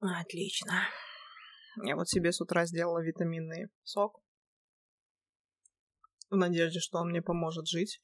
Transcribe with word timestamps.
Отлично. 0.00 0.88
Я 1.84 1.94
вот 1.94 2.08
себе 2.08 2.32
с 2.32 2.40
утра 2.40 2.64
сделала 2.64 3.02
витаминный 3.02 3.68
сок. 3.82 4.22
В 6.30 6.36
надежде, 6.36 6.80
что 6.80 6.98
он 6.98 7.10
мне 7.10 7.20
поможет 7.22 7.66
жить. 7.66 8.02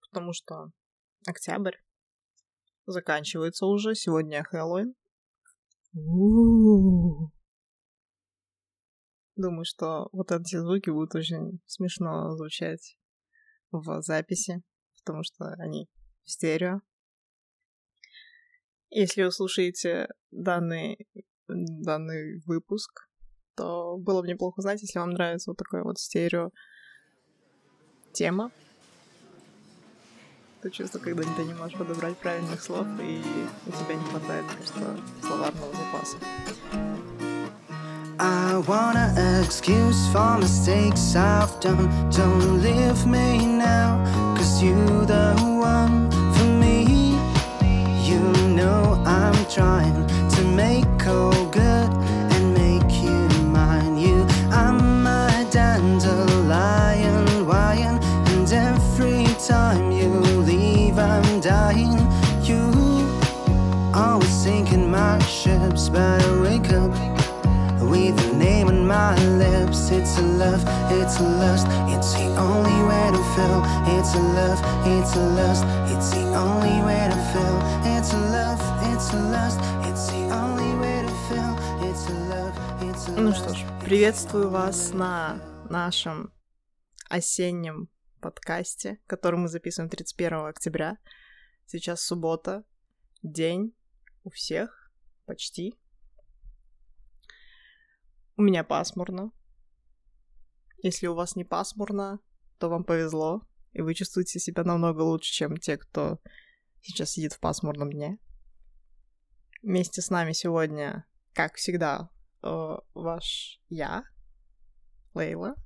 Потому 0.00 0.32
что 0.32 0.70
октябрь 1.26 1.76
заканчивается 2.86 3.66
уже. 3.66 3.94
Сегодня 3.94 4.42
Хэллоуин. 4.42 4.94
Думаю, 9.36 9.64
что 9.64 10.08
вот 10.12 10.32
эти 10.32 10.56
звуки 10.56 10.90
будут 10.90 11.14
очень 11.14 11.60
смешно 11.66 12.36
звучать 12.36 12.98
в 13.70 14.02
записи, 14.02 14.62
потому 14.98 15.22
что 15.22 15.54
они 15.58 15.88
в 16.24 16.30
стерео. 16.30 16.80
Если 18.90 19.22
вы 19.22 19.30
слушаете 19.30 20.08
данный, 20.30 21.06
данный 21.46 22.40
выпуск, 22.46 23.08
то 23.54 23.96
было 23.98 24.22
бы 24.22 24.28
неплохо 24.28 24.62
знать, 24.62 24.80
если 24.80 24.98
вам 24.98 25.10
нравится 25.10 25.50
вот 25.50 25.58
такая 25.58 25.82
вот 25.82 25.98
стерео 25.98 26.50
тема, 28.12 28.50
то 30.62 30.70
чувство, 30.70 30.98
когда 30.98 31.22
ты 31.36 31.44
не 31.44 31.54
можешь 31.54 31.78
подобрать 31.78 32.16
правильных 32.16 32.62
слов, 32.62 32.86
и 33.00 33.22
у 33.66 33.70
тебя 33.70 33.94
не 33.94 34.04
хватает 34.06 34.44
просто 34.46 34.98
словарного 35.22 35.72
запаса. 35.74 36.16
I 38.20 38.56
want 38.66 38.96
an 38.96 39.44
excuse 39.44 40.08
for 40.12 40.38
mistakes 40.38 41.14
I've 41.14 41.60
done. 41.60 41.88
Don't 42.10 42.62
leave 42.62 43.06
me 43.06 43.46
now, 43.46 44.02
cause 44.36 44.60
you 44.60 44.74
the 45.06 45.47
trying 49.48 50.06
to 50.28 50.42
make 50.42 51.06
all 51.06 51.46
good 51.46 51.90
and 52.34 52.52
make 52.52 53.02
you 53.02 53.28
mine. 53.44 53.96
You, 53.96 54.26
I'm 54.50 55.06
a 55.06 55.46
dandelion, 55.50 57.46
wine, 57.46 57.98
and 58.28 58.52
every 58.52 59.24
time 59.46 59.90
you 59.90 60.08
leave, 60.44 60.98
I'm 60.98 61.40
dying. 61.40 61.96
You 62.42 62.60
always 63.94 64.28
sinking 64.28 64.90
my 64.90 65.18
ships, 65.20 65.88
but 65.88 66.22
I 66.22 66.40
wake 66.42 66.70
up 66.72 66.90
with 67.88 68.22
your 68.22 68.34
name 68.34 68.68
on 68.68 68.86
my 68.86 69.16
lips. 69.38 69.90
It's 69.90 70.18
a 70.18 70.22
love, 70.22 70.62
it's 70.90 71.20
a 71.20 71.22
lust, 71.22 71.66
it's 71.88 72.12
the 72.12 72.36
only 72.36 72.82
way 72.86 73.10
to 73.12 73.22
feel. 73.34 73.62
It's 73.96 74.14
a 74.14 74.20
love, 74.20 74.60
it's 74.86 75.16
a 75.16 75.24
lust, 75.38 75.64
it's 75.90 76.10
the 76.10 76.34
only 76.34 76.82
way 76.84 77.08
to 77.10 77.16
feel. 77.32 77.58
It's 77.96 78.12
a 78.12 78.18
love, 78.18 78.60
Ну 83.16 83.32
что 83.32 83.54
ж, 83.54 83.58
приветствую 83.84 84.50
вас 84.50 84.92
на 84.92 85.40
нашем 85.70 86.32
осеннем 87.08 87.88
подкасте, 88.20 88.98
который 89.06 89.38
мы 89.38 89.46
записываем 89.46 89.88
31 89.88 90.46
октября. 90.46 90.98
Сейчас 91.66 92.02
суббота, 92.02 92.64
день 93.22 93.72
у 94.24 94.30
всех 94.30 94.90
почти 95.26 95.78
у 98.36 98.42
меня 98.42 98.64
пасмурно. 98.64 99.30
Если 100.82 101.06
у 101.06 101.14
вас 101.14 101.36
не 101.36 101.44
пасмурно, 101.44 102.18
то 102.58 102.68
вам 102.68 102.82
повезло, 102.82 103.42
и 103.70 103.80
вы 103.80 103.94
чувствуете 103.94 104.40
себя 104.40 104.64
намного 104.64 105.02
лучше, 105.02 105.32
чем 105.32 105.56
те, 105.56 105.76
кто 105.76 106.18
сейчас 106.82 107.12
сидит 107.12 107.34
в 107.34 107.38
пасмурном 107.38 107.92
дне. 107.92 108.18
Вместе 109.62 110.02
с 110.02 110.10
нами 110.10 110.32
сегодня, 110.32 111.04
как 111.32 111.56
всегда, 111.56 112.10
э, 112.44 112.76
ваш 112.94 113.60
я, 113.68 114.04
Лейла. 115.14 115.56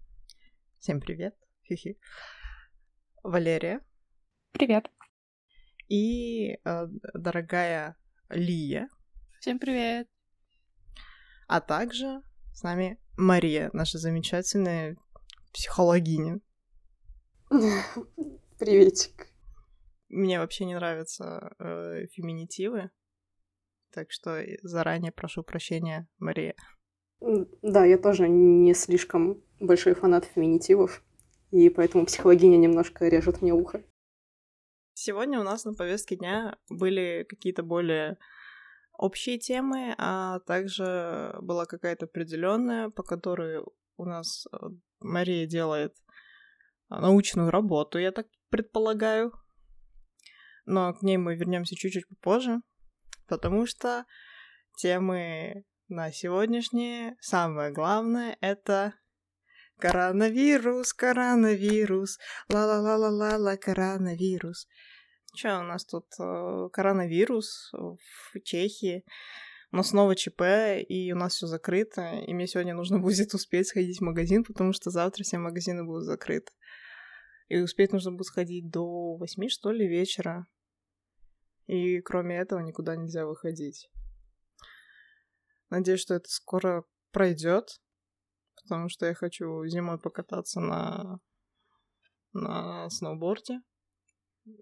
Всем 0.79 0.99
привет. 0.99 1.37
Хи-хи. 1.69 1.99
Валерия. 3.23 3.83
Привет. 4.53 4.91
И 5.89 6.55
э, 6.65 6.87
дорогая 7.13 7.97
Лия. 8.31 8.89
Всем 9.41 9.59
привет. 9.59 10.09
А 11.47 11.61
также 11.61 12.23
с 12.55 12.63
нами 12.63 12.99
Мария, 13.19 13.69
наша 13.75 13.99
замечательная 13.99 14.97
психологиня. 15.53 16.41
Приветик. 18.59 19.29
Мне 20.09 20.39
вообще 20.39 20.65
не 20.65 20.75
нравятся 20.75 21.55
э, 21.59 22.07
феминитивы, 22.07 22.91
так 23.93 24.11
что 24.11 24.45
заранее 24.63 25.13
прошу 25.13 25.43
прощения, 25.43 26.09
Мария. 26.19 26.55
Да, 27.21 27.85
я 27.85 27.99
тоже 27.99 28.29
не 28.29 28.75
слишком 28.75 29.43
большой 29.61 29.95
фанат 29.95 30.25
феминитивов, 30.25 31.03
и 31.51 31.69
поэтому 31.71 32.07
психологиня 32.07 32.57
немножко 32.57 33.07
режет 33.07 33.43
мне 33.43 33.53
ухо. 33.53 33.85
Сегодня 34.95 35.41
у 35.41 35.45
нас 35.45 35.65
на 35.65 35.75
повестке 35.75 36.17
дня 36.17 36.59
были 36.69 37.25
какие-то 37.29 37.63
более 37.63 38.19
общие 38.93 39.39
темы, 39.39 39.95
а 39.99 40.41
также 40.41 41.37
была 41.41 41.67
какая-то 41.67 42.07
определенная, 42.07 42.91
по 42.91 43.03
которой 43.03 43.63
у 43.97 44.05
нас 44.05 44.47
э, 44.53 44.57
Мария 45.01 45.47
делает 45.47 45.97
а, 46.89 47.01
научную 47.01 47.51
работу, 47.51 47.99
я 47.99 48.13
так 48.13 48.27
предполагаю. 48.51 49.33
Но 50.67 50.93
к 50.95 51.03
ней 51.03 51.17
мы 51.17 51.35
вернемся 51.35 51.75
чуть-чуть 51.75 52.09
попозже, 52.09 52.61
потому 53.27 53.67
что 53.67 54.05
темы 54.77 55.65
на 55.89 56.11
сегодняшние, 56.13 57.17
самое 57.21 57.73
главное, 57.73 58.37
это 58.41 58.95
коронавирус, 59.79 60.93
коронавирус, 60.93 62.19
ла-ла-ла-ла-ла-ла, 62.49 63.57
коронавирус. 63.57 64.69
Что 65.35 65.61
у 65.61 65.63
нас 65.63 65.85
тут 65.85 66.07
э, 66.21 66.69
коронавирус 66.73 67.73
в 67.73 68.41
Чехии. 68.45 69.05
У 69.73 69.77
нас 69.77 69.89
снова 69.89 70.15
ЧП, 70.15 70.43
и 70.87 71.13
у 71.13 71.17
нас 71.17 71.35
все 71.35 71.47
закрыто. 71.47 72.21
И 72.27 72.35
мне 72.35 72.47
сегодня 72.47 72.75
нужно 72.75 72.99
будет 73.07 73.35
успеть 73.35 73.69
сходить 73.69 73.99
в 73.99 74.05
магазин, 74.05 74.45
потому 74.45 74.73
что 74.73 74.91
завтра 74.91 75.25
все 75.25 75.39
магазины 75.39 75.85
будут 75.85 76.05
закрыты. 76.05 76.53
И 77.49 77.59
успеть 77.59 77.93
нужно 77.93 78.13
будет 78.13 78.27
сходить 78.27 78.71
до 78.71 79.17
восьми, 79.17 79.49
что 79.49 79.73
ли, 79.73 79.89
вечера. 79.89 80.47
И 81.67 82.01
кроме 82.01 82.37
этого 82.39 82.61
никуда 82.61 82.97
нельзя 82.97 83.27
выходить. 83.27 83.91
Надеюсь, 85.71 86.01
что 86.01 86.15
это 86.15 86.29
скоро 86.29 86.85
пройдет, 87.13 87.81
потому 88.63 88.89
что 88.89 89.07
я 89.07 89.15
хочу 89.15 89.65
зимой 89.67 89.99
покататься 89.99 90.61
на, 90.61 91.19
на 92.33 92.91
сноуборде. 92.91 93.61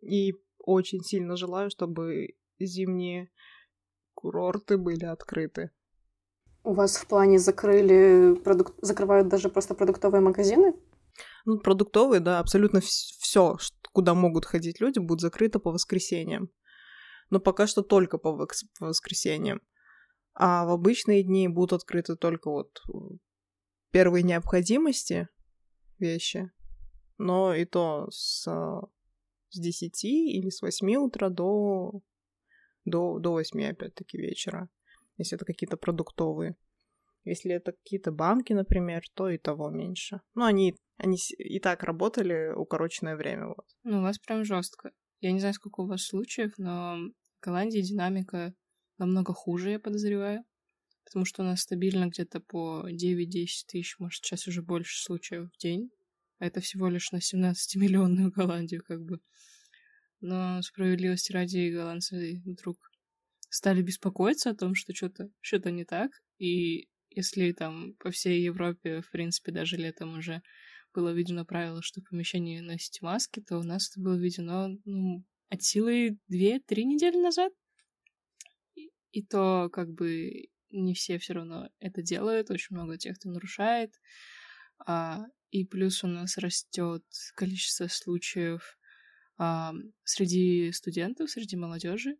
И 0.02 0.34
очень 0.58 1.00
сильно 1.00 1.36
желаю, 1.36 1.70
чтобы 1.70 2.36
зимние 2.58 3.30
курорты 4.14 4.76
были 4.76 5.04
открыты. 5.04 5.70
У 6.62 6.74
вас 6.74 6.96
в 6.96 7.06
плане 7.06 7.38
закрыли, 7.38 8.34
продук... 8.34 8.74
закрывают 8.82 9.28
даже 9.28 9.48
просто 9.48 9.74
продуктовые 9.74 10.20
магазины? 10.20 10.74
Ну, 11.46 11.58
продуктовые, 11.58 12.20
да, 12.20 12.38
абсолютно 12.38 12.80
все, 12.80 13.56
куда 13.92 14.14
могут 14.14 14.44
ходить 14.44 14.80
люди, 14.80 14.98
будет 14.98 15.20
закрыто 15.20 15.58
по 15.58 15.72
воскресеньям. 15.72 16.50
Но 17.30 17.40
пока 17.40 17.66
что 17.66 17.82
только 17.82 18.18
по, 18.18 18.32
вос... 18.32 18.64
по 18.78 18.86
воскресеньям. 18.86 19.62
А 20.34 20.66
в 20.66 20.70
обычные 20.70 21.22
дни 21.22 21.48
будут 21.48 21.72
открыты 21.72 22.16
только 22.16 22.50
вот 22.50 22.82
первые 23.90 24.22
необходимости 24.22 25.28
вещи. 25.98 26.50
Но 27.18 27.54
и 27.54 27.64
то 27.64 28.08
с 28.10 28.46
с 29.50 29.58
10 29.58 30.04
или 30.04 30.48
с 30.48 30.62
8 30.62 30.96
утра 30.96 31.28
до, 31.28 32.00
до, 32.84 33.18
до 33.18 33.32
8 33.32 33.64
опять-таки 33.70 34.16
вечера, 34.18 34.68
если 35.18 35.36
это 35.36 35.44
какие-то 35.44 35.76
продуктовые. 35.76 36.56
Если 37.24 37.52
это 37.52 37.72
какие-то 37.72 38.12
банки, 38.12 38.54
например, 38.54 39.02
то 39.14 39.28
и 39.28 39.36
того 39.36 39.68
меньше. 39.68 40.22
Ну, 40.34 40.44
они, 40.44 40.74
они 40.96 41.18
и 41.36 41.60
так 41.60 41.82
работали 41.82 42.50
укороченное 42.56 43.14
время. 43.14 43.48
Вот. 43.48 43.66
Ну, 43.82 43.98
у 43.98 44.02
вас 44.02 44.18
прям 44.18 44.42
жестко. 44.42 44.92
Я 45.20 45.32
не 45.32 45.40
знаю, 45.40 45.54
сколько 45.54 45.80
у 45.80 45.86
вас 45.86 46.02
случаев, 46.02 46.54
но 46.56 46.96
в 46.96 47.44
Голландии 47.44 47.80
динамика 47.80 48.54
намного 48.98 49.32
хуже, 49.32 49.72
я 49.72 49.78
подозреваю. 49.78 50.44
Потому 51.04 51.24
что 51.24 51.42
у 51.42 51.44
нас 51.44 51.62
стабильно 51.62 52.06
где-то 52.06 52.40
по 52.40 52.88
9-10 52.88 53.26
тысяч, 53.66 53.98
может, 53.98 54.24
сейчас 54.24 54.46
уже 54.46 54.62
больше 54.62 55.02
случаев 55.02 55.50
в 55.52 55.58
день. 55.58 55.90
А 56.38 56.46
это 56.46 56.60
всего 56.60 56.88
лишь 56.88 57.10
на 57.12 57.18
17-миллионную 57.18 58.30
Голландию, 58.30 58.82
как 58.82 59.02
бы. 59.02 59.20
Но 60.20 60.62
справедливости 60.62 61.32
ради 61.32 61.70
голландцы 61.70 62.42
вдруг 62.44 62.76
стали 63.48 63.82
беспокоиться 63.82 64.50
о 64.50 64.54
том, 64.54 64.74
что 64.74 64.94
что-то 64.94 65.30
что 65.40 65.70
не 65.70 65.84
так. 65.84 66.10
И 66.38 66.88
если 67.10 67.52
там 67.52 67.94
по 67.94 68.10
всей 68.10 68.42
Европе, 68.42 69.00
в 69.00 69.10
принципе, 69.10 69.52
даже 69.52 69.76
летом 69.76 70.18
уже 70.18 70.42
было 70.92 71.12
введено 71.12 71.44
правило, 71.44 71.82
что 71.82 72.00
в 72.00 72.08
помещении 72.08 72.60
носить 72.60 73.02
маски, 73.02 73.40
то 73.40 73.58
у 73.58 73.62
нас 73.62 73.90
это 73.90 74.00
было 74.00 74.16
введено 74.16 74.76
ну, 74.84 75.24
от 75.48 75.62
силы 75.62 76.18
2-3 76.30 76.82
недели 76.84 77.16
назад. 77.16 77.52
и 79.12 79.22
то 79.24 79.68
как 79.72 79.90
бы 79.92 80.48
не 80.70 80.94
все 80.94 81.18
все 81.18 81.34
равно 81.34 81.68
это 81.80 82.02
делают, 82.02 82.50
очень 82.50 82.76
много 82.76 82.96
тех, 82.96 83.18
кто 83.18 83.28
нарушает. 83.30 83.94
А, 84.86 85.24
и 85.50 85.64
плюс 85.64 86.04
у 86.04 86.06
нас 86.06 86.38
растет 86.38 87.04
количество 87.34 87.88
случаев 87.88 88.78
а, 89.36 89.72
среди 90.04 90.70
студентов, 90.72 91.30
среди 91.30 91.56
молодежи. 91.56 92.16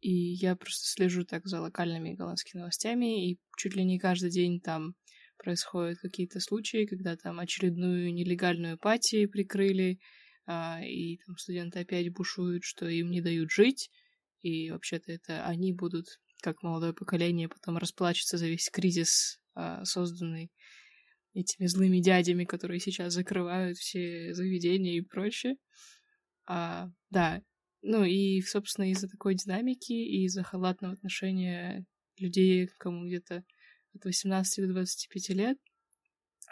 И 0.00 0.12
я 0.12 0.56
просто 0.56 0.88
слежу 0.88 1.24
так 1.24 1.46
за 1.46 1.60
локальными 1.60 2.14
голландскими 2.14 2.60
новостями, 2.60 3.30
и 3.30 3.40
чуть 3.56 3.74
ли 3.74 3.84
не 3.84 3.98
каждый 3.98 4.30
день 4.30 4.60
там 4.60 4.94
происходят 5.42 5.98
какие-то 5.98 6.40
случаи, 6.40 6.86
когда 6.86 7.16
там 7.16 7.40
очередную 7.40 8.12
нелегальную 8.12 8.78
пати 8.78 9.26
прикрыли, 9.26 9.98
а, 10.46 10.80
и 10.84 11.18
там 11.18 11.36
студенты 11.36 11.80
опять 11.80 12.12
бушуют, 12.12 12.64
что 12.64 12.88
им 12.88 13.10
не 13.10 13.20
дают 13.20 13.50
жить, 13.50 13.90
и 14.42 14.70
вообще-то 14.70 15.12
это 15.12 15.44
они 15.46 15.72
будут, 15.72 16.06
как 16.42 16.62
молодое 16.62 16.92
поколение, 16.92 17.48
потом 17.48 17.76
расплачиваться 17.78 18.38
за 18.38 18.48
весь 18.48 18.68
кризис, 18.70 19.40
а, 19.54 19.84
созданный 19.84 20.50
этими 21.34 21.66
злыми 21.66 22.00
дядями, 22.00 22.44
которые 22.44 22.80
сейчас 22.80 23.12
закрывают 23.12 23.78
все 23.78 24.34
заведения 24.34 24.98
и 24.98 25.02
прочее. 25.02 25.56
А, 26.46 26.88
да, 27.10 27.42
ну 27.82 28.04
и, 28.04 28.40
собственно, 28.42 28.90
из-за 28.90 29.08
такой 29.08 29.34
динамики 29.34 29.92
и 29.92 30.24
из-за 30.24 30.42
халатного 30.42 30.94
отношения 30.94 31.86
людей, 32.18 32.68
кому 32.78 33.06
где-то 33.06 33.44
от 33.94 34.04
18 34.04 34.66
до 34.66 34.72
25 34.72 35.28
лет, 35.30 35.58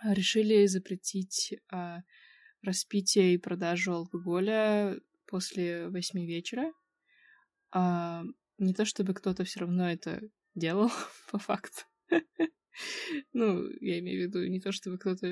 а, 0.01 0.15
решили 0.15 0.67
запретить 0.67 1.55
а, 1.71 2.03
распитие 2.63 3.35
и 3.35 3.39
продажу 3.39 3.93
алкоголя 3.93 4.99
после 5.27 5.89
8 5.89 6.27
вечера. 6.27 6.73
А, 7.71 8.25
не 8.59 8.75
то 8.75 8.85
чтобы 8.85 9.15
кто-то 9.15 9.45
все 9.45 9.61
равно 9.61 9.91
это 9.91 10.21
делал, 10.55 10.91
по 11.31 11.39
факту. 11.39 11.83
Ну, 13.33 13.69
я 13.81 13.99
имею 13.99 14.21
в 14.21 14.23
виду 14.29 14.47
не 14.47 14.61
то, 14.61 14.71
чтобы 14.71 14.99
кто-то 14.99 15.27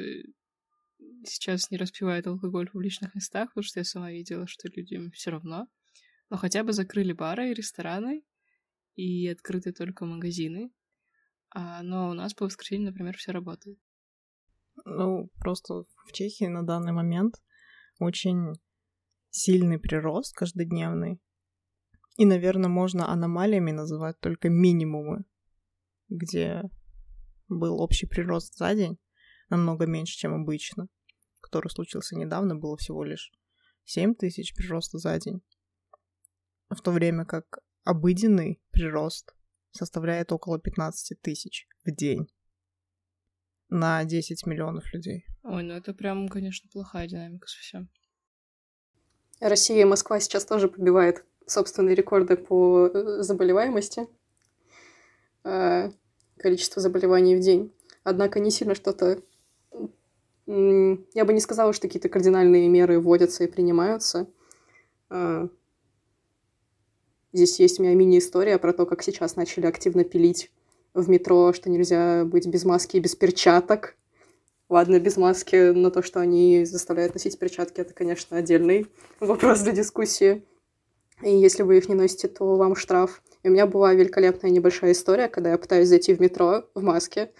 сейчас 1.25 1.71
не 1.71 1.77
распивает 1.77 2.27
алкоголь 2.27 2.69
в 2.69 2.73
публичных 2.73 3.15
местах, 3.15 3.51
потому 3.51 3.63
что 3.63 3.81
я 3.81 3.85
сама 3.85 4.11
видела, 4.11 4.49
что 4.49 4.69
людям 4.69 5.13
все 5.13 5.31
равно. 5.31 5.69
Но 6.29 6.37
хотя 6.37 6.65
бы 6.65 6.73
закрыли 6.73 7.13
бары 7.13 7.51
и 7.51 7.55
рестораны, 7.55 8.25
и 8.97 9.29
открыты 9.29 9.73
только 9.73 10.07
магазины. 10.07 10.73
А, 11.59 11.83
но 11.83 12.11
у 12.11 12.13
нас 12.13 12.35
по 12.35 12.45
воскресеньям, 12.45 12.93
например, 12.93 13.17
все 13.17 13.33
работает. 13.33 13.79
Ну, 14.85 15.31
просто 15.41 15.85
в 16.05 16.13
Чехии 16.13 16.45
на 16.45 16.63
данный 16.63 16.93
момент 16.93 17.37
очень 17.99 18.53
сильный 19.31 19.79
прирост 19.79 20.35
каждодневный. 20.35 21.19
И, 22.19 22.27
наверное, 22.27 22.69
можно 22.69 23.11
аномалиями 23.11 23.71
называть 23.71 24.21
только 24.21 24.51
минимумы, 24.51 25.25
где 26.11 26.63
был 27.49 27.81
общий 27.81 28.07
прирост 28.07 28.55
за 28.59 28.75
день, 28.75 28.99
намного 29.49 29.87
меньше, 29.87 30.19
чем 30.19 30.35
обычно, 30.35 30.89
который 31.41 31.71
случился 31.71 32.17
недавно, 32.17 32.55
было 32.55 32.77
всего 32.77 33.03
лишь 33.03 33.33
7 33.85 34.15
тысяч 34.15 34.55
прироста 34.55 34.99
за 34.99 35.19
день, 35.19 35.41
в 36.69 36.83
то 36.83 36.91
время 36.91 37.25
как 37.25 37.61
обыденный 37.85 38.61
прирост 38.73 39.36
составляет 39.77 40.33
около 40.33 40.59
15 40.59 41.21
тысяч 41.21 41.67
в 41.85 41.91
день 41.91 42.27
на 43.69 44.05
10 44.05 44.47
миллионов 44.47 44.85
людей. 44.93 45.27
Ой, 45.43 45.63
ну 45.63 45.75
это 45.75 45.95
прям, 45.95 46.29
конечно, 46.29 46.69
плохая 46.73 47.07
динамика 47.07 47.47
совсем. 47.49 47.89
Россия 49.41 49.83
и 49.83 49.85
Москва 49.85 50.19
сейчас 50.21 50.45
тоже 50.45 50.69
побивает 50.69 51.25
собственные 51.47 51.95
рекорды 51.95 52.37
по 52.37 52.87
э, 52.87 53.23
заболеваемости. 53.23 54.07
А, 55.45 55.91
количество 56.39 56.83
заболеваний 56.83 57.37
в 57.37 57.41
день. 57.41 57.73
Однако 58.03 58.41
не 58.41 58.51
сильно 58.51 58.75
что-то... 58.75 59.23
Я 60.47 61.25
бы 61.25 61.33
не 61.33 61.41
сказала, 61.41 61.73
что 61.73 61.89
какие-то 61.89 62.09
кардинальные 62.09 62.69
меры 62.69 63.01
вводятся 63.01 63.43
и 63.43 63.51
принимаются. 63.51 64.29
Здесь 67.37 67.61
есть 67.61 67.79
у 67.79 67.83
меня 67.83 67.95
мини-история 67.95 68.57
про 68.57 68.73
то, 68.73 68.87
как 68.87 69.03
сейчас 69.03 69.37
начали 69.37 69.67
активно 69.67 70.05
пилить 70.05 70.51
в 70.95 71.11
метро, 71.11 71.53
что 71.53 71.69
нельзя 71.69 72.25
быть 72.25 72.47
без 72.47 72.65
маски 72.65 72.97
и 72.97 73.01
без 73.01 73.15
перчаток. 73.15 73.95
Ладно, 74.71 74.99
без 74.99 75.19
маски, 75.19 75.73
но 75.73 75.91
то, 75.91 76.01
что 76.01 76.21
они 76.21 76.65
заставляют 76.65 77.13
носить 77.13 77.39
перчатки, 77.39 77.79
это, 77.83 77.93
конечно, 77.93 78.39
отдельный 78.39 78.87
вопрос 79.21 79.61
для 79.61 79.73
дискуссии. 79.73 80.45
И 81.23 81.29
если 81.29 81.63
вы 81.63 81.77
их 81.77 81.91
не 81.91 81.95
носите, 81.95 82.29
то 82.29 82.57
вам 82.57 82.75
штраф. 82.75 83.23
И 83.43 83.51
у 83.51 83.53
меня 83.53 83.67
была 83.67 83.93
великолепная 83.93 84.51
небольшая 84.51 84.93
история, 84.93 85.29
когда 85.29 85.51
я 85.51 85.59
пытаюсь 85.59 85.89
зайти 85.89 86.15
в 86.15 86.21
метро 86.21 86.65
в 86.75 86.83
маске. 86.83 87.33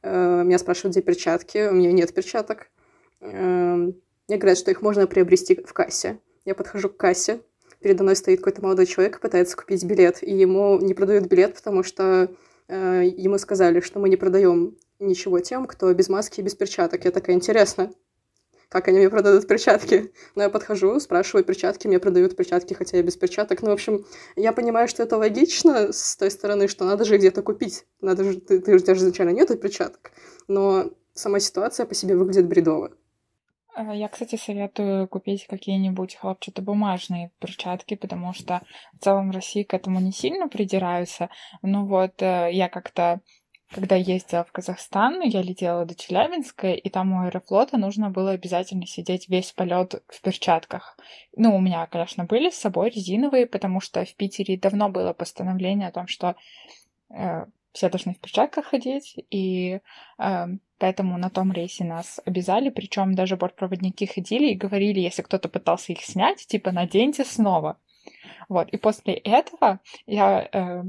Э, 0.00 0.44
меня 0.44 0.56
спрашивают, 0.56 0.94
где 0.94 1.02
перчатки. 1.02 1.68
У 1.68 1.74
меня 1.74 1.92
нет 1.92 2.14
перчаток. 2.14 2.70
Э, 3.20 3.74
мне 3.74 4.38
говорят, 4.38 4.56
что 4.56 4.70
их 4.70 4.80
можно 4.80 5.06
приобрести 5.06 5.56
в 5.56 5.74
кассе. 5.74 6.20
Я 6.46 6.54
подхожу 6.54 6.88
к 6.88 6.96
кассе. 6.96 7.42
Передо 7.82 8.04
мной 8.04 8.16
стоит 8.16 8.38
какой-то 8.38 8.62
молодой 8.62 8.86
человек, 8.86 9.20
пытается 9.20 9.56
купить 9.56 9.84
билет, 9.84 10.22
и 10.22 10.32
ему 10.32 10.78
не 10.80 10.94
продают 10.94 11.26
билет, 11.26 11.54
потому 11.54 11.82
что 11.82 12.30
э, 12.68 13.02
ему 13.16 13.38
сказали, 13.38 13.80
что 13.80 13.98
мы 13.98 14.08
не 14.08 14.16
продаем 14.16 14.76
ничего 15.00 15.40
тем, 15.40 15.66
кто 15.66 15.92
без 15.92 16.08
маски 16.08 16.40
и 16.40 16.42
без 16.42 16.54
перчаток. 16.54 17.04
Я 17.04 17.10
такая, 17.10 17.34
интересно, 17.34 17.92
как 18.72 18.88
они 18.88 18.98
мне 18.98 19.10
продадут 19.10 19.46
перчатки. 19.46 20.12
Но 20.34 20.44
я 20.44 20.48
подхожу, 20.48 20.98
спрашиваю 20.98 21.44
перчатки, 21.44 21.86
мне 21.86 21.98
продают 21.98 22.36
перчатки, 22.36 22.72
хотя 22.72 22.96
я 22.96 23.02
без 23.02 23.16
перчаток. 23.16 23.62
Ну, 23.62 23.68
в 23.68 23.72
общем, 23.72 24.06
я 24.34 24.52
понимаю, 24.52 24.88
что 24.88 25.02
это 25.02 25.18
логично 25.18 25.92
с 25.92 26.16
той 26.16 26.30
стороны, 26.30 26.68
что 26.68 26.84
надо 26.84 27.04
же 27.04 27.18
где-то 27.18 27.42
купить. 27.42 27.84
Надо 28.00 28.24
же, 28.24 28.40
ты, 28.40 28.60
ты, 28.60 28.74
у 28.74 28.78
тебя 28.78 28.94
же 28.94 29.02
изначально 29.02 29.30
нет 29.30 29.60
перчаток. 29.60 30.12
Но 30.48 30.90
сама 31.12 31.38
ситуация 31.40 31.84
по 31.84 31.94
себе 31.94 32.16
выглядит 32.16 32.46
бредово. 32.46 32.92
А, 33.74 33.94
я, 33.94 34.08
кстати, 34.08 34.36
советую 34.36 35.08
купить 35.08 35.46
какие-нибудь 35.46 36.16
хлопчатобумажные 36.16 37.30
перчатки, 37.38 37.94
потому 37.94 38.34
что 38.34 38.62
в 38.92 39.02
целом 39.02 39.30
в 39.30 39.34
России 39.34 39.62
к 39.62 39.74
этому 39.74 40.00
не 40.00 40.12
сильно 40.12 40.48
придираются. 40.48 41.30
Ну 41.62 41.86
вот, 41.86 42.20
э, 42.20 42.50
я 42.52 42.68
как-то 42.68 43.20
когда 43.74 43.96
ездила 43.96 44.44
в 44.44 44.52
Казахстан, 44.52 45.22
я 45.22 45.40
летела 45.40 45.86
до 45.86 45.94
Челябинска, 45.94 46.72
и 46.72 46.90
там 46.90 47.12
у 47.12 47.22
аэрофлота 47.22 47.78
нужно 47.78 48.10
было 48.10 48.32
обязательно 48.32 48.86
сидеть 48.86 49.30
весь 49.30 49.52
полет 49.52 50.02
в 50.08 50.20
перчатках. 50.20 50.98
Ну, 51.36 51.56
у 51.56 51.60
меня, 51.60 51.86
конечно, 51.86 52.24
были 52.24 52.50
с 52.50 52.58
собой 52.58 52.90
резиновые, 52.90 53.46
потому 53.46 53.80
что 53.80 54.04
в 54.04 54.14
Питере 54.14 54.58
давно 54.58 54.90
было 54.90 55.14
постановление 55.14 55.88
о 55.88 55.92
том, 55.92 56.06
что 56.06 56.36
э, 57.08 57.46
все 57.72 57.88
должны 57.88 58.14
в 58.14 58.18
перчатках 58.18 58.66
ходить, 58.66 59.16
и 59.30 59.80
э, 60.18 60.46
поэтому 60.78 61.18
на 61.18 61.30
том 61.30 61.52
рейсе 61.52 61.84
нас 61.84 62.20
обязали, 62.24 62.70
причем 62.70 63.14
даже 63.14 63.36
бортпроводники 63.36 64.04
ходили 64.06 64.50
и 64.50 64.56
говорили, 64.56 65.00
если 65.00 65.22
кто-то 65.22 65.48
пытался 65.48 65.92
их 65.92 66.02
снять, 66.02 66.46
типа, 66.46 66.72
наденьте 66.72 67.24
снова. 67.24 67.78
Вот, 68.48 68.68
и 68.70 68.76
после 68.76 69.14
этого 69.14 69.80
я 70.06 70.48
э, 70.52 70.82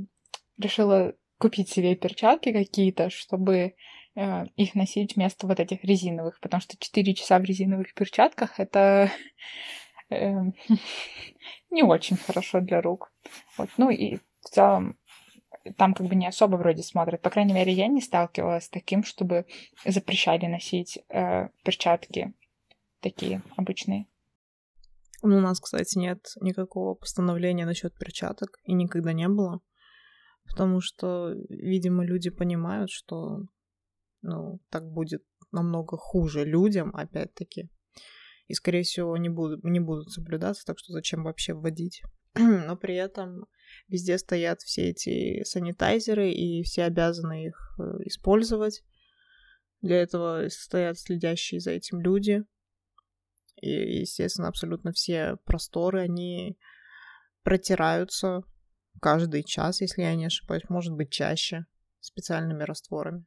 решила 0.58 1.14
купить 1.38 1.70
себе 1.70 1.96
перчатки 1.96 2.52
какие-то, 2.52 3.10
чтобы 3.10 3.76
э, 4.16 4.46
их 4.56 4.76
носить 4.76 5.16
вместо 5.16 5.48
вот 5.48 5.60
этих 5.60 5.84
резиновых, 5.84 6.40
потому 6.40 6.62
что 6.62 6.78
4 6.78 7.14
часа 7.14 7.40
в 7.40 7.44
резиновых 7.44 7.94
перчатках 7.94 8.60
это 8.60 9.12
э, 10.10 10.34
не 11.70 11.84
очень 11.84 12.18
хорошо 12.18 12.60
для 12.62 12.82
рук. 12.82 13.12
Вот. 13.58 13.70
Ну 13.78 13.90
и 13.90 14.18
в 14.18 14.50
целом 14.50 14.98
там 15.78 15.94
как 15.94 16.08
бы 16.08 16.16
не 16.16 16.28
особо 16.28 16.56
вроде 16.58 16.84
смотрят. 16.84 17.22
По 17.22 17.30
крайней 17.30 17.54
мере, 17.54 17.72
я 17.72 17.88
не 17.88 18.02
сталкивалась 18.02 18.66
с 18.66 18.70
таким, 18.70 19.04
чтобы 19.04 19.46
запрещали 19.86 20.46
носить 20.46 21.00
э, 21.10 21.50
перчатки 21.64 22.34
такие 23.02 23.42
обычные. 23.56 24.08
Ну, 25.22 25.38
у 25.38 25.42
нас, 25.42 25.60
кстати, 25.60 25.98
нет 25.98 26.20
никакого 26.42 26.96
постановления 26.96 27.66
насчет 27.66 27.98
перчаток, 27.98 28.60
и 28.64 28.74
никогда 28.74 29.14
не 29.14 29.28
было 29.28 29.62
потому 30.46 30.82
что, 30.82 31.34
видимо, 31.50 32.06
люди 32.06 32.30
понимают, 32.30 32.90
что, 32.90 33.44
ну, 34.22 34.60
так 34.70 34.86
будет 34.86 35.24
намного 35.52 35.98
хуже 35.98 36.46
людям, 36.46 36.96
опять-таки, 36.96 37.70
и, 38.48 38.54
скорее 38.54 38.84
всего, 38.84 39.16
не 39.18 39.30
будут, 39.30 39.64
не 39.64 39.80
будут 39.80 40.12
соблюдаться, 40.12 40.66
так 40.66 40.78
что 40.80 40.92
зачем 40.92 41.24
вообще 41.24 41.54
вводить? 41.54 42.02
Но 42.36 42.76
при 42.76 42.96
этом 42.96 43.46
везде 43.88 44.18
стоят 44.18 44.62
все 44.62 44.90
эти 44.90 45.44
санитайзеры, 45.44 46.32
и 46.32 46.64
все 46.64 46.84
обязаны 46.84 47.48
их 47.48 47.76
э, 47.80 47.84
использовать. 48.06 48.84
Для 49.82 50.02
этого 50.02 50.48
стоят 50.50 50.98
следящие 50.98 51.60
за 51.60 51.72
этим 51.72 52.00
люди. 52.00 52.44
И, 53.62 54.00
естественно, 54.00 54.48
абсолютно 54.48 54.92
все 54.92 55.38
просторы, 55.46 56.02
они 56.02 56.58
протираются 57.44 58.44
каждый 59.02 59.44
час, 59.44 59.82
если 59.82 60.02
я 60.02 60.16
не 60.16 60.26
ошибаюсь, 60.26 60.70
может 60.70 60.94
быть 60.94 61.12
чаще, 61.12 61.66
специальными 62.00 62.64
растворами. 62.64 63.26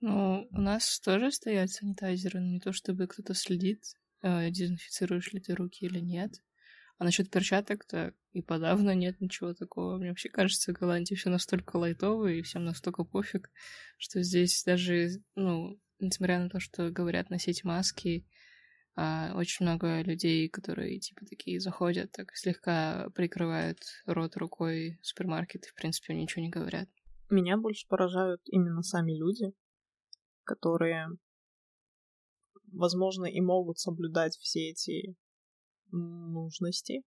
Ну, 0.00 0.48
у 0.50 0.60
нас 0.60 0.98
тоже 1.00 1.30
стоят 1.30 1.70
санитайзеры, 1.70 2.40
но 2.40 2.46
не 2.46 2.60
то 2.60 2.72
чтобы 2.72 3.06
кто-то 3.06 3.34
следит, 3.34 3.84
э, 4.22 4.50
дезинфицируешь 4.50 5.32
ли 5.32 5.40
ты 5.40 5.54
руки 5.54 5.84
или 5.84 6.00
нет. 6.00 6.32
А 7.02 7.04
насчет 7.04 7.28
перчаток-то 7.30 8.14
и 8.30 8.42
подавно 8.42 8.94
нет 8.94 9.20
ничего 9.20 9.54
такого. 9.54 9.96
Мне 9.96 10.10
вообще 10.10 10.28
кажется, 10.28 10.72
в 10.72 10.78
Голландии 10.78 11.16
все 11.16 11.30
настолько 11.30 11.76
лайтово 11.76 12.28
и 12.28 12.42
всем 12.42 12.62
настолько 12.62 13.02
пофиг, 13.02 13.50
что 13.98 14.22
здесь 14.22 14.62
даже, 14.64 15.08
ну, 15.34 15.80
несмотря 15.98 16.38
на 16.38 16.48
то, 16.48 16.60
что 16.60 16.90
говорят 16.90 17.28
носить 17.28 17.64
маски, 17.64 18.24
а 18.94 19.32
очень 19.34 19.66
много 19.66 20.00
людей, 20.02 20.48
которые 20.48 21.00
типа 21.00 21.26
такие 21.26 21.58
заходят, 21.58 22.12
так 22.12 22.36
слегка 22.36 23.10
прикрывают 23.16 23.80
рот 24.06 24.36
рукой 24.36 25.00
супермаркет 25.02 25.64
и, 25.66 25.70
в 25.70 25.74
принципе, 25.74 26.14
ничего 26.14 26.44
не 26.44 26.50
говорят. 26.50 26.88
Меня 27.30 27.56
больше 27.56 27.88
поражают 27.88 28.42
именно 28.44 28.84
сами 28.84 29.18
люди, 29.18 29.52
которые, 30.44 31.08
возможно, 32.70 33.24
и 33.24 33.40
могут 33.40 33.80
соблюдать 33.80 34.36
все 34.36 34.70
эти 34.70 35.16
нужности, 35.92 37.02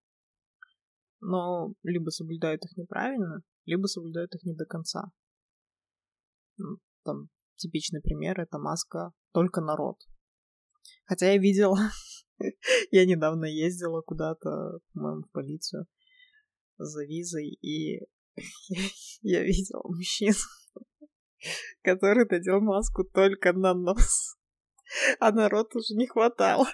но 1.19 1.73
либо 1.83 2.09
соблюдают 2.09 2.63
их 2.65 2.77
неправильно, 2.77 3.41
либо 3.65 3.87
соблюдают 3.87 4.33
их 4.35 4.43
не 4.43 4.53
до 4.53 4.65
конца. 4.65 5.11
Ну, 6.57 6.77
там 7.03 7.29
типичный 7.57 8.01
пример— 8.01 8.39
это 8.41 8.57
маска 8.57 9.11
«Только 9.31 9.61
народ». 9.61 9.97
Хотя 11.05 11.31
я 11.31 11.37
видела, 11.37 11.79
я 12.91 13.05
недавно 13.05 13.45
ездила 13.45 14.01
куда-то, 14.01 14.79
по-моему, 14.93 15.23
в 15.23 15.31
полицию 15.31 15.87
за 16.77 17.05
визой, 17.05 17.49
и 17.61 18.01
я 19.21 19.43
видела 19.43 19.83
мужчин, 19.83 20.33
который 21.83 22.25
надел 22.29 22.61
маску 22.61 23.03
только 23.03 23.53
на 23.53 23.73
нос, 23.73 24.37
а 25.19 25.31
народ 25.31 25.75
уже 25.75 25.95
не 25.95 26.07
хватало. 26.07 26.67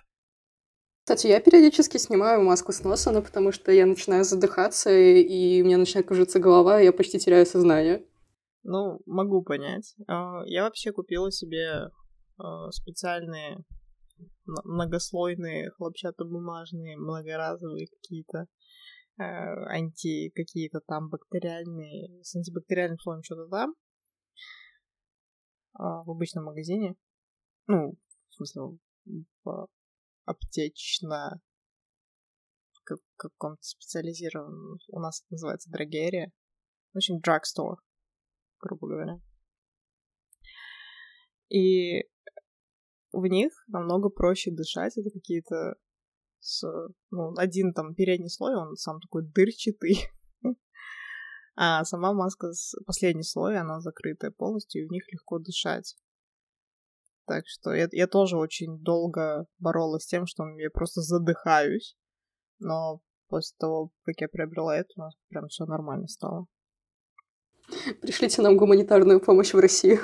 Кстати, 1.03 1.27
я 1.27 1.41
периодически 1.41 1.97
снимаю 1.97 2.43
маску 2.43 2.71
с 2.71 2.83
носа, 2.83 3.11
но 3.11 3.21
потому 3.21 3.51
что 3.51 3.71
я 3.71 3.85
начинаю 3.87 4.23
задыхаться, 4.23 4.91
и 4.91 5.61
у 5.61 5.65
меня 5.65 5.77
начинает 5.77 6.07
кружиться 6.07 6.39
голова, 6.39 6.79
и 6.79 6.85
я 6.85 6.93
почти 6.93 7.17
теряю 7.17 7.45
сознание. 7.45 8.05
Ну, 8.63 9.01
могу 9.07 9.41
понять. 9.41 9.95
А, 10.07 10.43
я 10.45 10.63
вообще 10.63 10.91
купила 10.91 11.31
себе 11.31 11.89
а, 12.37 12.69
специальные 12.69 13.57
многослойные 14.45 15.71
хлопчатобумажные 15.71 16.97
многоразовые 16.97 17.87
какие-то 17.87 18.45
э, 19.17 19.23
анти 19.23 20.29
какие-то 20.35 20.79
там 20.81 21.09
бактериальные 21.09 22.23
с 22.23 22.35
антибактериальным 22.35 22.99
слоем 22.99 23.23
что-то 23.23 23.49
там 23.49 23.73
в 25.73 26.11
обычном 26.11 26.45
магазине 26.45 26.95
ну 27.65 27.95
в 28.29 28.35
смысле 28.35 28.77
в 29.43 29.67
аптечно 30.31 31.41
как, 32.83 32.99
каком-то 33.15 33.61
специализированном 33.61 34.79
у 34.89 34.99
нас 34.99 35.21
это 35.21 35.33
называется 35.33 35.69
драгерия 35.69 36.31
в 36.93 36.97
общем 36.97 37.17
drugstore 37.17 37.77
грубо 38.59 38.87
говоря 38.87 39.21
и 41.49 42.03
в 43.11 43.25
них 43.25 43.51
намного 43.67 44.09
проще 44.09 44.51
дышать. 44.51 44.97
Это 44.97 45.09
какие-то 45.09 45.75
с, 46.39 46.63
ну, 47.11 47.33
один 47.37 47.73
там 47.73 47.93
передний 47.93 48.29
слой, 48.29 48.55
он 48.55 48.75
сам 48.75 48.99
такой 48.99 49.23
дырчатый. 49.23 49.97
А 51.57 51.83
сама 51.83 52.13
маска, 52.13 52.49
последний 52.85 53.23
слой, 53.23 53.57
она 53.57 53.81
закрытая 53.81 54.31
полностью, 54.31 54.81
и 54.81 54.87
в 54.87 54.91
них 54.91 55.03
легко 55.11 55.37
дышать. 55.37 55.97
Так 57.31 57.45
что 57.47 57.73
я, 57.73 57.87
я 57.93 58.07
тоже 58.07 58.35
очень 58.35 58.77
долго 58.79 59.45
боролась 59.57 60.03
с 60.03 60.07
тем, 60.07 60.25
что 60.27 60.43
я 60.59 60.69
просто 60.69 60.99
задыхаюсь. 60.99 61.95
Но 62.59 62.99
после 63.29 63.55
того, 63.57 63.91
как 64.03 64.19
я 64.19 64.27
приобрела 64.27 64.75
это, 64.75 64.89
у 64.97 64.99
нас 64.99 65.13
прям 65.29 65.47
все 65.47 65.65
нормально 65.65 66.09
стало. 66.09 66.47
Пришлите 68.01 68.41
нам 68.41 68.57
гуманитарную 68.57 69.21
помощь 69.21 69.53
в 69.53 69.59
Россию. 69.59 70.01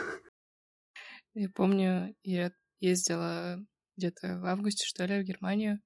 Я 1.33 1.49
помню, 1.49 2.15
я 2.23 2.53
ездила 2.79 3.57
где-то 3.97 4.39
в 4.39 4.45
августе, 4.45 4.85
что 4.85 5.03
ли, 5.03 5.21
в 5.21 5.25
Германию 5.25 5.81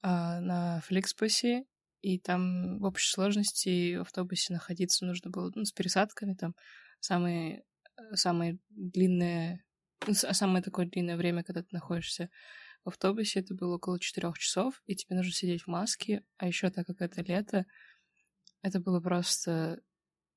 а, 0.00 0.40
на 0.40 0.80
Фликспасе, 0.80 1.64
и 2.00 2.18
там 2.18 2.80
в 2.80 2.84
общей 2.84 3.08
сложности 3.08 3.98
в 3.98 4.00
автобусе 4.00 4.52
находиться 4.52 5.06
нужно 5.06 5.30
было 5.30 5.52
ну, 5.54 5.64
с 5.64 5.70
пересадками, 5.70 6.34
там 6.34 6.56
самые, 6.98 7.62
самые 8.14 8.58
длинное, 8.70 9.52
ну, 9.52 9.71
самое 10.12 10.62
такое 10.62 10.86
длинное 10.86 11.16
время, 11.16 11.42
когда 11.42 11.62
ты 11.62 11.68
находишься 11.72 12.30
в 12.84 12.88
автобусе, 12.88 13.40
это 13.40 13.54
было 13.54 13.76
около 13.76 14.00
четырех 14.00 14.38
часов, 14.38 14.82
и 14.86 14.94
тебе 14.94 15.16
нужно 15.16 15.32
сидеть 15.32 15.62
в 15.62 15.68
маске, 15.68 16.24
а 16.36 16.46
еще 16.46 16.70
так 16.70 16.86
как 16.86 17.00
это 17.00 17.22
лето, 17.22 17.66
это 18.62 18.80
было 18.80 19.00
просто... 19.00 19.80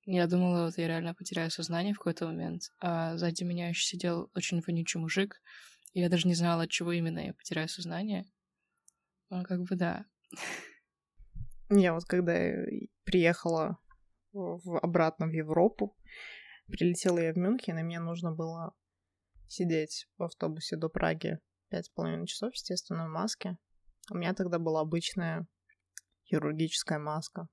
Я 0.07 0.27
думала, 0.27 0.65
вот 0.65 0.77
я 0.77 0.87
реально 0.87 1.15
потеряю 1.15 1.49
сознание 1.49 1.95
в 1.95 1.97
какой-то 1.97 2.27
момент, 2.27 2.63
а 2.79 3.17
сзади 3.17 3.43
меня 3.43 3.69
еще 3.69 3.83
сидел 3.83 4.29
очень 4.35 4.61
вонючий 4.61 4.99
мужик, 4.99 5.41
я 5.93 6.09
даже 6.09 6.27
не 6.27 6.35
знала, 6.35 6.63
от 6.63 6.69
чего 6.69 6.91
именно 6.91 7.19
я 7.19 7.33
потеряю 7.33 7.69
сознание. 7.69 8.25
Ну, 9.29 9.43
как 9.43 9.61
бы 9.61 9.75
да. 9.75 10.05
Я 11.69 11.93
вот 11.93 12.03
когда 12.03 12.33
приехала 13.05 13.79
в, 14.33 14.77
обратно 14.83 15.27
в 15.27 15.31
Европу, 15.31 15.95
прилетела 16.67 17.19
я 17.19 17.33
в 17.33 17.37
Мюнхен, 17.37 17.79
и 17.79 17.83
мне 17.83 17.99
нужно 17.99 18.33
было 18.33 18.75
сидеть 19.47 20.07
в 20.17 20.23
автобусе 20.23 20.75
до 20.75 20.89
Праги 20.89 21.39
пять 21.69 21.85
с 21.85 21.89
половиной 21.89 22.27
часов, 22.27 22.53
естественно, 22.53 23.07
в 23.07 23.11
маске. 23.11 23.57
У 24.11 24.15
меня 24.17 24.33
тогда 24.33 24.59
была 24.59 24.81
обычная 24.81 25.47
хирургическая 26.25 26.99
маска. 26.99 27.47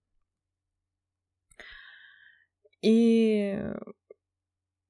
И 2.83 3.59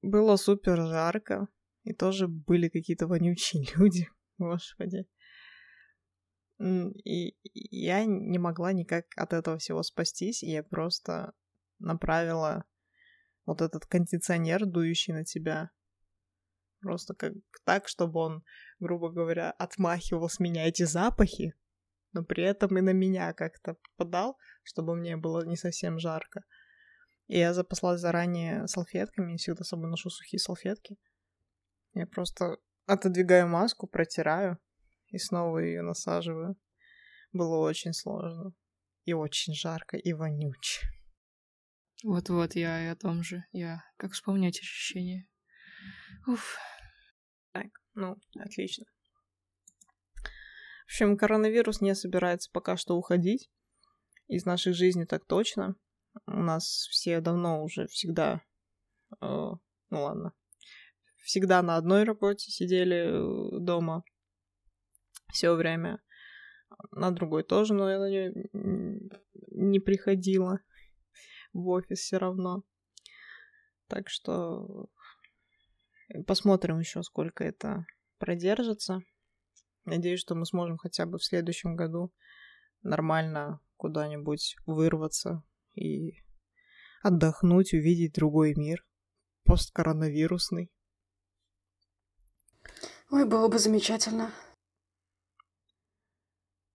было 0.01 0.35
супер 0.35 0.77
жарко. 0.77 1.47
И 1.83 1.93
тоже 1.93 2.27
были 2.27 2.69
какие-то 2.69 3.07
вонючие 3.07 3.65
люди, 3.75 4.07
господи. 4.37 5.05
И 6.59 7.35
я 7.53 8.05
не 8.05 8.37
могла 8.37 8.71
никак 8.71 9.05
от 9.17 9.33
этого 9.33 9.57
всего 9.57 9.83
спастись, 9.83 10.43
и 10.43 10.51
я 10.51 10.63
просто 10.63 11.33
направила 11.79 12.63
вот 13.45 13.61
этот 13.61 13.85
кондиционер, 13.85 14.65
дующий 14.65 15.13
на 15.13 15.25
тебя, 15.25 15.71
просто 16.83 17.15
как 17.15 17.33
так, 17.63 17.87
чтобы 17.87 18.19
он, 18.19 18.43
грубо 18.79 19.09
говоря, 19.09 19.51
отмахивал 19.51 20.29
с 20.29 20.39
меня 20.39 20.67
эти 20.67 20.83
запахи, 20.83 21.55
но 22.11 22.23
при 22.23 22.43
этом 22.43 22.77
и 22.77 22.81
на 22.81 22.91
меня 22.91 23.33
как-то 23.33 23.75
попадал, 23.75 24.37
чтобы 24.63 24.95
мне 24.95 25.17
было 25.17 25.45
не 25.45 25.55
совсем 25.55 25.97
жарко. 25.97 26.43
И 27.27 27.39
я 27.39 27.53
запаслась 27.53 28.01
заранее 28.01 28.67
салфетками, 28.67 29.37
всегда 29.37 29.63
с 29.63 29.69
собой 29.69 29.89
ношу 29.89 30.09
сухие 30.09 30.39
салфетки. 30.39 30.97
Я 31.93 32.05
просто 32.05 32.57
отодвигаю 32.85 33.47
маску, 33.47 33.87
протираю 33.87 34.59
и 35.07 35.17
снова 35.17 35.59
ее 35.59 35.81
насаживаю. 35.81 36.55
Было 37.31 37.57
очень 37.57 37.93
сложно. 37.93 38.53
И 39.05 39.13
очень 39.13 39.53
жарко, 39.53 39.97
и 39.97 40.13
вонюче. 40.13 40.87
Вот-вот, 42.03 42.55
я 42.55 42.83
и 42.83 42.87
о 42.87 42.95
том 42.95 43.23
же. 43.23 43.43
Я 43.51 43.83
как 43.97 44.11
вспомнять 44.11 44.59
ощущения. 44.59 45.27
Уф. 46.27 46.57
Ну, 47.95 48.17
отлично. 48.39 48.85
В 50.23 50.85
общем, 50.85 51.17
коронавирус 51.17 51.81
не 51.81 51.95
собирается 51.95 52.49
пока 52.51 52.77
что 52.77 52.95
уходить 52.95 53.49
из 54.27 54.45
нашей 54.45 54.73
жизни 54.73 55.05
так 55.05 55.25
точно. 55.25 55.75
У 56.27 56.39
нас 56.39 56.87
все 56.91 57.19
давно 57.21 57.63
уже 57.63 57.87
всегда... 57.87 58.41
Э, 59.21 59.51
ну 59.89 60.03
ладно, 60.03 60.33
всегда 61.23 61.61
на 61.61 61.77
одной 61.77 62.03
работе 62.03 62.51
сидели 62.51 63.55
э, 63.55 63.59
дома 63.59 64.03
все 65.31 65.53
время. 65.53 66.01
На 66.91 67.11
другой 67.11 67.43
тоже, 67.43 67.73
но 67.73 67.89
я 67.89 67.99
на 67.99 68.09
нее 68.09 68.49
не 69.51 69.79
приходила 69.79 70.59
в 71.53 71.67
офис 71.69 71.99
все 71.99 72.17
равно. 72.17 72.63
Так 73.87 74.09
что 74.09 74.89
посмотрим 76.27 76.79
еще, 76.79 77.03
сколько 77.03 77.43
это 77.43 77.85
продержится. 78.17 79.01
Надеюсь, 79.85 80.19
что 80.19 80.35
мы 80.35 80.45
сможем 80.45 80.77
хотя 80.77 81.05
бы 81.05 81.17
в 81.17 81.23
следующем 81.23 81.75
году 81.75 82.13
нормально 82.83 83.59
куда-нибудь 83.77 84.55
вырваться 84.65 85.43
и 85.75 86.21
отдохнуть, 87.01 87.73
увидеть 87.73 88.13
другой 88.13 88.53
мир 88.55 88.85
посткоронавирусный. 89.43 90.71
Ой, 93.11 93.25
было 93.25 93.47
бы 93.47 93.59
замечательно. 93.59 94.31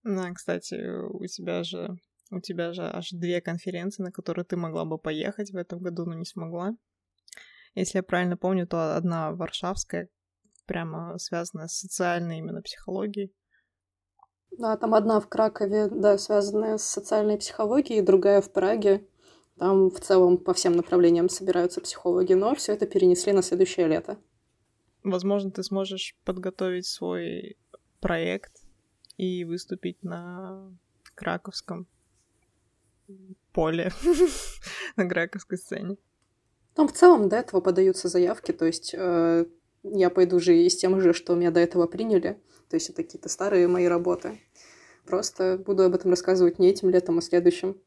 Да, 0.03 0.31
кстати, 0.33 0.75
у 1.09 1.25
тебя 1.25 1.63
же 1.63 1.97
у 2.31 2.39
тебя 2.39 2.73
же 2.73 2.83
аж 2.83 3.09
две 3.09 3.41
конференции, 3.41 4.03
на 4.03 4.11
которые 4.11 4.45
ты 4.45 4.55
могла 4.55 4.85
бы 4.85 4.99
поехать 4.99 5.51
в 5.51 5.57
этом 5.57 5.79
году, 5.79 6.05
но 6.05 6.13
не 6.13 6.25
смогла. 6.25 6.75
Если 7.75 7.99
я 7.99 8.03
правильно 8.03 8.37
помню, 8.37 8.67
то 8.67 8.95
одна 8.95 9.31
варшавская, 9.31 10.09
прямо 10.65 11.17
связанная 11.17 11.67
с 11.67 11.77
социальной 11.77 12.39
именно 12.39 12.61
психологией. 12.61 13.33
Да, 14.57 14.75
там 14.77 14.93
одна 14.93 15.19
в 15.19 15.29
Кракове, 15.29 15.87
да, 15.87 16.17
связанная 16.17 16.77
с 16.77 16.83
социальной 16.83 17.37
психологией, 17.37 18.01
другая 18.01 18.41
в 18.41 18.51
Праге. 18.51 19.07
Там 19.57 19.89
в 19.89 19.99
целом 19.99 20.37
по 20.37 20.53
всем 20.53 20.73
направлениям 20.73 21.29
собираются 21.29 21.81
психологи, 21.81 22.33
но 22.33 22.55
все 22.55 22.73
это 22.73 22.87
перенесли 22.87 23.33
на 23.33 23.41
следующее 23.41 23.87
лето. 23.87 24.17
Возможно, 25.03 25.51
ты 25.51 25.63
сможешь 25.63 26.15
подготовить 26.23 26.87
свой 26.87 27.57
проект 27.99 28.53
и 29.17 29.43
выступить 29.43 30.01
на 30.03 30.71
краковском 31.15 31.87
поле, 33.51 33.91
на 34.95 35.07
краковской 35.07 35.57
сцене. 35.57 35.97
Там 36.79 36.87
в 36.87 36.93
целом 36.93 37.27
до 37.27 37.35
этого 37.35 37.59
подаются 37.59 38.07
заявки, 38.07 38.53
то 38.53 38.63
есть 38.63 38.95
э, 38.97 39.45
я 39.83 40.09
пойду 40.09 40.39
же 40.39 40.57
и 40.57 40.69
с 40.69 40.77
тем 40.77 41.01
же, 41.01 41.11
что 41.11 41.35
меня 41.35 41.51
до 41.51 41.59
этого 41.59 41.87
приняли. 41.87 42.41
То 42.69 42.77
есть 42.77 42.89
это 42.89 43.03
какие-то 43.03 43.27
старые 43.27 43.67
мои 43.67 43.83
работы. 43.83 44.39
Просто 45.05 45.57
буду 45.57 45.83
об 45.83 45.93
этом 45.93 46.11
рассказывать 46.11 46.57
не 46.57 46.69
этим 46.69 46.89
летом, 46.89 47.17
а 47.17 47.21
следующим. 47.21 47.81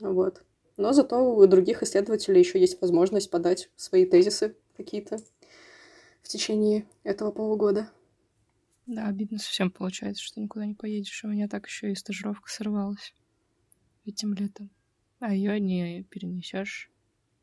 Вот. 0.00 0.42
Но 0.76 0.92
зато 0.92 1.16
у 1.16 1.46
других 1.46 1.84
исследователей 1.84 2.40
еще 2.40 2.58
есть 2.58 2.80
возможность 2.80 3.30
подать 3.30 3.70
свои 3.76 4.04
тезисы 4.04 4.56
какие-то 4.76 5.18
в 6.20 6.26
течение 6.26 6.88
этого 7.04 7.30
полугода. 7.30 7.88
Да, 8.86 9.06
обидно 9.06 9.38
совсем 9.38 9.70
получается, 9.70 10.24
что 10.24 10.40
никуда 10.40 10.66
не 10.66 10.74
поедешь. 10.74 11.22
У 11.22 11.28
меня 11.28 11.46
так 11.46 11.68
еще 11.68 11.92
и 11.92 11.94
стажировка 11.94 12.50
сорвалась 12.50 13.14
этим 14.04 14.34
летом. 14.34 14.72
А 15.20 15.32
ее 15.32 15.60
не 15.60 16.02
перенесешь. 16.02 16.90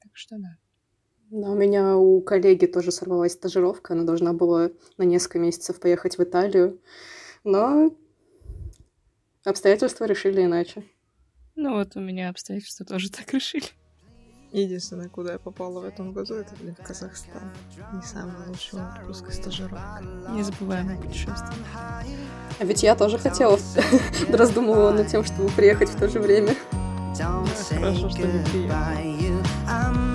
Так 0.02 0.12
что 0.18 0.38
да. 0.38 0.58
Да, 1.32 1.50
у 1.50 1.56
меня 1.56 1.96
у 1.96 2.20
коллеги 2.20 2.66
тоже 2.66 2.92
сорвалась 2.92 3.32
стажировка. 3.32 3.94
Она 3.94 4.04
должна 4.04 4.34
была 4.34 4.70
на 4.98 5.04
несколько 5.04 5.40
месяцев 5.40 5.80
поехать 5.80 6.18
в 6.18 6.24
Италию. 6.24 6.82
Но 7.46 7.96
обстоятельства 9.46 10.04
решили 10.04 10.44
иначе. 10.44 10.84
Ну 11.56 11.78
вот 11.78 11.96
у 11.96 12.02
меня 12.02 12.30
обстоятельства 12.30 12.86
тоже 12.86 13.10
так 13.10 13.34
решили. 13.34 13.64
Единственное, 14.52 15.08
куда 15.08 15.32
я 15.32 15.40
попала 15.40 15.80
в 15.80 15.86
этом 15.86 16.12
году, 16.12 16.34
это, 16.34 16.54
блин, 16.60 16.76
в 16.78 16.84
Казахстан. 16.86 17.54
Не 17.94 18.02
самая 18.02 18.50
лучшая 18.50 18.94
отпуск 19.00 19.32
стажировка. 19.32 20.04
Незабываемое 20.32 20.98
путешествие. 20.98 21.56
А 22.60 22.66
ведь 22.66 22.84
я 22.84 22.94
тоже 22.98 23.18
хотела, 23.18 23.58
раздумывала 24.30 24.92
над 24.92 25.08
тем, 25.08 25.24
чтобы 25.24 25.50
приехать 25.52 25.88
в 25.88 25.98
то 25.98 26.10
же 26.10 26.20
время. 26.20 26.54
Хорошо, 27.70 28.10
что 28.10 28.28
не 28.28 28.44
приехала. 28.52 30.11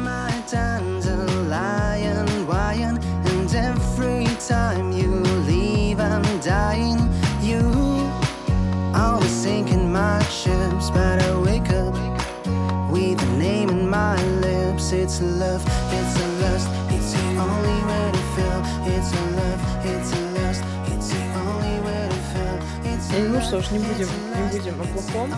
Что 23.56 23.62
ж, 23.62 23.70
не 23.70 23.78
будем, 23.78 24.08
не 24.36 24.42
будем 24.58 24.78
о 24.82 24.84
плохом, 24.84 25.30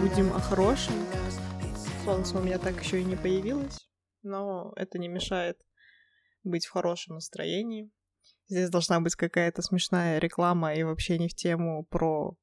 будем 0.00 0.32
о 0.32 0.38
хорошем. 0.38 0.94
Солнце 2.04 2.38
у 2.38 2.40
меня 2.40 2.58
так 2.58 2.80
еще 2.80 3.00
и 3.00 3.04
не 3.04 3.16
появилось 3.16 3.88
но 4.22 4.72
это 4.76 4.98
не 4.98 5.08
мешает 5.08 5.58
быть 6.44 6.66
в 6.66 6.70
хорошем 6.70 7.14
настроении. 7.14 7.90
Здесь 8.46 8.70
должна 8.70 9.00
быть 9.00 9.16
какая-то 9.16 9.62
смешная 9.62 10.20
реклама 10.20 10.74
и 10.74 10.84
вообще 10.84 11.18
не 11.18 11.28
в 11.28 11.34
тему 11.34 11.84
про 11.90 12.36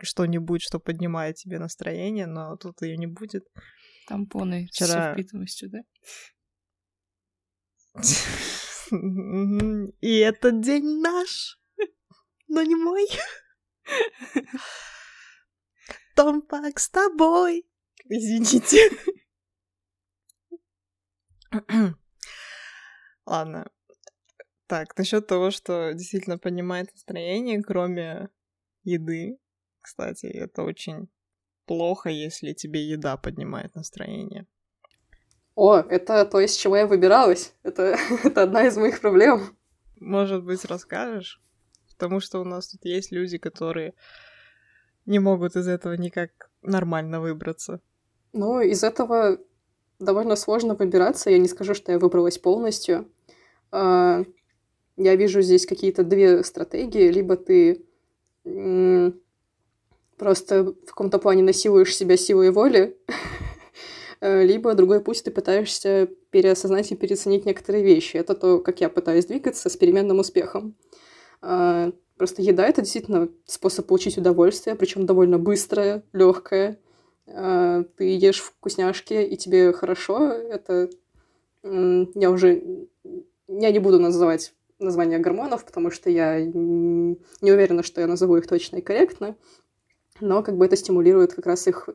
что-нибудь, 0.00 0.60
что 0.60 0.78
поднимает 0.78 1.36
тебе 1.36 1.58
настроение, 1.58 2.26
но 2.26 2.56
тут 2.56 2.82
ее 2.82 2.98
не 2.98 3.06
будет. 3.06 3.46
Тампоны 4.06 4.66
Вчера... 4.66 5.12
с 5.12 5.14
впитываемостью, 5.14 5.70
да? 5.70 5.78
И 10.00 10.18
этот 10.18 10.60
день 10.60 11.00
наш, 11.00 11.59
но 12.50 12.62
не 12.62 12.74
мой. 12.74 13.06
Том 16.14 16.42
Пак 16.42 16.78
с 16.78 16.90
тобой. 16.90 17.66
Извините. 18.04 18.90
Ладно. 23.24 23.70
Так, 24.66 24.96
насчет 24.98 25.26
того, 25.26 25.50
что 25.50 25.92
действительно 25.94 26.38
поднимает 26.38 26.92
настроение, 26.92 27.62
кроме 27.62 28.28
еды, 28.84 29.38
кстати, 29.80 30.26
это 30.26 30.62
очень 30.62 31.08
плохо, 31.66 32.10
если 32.10 32.52
тебе 32.52 32.86
еда 32.86 33.16
поднимает 33.16 33.74
настроение. 33.74 34.46
О, 35.54 35.76
это 35.76 36.24
то, 36.24 36.40
из 36.40 36.56
чего 36.56 36.76
я 36.76 36.86
выбиралась. 36.86 37.54
Это, 37.62 37.96
это 38.24 38.42
одна 38.42 38.66
из 38.66 38.76
моих 38.76 39.00
проблем. 39.00 39.56
Может 39.96 40.44
быть, 40.44 40.64
расскажешь? 40.64 41.40
Потому 42.00 42.20
что 42.20 42.40
у 42.40 42.44
нас 42.44 42.68
тут 42.68 42.86
есть 42.86 43.12
люди, 43.12 43.36
которые 43.36 43.92
не 45.04 45.18
могут 45.18 45.54
из 45.54 45.68
этого 45.68 45.92
никак 45.92 46.50
нормально 46.62 47.20
выбраться. 47.20 47.82
Ну, 48.32 48.62
из 48.62 48.82
этого 48.82 49.36
довольно 49.98 50.34
сложно 50.36 50.74
выбираться. 50.74 51.28
Я 51.28 51.36
не 51.36 51.46
скажу, 51.46 51.74
что 51.74 51.92
я 51.92 51.98
выбралась 51.98 52.38
полностью. 52.38 53.06
А, 53.70 54.24
я 54.96 55.14
вижу 55.14 55.42
здесь 55.42 55.66
какие-то 55.66 56.02
две 56.02 56.42
стратегии. 56.42 57.12
Либо 57.12 57.36
ты 57.36 57.84
просто 60.16 60.64
в 60.64 60.86
каком-то 60.86 61.18
плане 61.18 61.42
насилуешь 61.42 61.94
себя 61.94 62.16
силой 62.16 62.50
воли, 62.50 62.96
либо 64.22 64.72
другой 64.72 65.00
путь 65.00 65.22
ты 65.22 65.30
пытаешься 65.30 66.08
переосознать 66.30 66.92
и 66.92 66.96
переоценить 66.96 67.44
некоторые 67.44 67.84
вещи. 67.84 68.16
Это 68.16 68.34
то, 68.34 68.58
как 68.58 68.80
я 68.80 68.88
пытаюсь 68.88 69.26
двигаться 69.26 69.68
с 69.68 69.76
переменным 69.76 70.18
успехом. 70.18 70.74
А, 71.42 71.92
просто 72.16 72.42
еда 72.42 72.66
это 72.66 72.82
действительно 72.82 73.28
способ 73.46 73.86
получить 73.86 74.18
удовольствие, 74.18 74.76
причем 74.76 75.06
довольно 75.06 75.38
быстрое, 75.38 76.02
легкое. 76.12 76.78
А, 77.26 77.84
ты 77.96 78.16
ешь 78.16 78.40
вкусняшки, 78.40 79.14
и 79.14 79.36
тебе 79.36 79.72
хорошо, 79.72 80.28
это 80.32 80.90
я 81.62 82.30
уже... 82.30 82.86
Я 83.48 83.70
не 83.70 83.78
буду 83.80 84.00
называть 84.00 84.54
названия 84.78 85.18
гормонов, 85.18 85.64
потому 85.66 85.90
что 85.90 86.08
я 86.08 86.42
не 86.42 87.16
уверена, 87.42 87.82
что 87.82 88.00
я 88.00 88.06
назову 88.06 88.36
их 88.38 88.46
точно 88.46 88.76
и 88.76 88.80
корректно, 88.80 89.36
но 90.20 90.42
как 90.42 90.56
бы 90.56 90.64
это 90.64 90.76
стимулирует 90.76 91.34
как 91.34 91.46
раз 91.46 91.66
их 91.66 91.88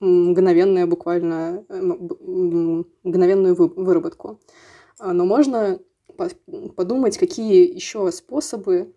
мгновенную 0.00 0.86
буквально 0.88 1.64
э, 1.68 1.80
мгновенную 1.80 3.54
выработку. 3.54 4.40
А, 4.98 5.12
но 5.12 5.24
можно 5.24 5.78
подумать, 6.76 7.18
какие 7.18 7.72
еще 7.72 8.10
способы, 8.12 8.94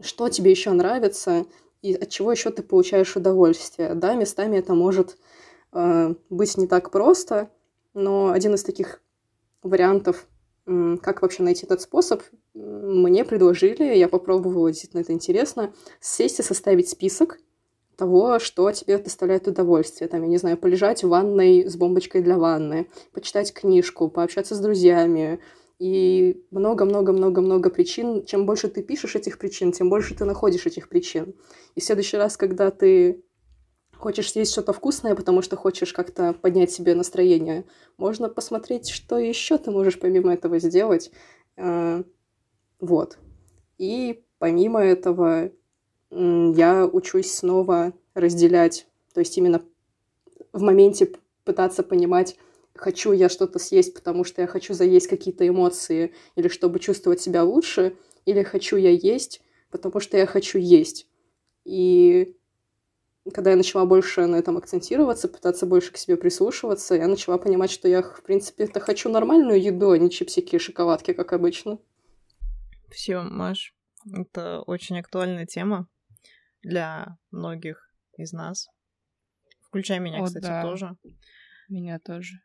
что 0.00 0.28
тебе 0.28 0.50
еще 0.50 0.70
нравится, 0.70 1.46
и 1.82 1.94
от 1.94 2.08
чего 2.08 2.32
еще 2.32 2.50
ты 2.50 2.62
получаешь 2.62 3.16
удовольствие. 3.16 3.94
Да, 3.94 4.14
местами 4.14 4.56
это 4.56 4.74
может 4.74 5.16
э, 5.72 6.14
быть 6.30 6.56
не 6.56 6.66
так 6.66 6.90
просто, 6.90 7.50
но 7.94 8.30
один 8.32 8.54
из 8.54 8.64
таких 8.64 9.00
вариантов, 9.62 10.26
э, 10.66 10.96
как 11.02 11.22
вообще 11.22 11.42
найти 11.42 11.64
этот 11.64 11.80
способ, 11.80 12.22
мне 12.54 13.24
предложили, 13.24 13.96
я 13.96 14.08
попробовала, 14.08 14.70
действительно 14.70 15.02
это 15.02 15.12
интересно, 15.12 15.72
сесть 16.00 16.40
и 16.40 16.42
составить 16.42 16.88
список 16.88 17.38
того, 17.96 18.38
что 18.38 18.70
тебе 18.72 18.98
доставляет 18.98 19.48
удовольствие. 19.48 20.08
Там, 20.08 20.22
я 20.22 20.28
не 20.28 20.36
знаю, 20.36 20.58
полежать 20.58 21.02
в 21.02 21.08
ванной 21.08 21.64
с 21.68 21.76
бомбочкой 21.76 22.22
для 22.22 22.36
ванны, 22.38 22.88
почитать 23.12 23.52
книжку, 23.52 24.08
пообщаться 24.08 24.54
с 24.54 24.60
друзьями, 24.60 25.40
и 25.78 26.42
много-много-много-много 26.50 27.70
причин. 27.70 28.24
Чем 28.24 28.46
больше 28.46 28.68
ты 28.68 28.82
пишешь 28.82 29.14
этих 29.14 29.38
причин, 29.38 29.72
тем 29.72 29.90
больше 29.90 30.14
ты 30.14 30.24
находишь 30.24 30.66
этих 30.66 30.88
причин. 30.88 31.34
И 31.74 31.80
в 31.80 31.84
следующий 31.84 32.16
раз, 32.16 32.36
когда 32.36 32.70
ты 32.70 33.22
хочешь 33.96 34.32
съесть 34.32 34.52
что-то 34.52 34.72
вкусное, 34.72 35.14
потому 35.14 35.42
что 35.42 35.56
хочешь 35.56 35.92
как-то 35.92 36.32
поднять 36.34 36.70
себе 36.70 36.94
настроение, 36.94 37.64
можно 37.96 38.28
посмотреть, 38.28 38.88
что 38.88 39.18
еще 39.18 39.58
ты 39.58 39.70
можешь 39.70 39.98
помимо 39.98 40.32
этого 40.32 40.58
сделать. 40.58 41.10
А, 41.56 42.02
вот. 42.80 43.18
И 43.78 44.24
помимо 44.38 44.80
этого 44.80 45.50
я 46.10 46.86
учусь 46.86 47.34
снова 47.34 47.92
разделять, 48.14 48.86
то 49.12 49.20
есть 49.20 49.36
именно 49.36 49.60
в 50.52 50.62
моменте 50.62 51.12
пытаться 51.44 51.82
понимать, 51.82 52.36
хочу 52.76 53.12
я 53.12 53.28
что-то 53.28 53.58
съесть, 53.58 53.94
потому 53.94 54.24
что 54.24 54.42
я 54.42 54.46
хочу 54.46 54.74
заесть 54.74 55.08
какие-то 55.08 55.46
эмоции, 55.46 56.14
или 56.34 56.48
чтобы 56.48 56.78
чувствовать 56.78 57.20
себя 57.20 57.42
лучше, 57.42 57.96
или 58.24 58.42
хочу 58.42 58.76
я 58.76 58.90
есть, 58.90 59.40
потому 59.70 60.00
что 60.00 60.16
я 60.16 60.26
хочу 60.26 60.58
есть. 60.58 61.06
И 61.64 62.36
когда 63.34 63.50
я 63.50 63.56
начала 63.56 63.84
больше 63.84 64.26
на 64.26 64.36
этом 64.36 64.56
акцентироваться, 64.56 65.28
пытаться 65.28 65.66
больше 65.66 65.92
к 65.92 65.96
себе 65.96 66.16
прислушиваться, 66.16 66.94
я 66.94 67.08
начала 67.08 67.38
понимать, 67.38 67.70
что 67.70 67.88
я, 67.88 68.02
в 68.02 68.22
принципе, 68.22 68.64
это 68.64 68.80
хочу 68.80 69.08
нормальную 69.08 69.60
еду, 69.60 69.90
а 69.90 69.98
не 69.98 70.10
чипсики 70.10 70.56
и 70.56 70.60
шоколадки, 70.60 71.12
как 71.12 71.32
обычно. 71.32 71.78
Все, 72.90 73.22
Маш, 73.22 73.74
это 74.12 74.60
очень 74.60 74.98
актуальная 75.00 75.46
тема, 75.46 75.88
для 76.62 77.18
многих 77.30 77.90
из 78.16 78.32
нас. 78.32 78.68
Включая 79.62 79.98
меня, 79.98 80.22
О, 80.22 80.26
кстати, 80.26 80.44
да. 80.44 80.62
тоже. 80.62 80.96
Меня 81.68 81.98
тоже. 81.98 82.40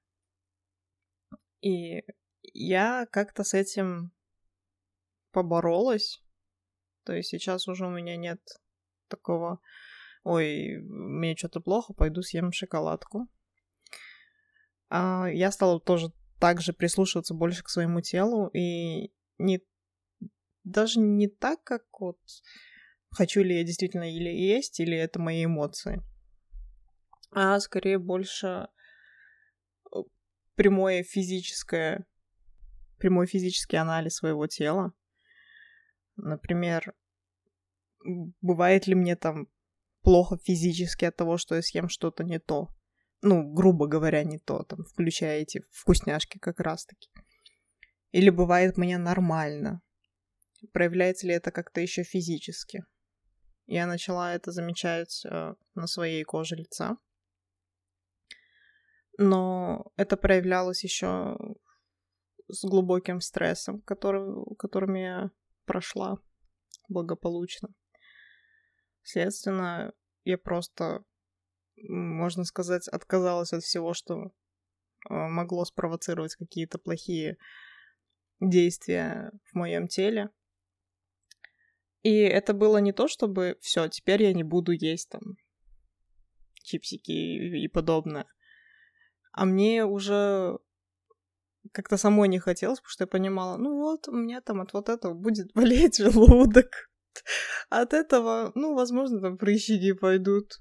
И 1.61 2.03
я 2.41 3.07
как-то 3.11 3.43
с 3.43 3.53
этим 3.53 4.11
поборолась. 5.31 6.23
То 7.03 7.13
есть 7.13 7.29
сейчас 7.29 7.67
уже 7.67 7.87
у 7.87 7.89
меня 7.89 8.17
нет 8.17 8.41
такого, 9.07 9.59
ой, 10.23 10.77
мне 10.81 11.35
что-то 11.35 11.61
плохо, 11.61 11.93
пойду 11.93 12.21
съем 12.21 12.51
шоколадку. 12.51 13.27
А 14.89 15.27
я 15.31 15.51
стала 15.51 15.79
тоже 15.79 16.11
также 16.39 16.73
прислушиваться 16.73 17.33
больше 17.33 17.63
к 17.63 17.69
своему 17.69 18.01
телу 18.01 18.47
и 18.47 19.13
не 19.37 19.63
даже 20.63 20.99
не 20.99 21.27
так, 21.27 21.63
как 21.63 21.83
вот 21.99 22.19
хочу 23.09 23.41
ли 23.41 23.57
я 23.57 23.63
действительно 23.63 24.11
или 24.11 24.29
есть, 24.29 24.79
или 24.79 24.95
это 24.97 25.19
мои 25.19 25.45
эмоции, 25.45 26.01
а 27.31 27.59
скорее 27.59 27.99
больше 27.99 28.67
прямое 30.61 31.01
физическое, 31.01 32.05
прямой 32.99 33.25
физический 33.25 33.77
анализ 33.77 34.17
своего 34.17 34.45
тела. 34.45 34.93
Например, 36.17 36.93
бывает 38.41 38.85
ли 38.85 38.93
мне 38.93 39.15
там 39.15 39.47
плохо 40.03 40.37
физически 40.37 41.05
от 41.05 41.15
того, 41.15 41.37
что 41.37 41.55
я 41.55 41.63
съем 41.63 41.89
что-то 41.89 42.23
не 42.23 42.37
то. 42.39 42.67
Ну, 43.23 43.51
грубо 43.51 43.87
говоря, 43.87 44.23
не 44.23 44.37
то, 44.37 44.61
там, 44.61 44.83
включая 44.83 45.41
эти 45.41 45.63
вкусняшки 45.71 46.37
как 46.37 46.59
раз-таки. 46.59 47.09
Или 48.11 48.29
бывает 48.29 48.77
мне 48.77 48.99
нормально. 48.99 49.81
Проявляется 50.73 51.25
ли 51.25 51.33
это 51.33 51.49
как-то 51.49 51.81
еще 51.81 52.03
физически? 52.03 52.83
Я 53.65 53.87
начала 53.87 54.35
это 54.35 54.51
замечать 54.51 55.25
э, 55.25 55.55
на 55.73 55.87
своей 55.87 56.23
коже 56.23 56.55
лица. 56.55 56.97
Но 59.21 59.85
это 59.97 60.17
проявлялось 60.17 60.83
еще 60.83 61.37
с 62.47 62.63
глубоким 62.63 63.21
стрессом, 63.21 63.79
который, 63.81 64.55
которым 64.57 64.95
я 64.95 65.29
прошла 65.65 66.17
благополучно. 66.89 67.69
Следственно, 69.03 69.93
я 70.23 70.39
просто, 70.39 71.03
можно 71.77 72.43
сказать, 72.45 72.87
отказалась 72.87 73.53
от 73.53 73.61
всего, 73.61 73.93
что 73.93 74.15
э, 74.15 74.29
могло 75.09 75.65
спровоцировать 75.65 76.33
какие-то 76.35 76.79
плохие 76.79 77.37
действия 78.39 79.31
в 79.51 79.55
моем 79.55 79.87
теле. 79.87 80.31
И 82.01 82.11
это 82.11 82.55
было 82.55 82.79
не 82.79 82.91
то, 82.91 83.07
чтобы 83.07 83.59
все, 83.61 83.87
теперь 83.87 84.23
я 84.23 84.33
не 84.33 84.43
буду 84.43 84.71
есть 84.71 85.09
там 85.09 85.21
чипсики 86.63 87.11
и, 87.11 87.65
и 87.65 87.67
подобное. 87.67 88.25
А 89.31 89.45
мне 89.45 89.85
уже 89.85 90.57
как-то 91.71 91.97
самой 91.97 92.27
не 92.27 92.39
хотелось, 92.39 92.79
потому 92.79 92.91
что 92.91 93.03
я 93.03 93.07
понимала, 93.07 93.57
ну 93.57 93.77
вот, 93.77 94.07
у 94.07 94.11
меня 94.11 94.41
там 94.41 94.61
от 94.61 94.73
вот 94.73 94.89
этого 94.89 95.13
будет 95.13 95.51
болеть 95.55 95.97
желудок. 95.97 96.89
От 97.69 97.93
этого, 97.93 98.51
ну, 98.55 98.73
возможно, 98.73 99.21
там 99.21 99.37
прыщики 99.37 99.93
пойдут. 99.93 100.59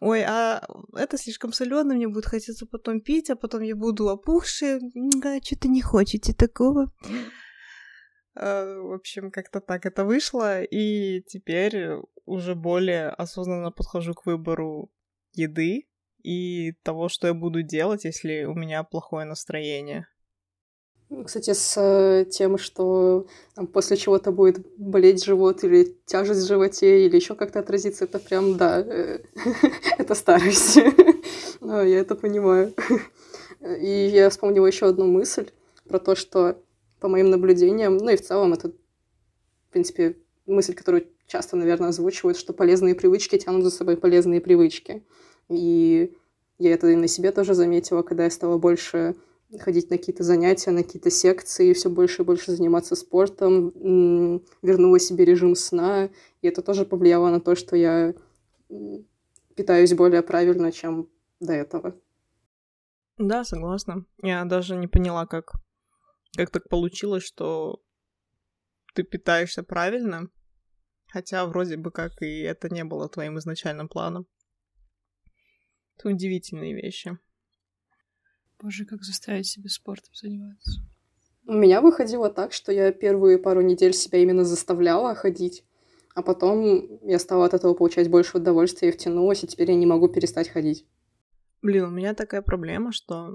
Ой, 0.00 0.22
а 0.22 0.64
это 0.94 1.18
слишком 1.18 1.52
соленое, 1.52 1.96
мне 1.96 2.08
будет 2.08 2.26
хотеться 2.26 2.66
потом 2.66 3.00
пить, 3.00 3.30
а 3.30 3.36
потом 3.36 3.62
я 3.62 3.74
буду 3.74 4.08
опухшая. 4.08 4.80
А, 5.24 5.44
что-то 5.44 5.68
не 5.68 5.82
хочете 5.82 6.32
такого. 6.32 6.92
Э, 8.36 8.78
В 8.78 8.94
общем, 8.94 9.32
как-то 9.32 9.60
так 9.60 9.86
это 9.86 10.04
вышло, 10.04 10.62
и 10.62 11.20
теперь 11.22 11.96
уже 12.26 12.54
более 12.54 13.08
осознанно 13.08 13.72
подхожу 13.72 14.14
к 14.14 14.24
выбору 14.24 14.92
еды 15.32 15.87
и 16.22 16.72
того, 16.82 17.08
что 17.08 17.26
я 17.26 17.34
буду 17.34 17.62
делать, 17.62 18.04
если 18.04 18.44
у 18.44 18.54
меня 18.54 18.82
плохое 18.82 19.24
настроение. 19.26 20.06
Кстати, 21.24 21.54
с 21.54 21.74
э, 21.80 22.26
тем, 22.30 22.58
что 22.58 23.26
там, 23.54 23.66
после 23.66 23.96
чего-то 23.96 24.30
будет 24.30 24.58
болеть 24.76 25.24
живот 25.24 25.64
или 25.64 25.96
тяжесть 26.04 26.42
в 26.42 26.46
животе, 26.46 27.06
или 27.06 27.16
еще 27.16 27.34
как-то 27.34 27.60
отразится, 27.60 28.04
это 28.04 28.18
прям, 28.18 28.58
да, 28.58 28.80
э, 28.80 29.20
это 29.98 30.14
старость. 30.14 30.78
Да, 31.60 31.82
Я 31.82 31.98
это 31.98 32.14
понимаю. 32.14 32.72
И 33.80 34.10
я 34.12 34.30
вспомнила 34.30 34.66
еще 34.66 34.86
одну 34.86 35.06
мысль 35.06 35.50
про 35.88 35.98
то, 35.98 36.14
что 36.14 36.62
по 37.00 37.08
моим 37.08 37.30
наблюдениям, 37.30 37.96
ну 37.96 38.10
и 38.10 38.16
в 38.16 38.22
целом 38.22 38.52
это, 38.52 38.68
в 38.68 39.72
принципе, 39.72 40.16
мысль, 40.46 40.74
которую 40.74 41.08
часто, 41.26 41.56
наверное, 41.56 41.88
озвучивают, 41.88 42.38
что 42.38 42.52
полезные 42.52 42.94
привычки 42.94 43.38
тянут 43.38 43.64
за 43.64 43.70
собой 43.70 43.96
полезные 43.96 44.40
привычки. 44.40 45.04
И 45.48 46.14
я 46.58 46.72
это 46.72 46.88
и 46.88 46.96
на 46.96 47.08
себе 47.08 47.32
тоже 47.32 47.54
заметила, 47.54 48.02
когда 48.02 48.24
я 48.24 48.30
стала 48.30 48.58
больше 48.58 49.14
ходить 49.58 49.90
на 49.90 49.96
какие-то 49.96 50.24
занятия, 50.24 50.70
на 50.70 50.82
какие-то 50.82 51.10
секции, 51.10 51.72
все 51.72 51.88
больше 51.88 52.22
и 52.22 52.24
больше 52.24 52.52
заниматься 52.52 52.96
спортом, 52.96 53.70
вернула 54.60 54.98
себе 54.98 55.24
режим 55.24 55.54
сна, 55.54 56.10
и 56.42 56.48
это 56.48 56.60
тоже 56.60 56.84
повлияло 56.84 57.30
на 57.30 57.40
то, 57.40 57.54
что 57.54 57.76
я 57.76 58.14
питаюсь 59.56 59.94
более 59.94 60.22
правильно, 60.22 60.70
чем 60.70 61.08
до 61.40 61.54
этого. 61.54 61.94
Да, 63.16 63.44
согласна. 63.44 64.04
Я 64.22 64.44
даже 64.44 64.76
не 64.76 64.86
поняла, 64.86 65.26
как, 65.26 65.52
как 66.36 66.50
так 66.50 66.68
получилось, 66.68 67.24
что 67.24 67.80
ты 68.94 69.02
питаешься 69.02 69.62
правильно, 69.62 70.28
хотя 71.10 71.46
вроде 71.46 71.76
бы 71.76 71.90
как 71.90 72.20
и 72.20 72.42
это 72.42 72.68
не 72.68 72.84
было 72.84 73.08
твоим 73.08 73.38
изначальным 73.38 73.88
планом. 73.88 74.26
Это 75.98 76.10
удивительные 76.10 76.74
вещи. 76.74 77.18
Боже, 78.60 78.84
как 78.84 79.02
заставить 79.02 79.46
себя 79.46 79.68
спортом 79.68 80.14
заниматься. 80.14 80.80
У 81.46 81.52
меня 81.52 81.80
выходило 81.80 82.30
так, 82.30 82.52
что 82.52 82.70
я 82.70 82.92
первые 82.92 83.38
пару 83.38 83.62
недель 83.62 83.92
себя 83.92 84.18
именно 84.18 84.44
заставляла 84.44 85.14
ходить, 85.14 85.64
а 86.14 86.22
потом 86.22 87.00
я 87.04 87.18
стала 87.18 87.46
от 87.46 87.54
этого 87.54 87.74
получать 87.74 88.10
больше 88.10 88.36
удовольствия 88.36 88.90
и 88.90 88.92
втянулась, 88.92 89.42
и 89.42 89.46
теперь 89.46 89.70
я 89.70 89.76
не 89.76 89.86
могу 89.86 90.08
перестать 90.08 90.48
ходить. 90.48 90.86
Блин, 91.62 91.84
у 91.84 91.90
меня 91.90 92.14
такая 92.14 92.42
проблема, 92.42 92.92
что 92.92 93.34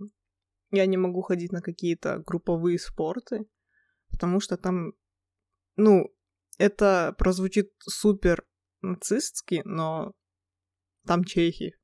я 0.72 0.86
не 0.86 0.98
могу 0.98 1.22
ходить 1.22 1.52
на 1.52 1.62
какие-то 1.62 2.20
групповые 2.26 2.80
спорты, 2.80 3.46
потому 4.10 4.40
что 4.40 4.56
там, 4.56 4.94
ну, 5.76 6.14
это 6.58 7.14
прозвучит 7.18 7.74
супер 7.80 8.46
нацистски, 8.82 9.64
но 9.66 10.14
там 11.06 11.24
чехи. 11.26 11.76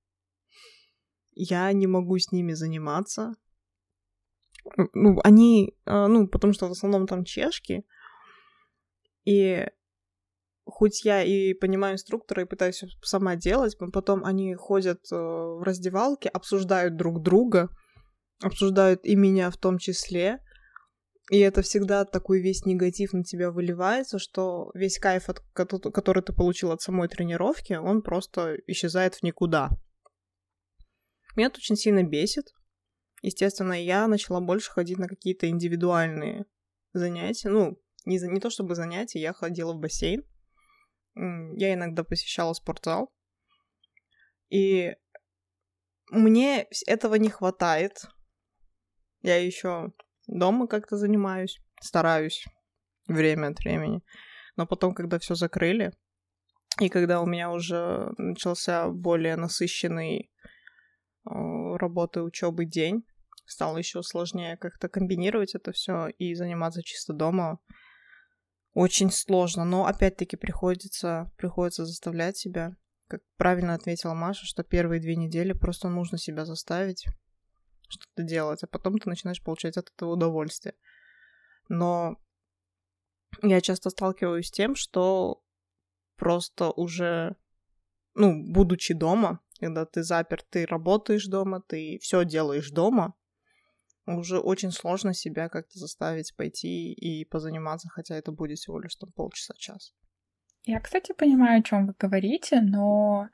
Я 1.41 1.71
не 1.71 1.87
могу 1.87 2.17
с 2.19 2.33
ними 2.33 2.51
заниматься. 2.51 3.33
Ну, 4.93 5.19
они, 5.23 5.73
а, 5.85 6.09
ну, 6.09 6.27
потому 6.27 6.51
что 6.51 6.67
в 6.67 6.71
основном 6.71 7.07
там 7.07 7.23
чешки, 7.23 7.85
и 9.23 9.65
хоть 10.65 11.05
я 11.05 11.23
и 11.23 11.53
понимаю 11.53 11.93
инструктора 11.93 12.41
и 12.43 12.45
пытаюсь 12.45 12.83
сама 13.01 13.37
делать, 13.37 13.77
но 13.79 13.89
потом 13.89 14.25
они 14.25 14.53
ходят 14.55 14.99
э, 15.11 15.15
в 15.15 15.63
раздевалке, 15.63 16.27
обсуждают 16.27 16.97
друг 16.97 17.21
друга, 17.21 17.69
обсуждают 18.41 19.05
и 19.05 19.15
меня 19.15 19.49
в 19.49 19.55
том 19.55 19.77
числе, 19.77 20.39
и 21.31 21.39
это 21.39 21.61
всегда 21.61 22.03
такой 22.03 22.41
весь 22.41 22.65
негатив 22.65 23.13
на 23.13 23.23
тебя 23.23 23.49
выливается, 23.49 24.19
что 24.19 24.71
весь 24.73 24.99
кайф, 24.99 25.29
от, 25.29 25.41
кото- 25.53 25.89
который 25.89 26.21
ты 26.21 26.33
получил 26.33 26.71
от 26.71 26.81
самой 26.81 27.07
тренировки, 27.07 27.73
он 27.73 28.01
просто 28.01 28.57
исчезает 28.67 29.15
в 29.15 29.23
никуда. 29.23 29.69
Меня 31.39 31.47
это 31.47 31.59
очень 31.59 31.77
сильно 31.77 32.03
бесит. 32.03 32.53
Естественно, 33.21 33.71
я 33.71 34.07
начала 34.07 34.41
больше 34.41 34.71
ходить 34.71 34.97
на 34.97 35.07
какие-то 35.07 35.47
индивидуальные 35.47 36.45
занятия. 36.91 37.47
Ну, 37.47 37.81
не, 38.03 38.19
за- 38.19 38.27
не 38.27 38.41
то 38.41 38.49
чтобы 38.49 38.75
занятия, 38.75 39.21
я 39.21 39.31
ходила 39.31 39.71
в 39.71 39.79
бассейн. 39.79 40.25
Я 41.15 41.73
иногда 41.75 42.03
посещала 42.03 42.51
спортзал. 42.51 43.13
И 44.49 44.97
мне 46.11 46.67
этого 46.87 47.15
не 47.15 47.29
хватает. 47.29 48.03
Я 49.21 49.41
еще 49.41 49.93
дома 50.27 50.67
как-то 50.67 50.97
занимаюсь, 50.97 51.61
стараюсь 51.79 52.43
время 53.07 53.47
от 53.47 53.59
времени. 53.59 54.03
Но 54.57 54.67
потом, 54.67 54.93
когда 54.93 55.19
все 55.19 55.35
закрыли, 55.35 55.93
и 56.81 56.89
когда 56.89 57.21
у 57.21 57.25
меня 57.25 57.49
уже 57.49 58.11
начался 58.17 58.89
более 58.89 59.37
насыщенный 59.37 60.29
работы, 61.25 62.21
учебы 62.21 62.65
день, 62.65 63.05
стало 63.45 63.77
еще 63.77 64.03
сложнее 64.03 64.57
как-то 64.57 64.89
комбинировать 64.89 65.55
это 65.55 65.71
все 65.71 66.07
и 66.07 66.33
заниматься 66.35 66.83
чисто 66.83 67.13
дома. 67.13 67.59
Очень 68.73 69.11
сложно, 69.11 69.65
но 69.65 69.85
опять-таки 69.85 70.37
приходится, 70.37 71.31
приходится 71.37 71.85
заставлять 71.85 72.37
себя. 72.37 72.75
Как 73.07 73.21
правильно 73.37 73.73
ответила 73.73 74.13
Маша, 74.13 74.45
что 74.45 74.63
первые 74.63 75.01
две 75.01 75.15
недели 75.15 75.53
просто 75.53 75.89
нужно 75.89 76.17
себя 76.17 76.45
заставить 76.45 77.05
что-то 77.87 78.23
делать, 78.23 78.63
а 78.63 78.67
потом 78.67 78.99
ты 78.99 79.09
начинаешь 79.09 79.41
получать 79.41 79.77
от 79.77 79.89
этого 79.89 80.11
удовольствие. 80.11 80.75
Но 81.67 82.17
я 83.41 83.61
часто 83.61 83.89
сталкиваюсь 83.89 84.47
с 84.47 84.51
тем, 84.51 84.75
что 84.75 85.43
просто 86.15 86.69
уже 86.69 87.35
ну, 88.15 88.43
будучи 88.43 88.93
дома, 88.93 89.39
когда 89.59 89.85
ты 89.85 90.03
заперт, 90.03 90.45
ты 90.49 90.65
работаешь 90.65 91.25
дома, 91.25 91.61
ты 91.61 91.99
все 92.01 92.25
делаешь 92.25 92.71
дома, 92.71 93.13
уже 94.05 94.39
очень 94.39 94.71
сложно 94.71 95.13
себя 95.13 95.49
как-то 95.49 95.77
заставить 95.77 96.35
пойти 96.35 96.93
и 96.93 97.25
позаниматься, 97.25 97.89
хотя 97.89 98.15
это 98.15 98.31
будет 98.31 98.57
всего 98.57 98.79
лишь 98.79 98.95
там 98.95 99.11
полчаса-час. 99.11 99.93
Я, 100.65 100.79
кстати, 100.79 101.13
понимаю, 101.13 101.59
о 101.59 101.63
чем 101.63 101.87
вы 101.87 101.93
говорите, 101.97 102.61
но 102.61 103.29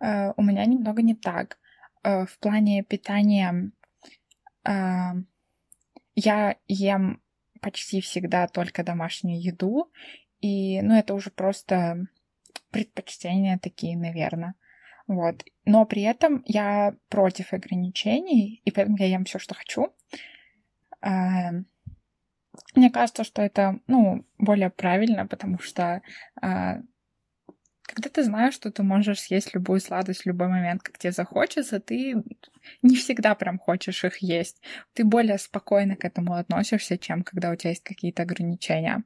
э, 0.00 0.32
у 0.36 0.42
меня 0.42 0.64
немного 0.64 1.02
не 1.02 1.14
так. 1.14 1.58
Э, 2.02 2.26
в 2.26 2.38
плане 2.38 2.82
питания 2.82 3.72
э, 4.64 4.70
я 6.14 6.56
ем 6.68 7.22
почти 7.60 8.00
всегда 8.00 8.46
только 8.46 8.82
домашнюю 8.82 9.40
еду, 9.42 9.90
и, 10.40 10.80
ну, 10.80 10.94
это 10.94 11.12
уже 11.12 11.30
просто 11.30 12.06
предпочтения 12.70 13.58
такие, 13.58 13.96
наверное. 13.96 14.54
Вот. 15.10 15.44
Но 15.64 15.86
при 15.86 16.02
этом 16.02 16.44
я 16.46 16.94
против 17.08 17.52
ограничений, 17.52 18.62
и 18.64 18.70
поэтому 18.70 18.96
я 18.96 19.06
ем 19.06 19.24
все, 19.24 19.40
что 19.40 19.56
хочу. 19.56 19.88
Эм, 21.02 21.66
мне 22.76 22.90
кажется, 22.90 23.24
что 23.24 23.42
это, 23.42 23.80
ну, 23.88 24.24
более 24.38 24.70
правильно, 24.70 25.26
потому 25.26 25.58
что 25.58 26.00
э, 26.40 26.46
когда 27.82 28.08
ты 28.08 28.22
знаешь, 28.22 28.54
что 28.54 28.70
ты 28.70 28.84
можешь 28.84 29.18
съесть 29.22 29.52
любую 29.52 29.80
сладость 29.80 30.22
в 30.22 30.26
любой 30.26 30.46
момент, 30.46 30.80
как 30.80 30.96
тебе 30.96 31.10
захочется, 31.10 31.80
ты 31.80 32.14
не 32.82 32.94
всегда 32.94 33.34
прям 33.34 33.58
хочешь 33.58 34.04
их 34.04 34.18
есть. 34.18 34.62
Ты 34.92 35.02
более 35.02 35.38
спокойно 35.38 35.96
к 35.96 36.04
этому 36.04 36.34
относишься, 36.34 36.98
чем 36.98 37.24
когда 37.24 37.50
у 37.50 37.56
тебя 37.56 37.70
есть 37.70 37.82
какие-то 37.82 38.22
ограничения. 38.22 39.02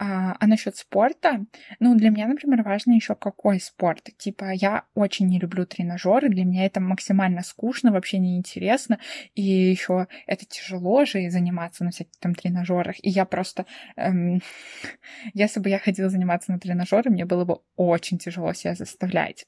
А, 0.00 0.36
а 0.38 0.46
насчет 0.46 0.76
спорта, 0.76 1.44
ну, 1.80 1.96
для 1.96 2.10
меня, 2.10 2.28
например, 2.28 2.62
важно 2.62 2.92
еще 2.92 3.16
какой 3.16 3.58
спорт. 3.58 4.10
Типа, 4.16 4.52
я 4.52 4.84
очень 4.94 5.26
не 5.26 5.40
люблю 5.40 5.66
тренажеры, 5.66 6.28
для 6.28 6.44
меня 6.44 6.66
это 6.66 6.80
максимально 6.80 7.42
скучно, 7.42 7.90
вообще 7.90 8.18
неинтересно, 8.18 9.00
и 9.34 9.42
еще 9.42 10.06
это 10.28 10.46
тяжело 10.46 11.04
же 11.04 11.28
заниматься 11.30 11.82
на 11.82 11.90
всяких 11.90 12.16
там 12.20 12.36
тренажерах. 12.36 12.94
И 13.04 13.10
я 13.10 13.24
просто, 13.24 13.66
эм, 13.96 14.40
если 15.34 15.58
бы 15.58 15.68
я 15.68 15.80
ходила 15.80 16.08
заниматься 16.08 16.52
на 16.52 16.60
тренажеры, 16.60 17.10
мне 17.10 17.24
было 17.24 17.44
бы 17.44 17.58
очень 17.74 18.18
тяжело 18.18 18.52
себя 18.52 18.76
заставлять. 18.76 19.46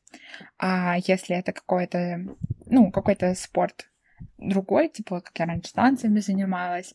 А 0.59 0.97
если 1.07 1.37
это 1.37 1.53
какой-то, 1.53 2.25
ну, 2.67 2.91
какой-то 2.91 3.37
спорт 3.37 3.89
другой, 4.37 4.89
типа, 4.89 5.21
как 5.21 5.39
я 5.39 5.47
раньше 5.47 5.73
танцами 5.73 6.19
занималась, 6.19 6.95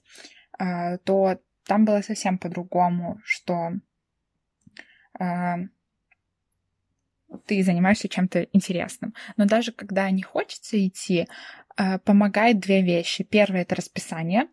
э, 0.59 0.97
то 1.05 1.39
там 1.65 1.85
было 1.85 2.01
совсем 2.01 2.37
по-другому, 2.37 3.19
что 3.23 3.71
э, 5.19 5.55
ты 7.45 7.63
занимаешься 7.63 8.07
чем-то 8.07 8.43
интересным. 8.53 9.13
Но 9.37 9.45
даже 9.45 9.71
когда 9.71 10.09
не 10.11 10.21
хочется 10.21 10.85
идти, 10.85 11.27
э, 11.77 11.99
помогает 11.99 12.59
две 12.59 12.81
вещи. 12.81 13.23
Первое 13.23 13.61
это 13.61 13.75
расписание. 13.75 14.47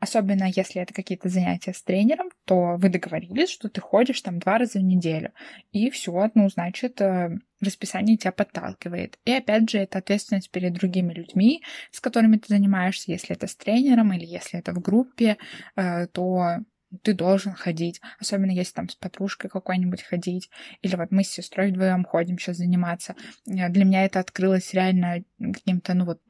Особенно 0.00 0.44
если 0.44 0.82
это 0.82 0.92
какие-то 0.92 1.28
занятия 1.28 1.72
с 1.72 1.82
тренером, 1.82 2.28
то 2.44 2.76
вы 2.76 2.88
договорились, 2.88 3.50
что 3.50 3.68
ты 3.68 3.80
ходишь 3.80 4.20
там 4.20 4.38
два 4.38 4.58
раза 4.58 4.78
в 4.78 4.82
неделю. 4.82 5.32
И 5.72 5.90
все, 5.90 6.30
ну, 6.34 6.48
значит, 6.48 7.00
э, 7.00 7.38
расписание 7.60 8.16
тебя 8.16 8.32
подталкивает. 8.32 9.18
И 9.24 9.32
опять 9.32 9.70
же, 9.70 9.78
это 9.78 9.98
ответственность 9.98 10.50
перед 10.50 10.74
другими 10.74 11.12
людьми, 11.12 11.62
с 11.90 12.00
которыми 12.00 12.36
ты 12.36 12.48
занимаешься. 12.48 13.12
Если 13.12 13.34
это 13.34 13.46
с 13.46 13.56
тренером 13.56 14.12
или 14.12 14.24
если 14.24 14.58
это 14.58 14.72
в 14.72 14.80
группе, 14.80 15.38
э, 15.76 16.06
то 16.08 16.58
ты 17.02 17.14
должен 17.14 17.54
ходить, 17.54 18.00
особенно 18.18 18.50
если 18.50 18.72
там 18.74 18.88
с 18.88 18.94
подружкой 18.94 19.50
какой-нибудь 19.50 20.02
ходить, 20.02 20.50
или 20.82 20.96
вот 20.96 21.10
мы 21.10 21.24
с 21.24 21.30
сестрой 21.30 21.70
вдвоем 21.70 22.04
ходим 22.04 22.38
сейчас 22.38 22.58
заниматься. 22.58 23.14
Э, 23.46 23.68
для 23.68 23.84
меня 23.84 24.04
это 24.04 24.20
открылось 24.20 24.72
реально 24.74 25.24
каким-то, 25.38 25.94
ну 25.94 26.04
вот, 26.04 26.20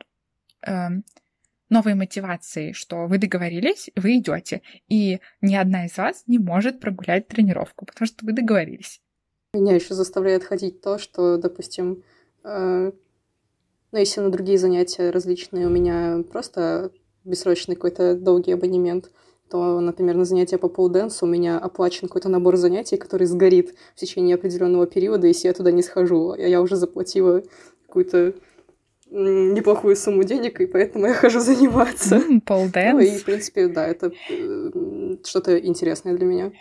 эм, 0.62 1.04
новой 1.70 1.94
мотивацией, 1.94 2.72
что 2.72 3.06
вы 3.06 3.18
договорились, 3.18 3.90
вы 3.96 4.18
идете, 4.18 4.62
и 4.88 5.20
ни 5.40 5.54
одна 5.54 5.86
из 5.86 5.96
вас 5.96 6.24
не 6.26 6.38
может 6.38 6.80
прогулять 6.80 7.28
тренировку, 7.28 7.86
потому 7.86 8.06
что 8.06 8.24
вы 8.24 8.32
договорились. 8.32 9.00
Меня 9.54 9.74
еще 9.74 9.94
заставляет 9.94 10.44
ходить 10.44 10.80
то, 10.80 10.98
что, 10.98 11.36
допустим, 11.36 12.02
э, 12.42 12.92
ну, 13.92 13.98
если 13.98 14.20
на 14.20 14.30
другие 14.30 14.58
занятия 14.58 15.10
различные 15.10 15.68
у 15.68 15.70
меня 15.70 16.24
просто 16.30 16.90
бессрочный 17.24 17.76
какой-то 17.76 18.16
долгий 18.16 18.52
абонемент, 18.52 19.10
то, 19.48 19.78
например, 19.80 20.16
на 20.16 20.24
занятия 20.24 20.58
по 20.58 20.68
полденсу 20.68 21.26
у 21.26 21.28
меня 21.28 21.58
оплачен 21.58 22.08
какой-то 22.08 22.28
набор 22.28 22.56
занятий, 22.56 22.96
который 22.96 23.26
сгорит 23.26 23.74
в 23.94 24.00
течение 24.00 24.34
определенного 24.34 24.86
периода, 24.86 25.28
если 25.28 25.46
я 25.46 25.54
туда 25.54 25.70
не 25.70 25.82
схожу. 25.82 26.34
Я 26.34 26.60
уже 26.60 26.74
заплатила 26.74 27.42
какую-то 27.86 28.34
неплохую 29.14 29.96
сумму 29.96 30.24
денег, 30.24 30.60
и 30.60 30.66
поэтому 30.66 31.06
я 31.06 31.14
хожу 31.14 31.40
заниматься. 31.40 32.20
Полденс. 32.44 32.94
Ну 32.94 33.00
и, 33.00 33.18
в 33.18 33.24
принципе, 33.24 33.68
да, 33.68 33.86
это 33.86 34.12
э, 34.28 34.70
что-то 35.24 35.58
интересное 35.58 36.14
для 36.14 36.26
меня. 36.26 36.52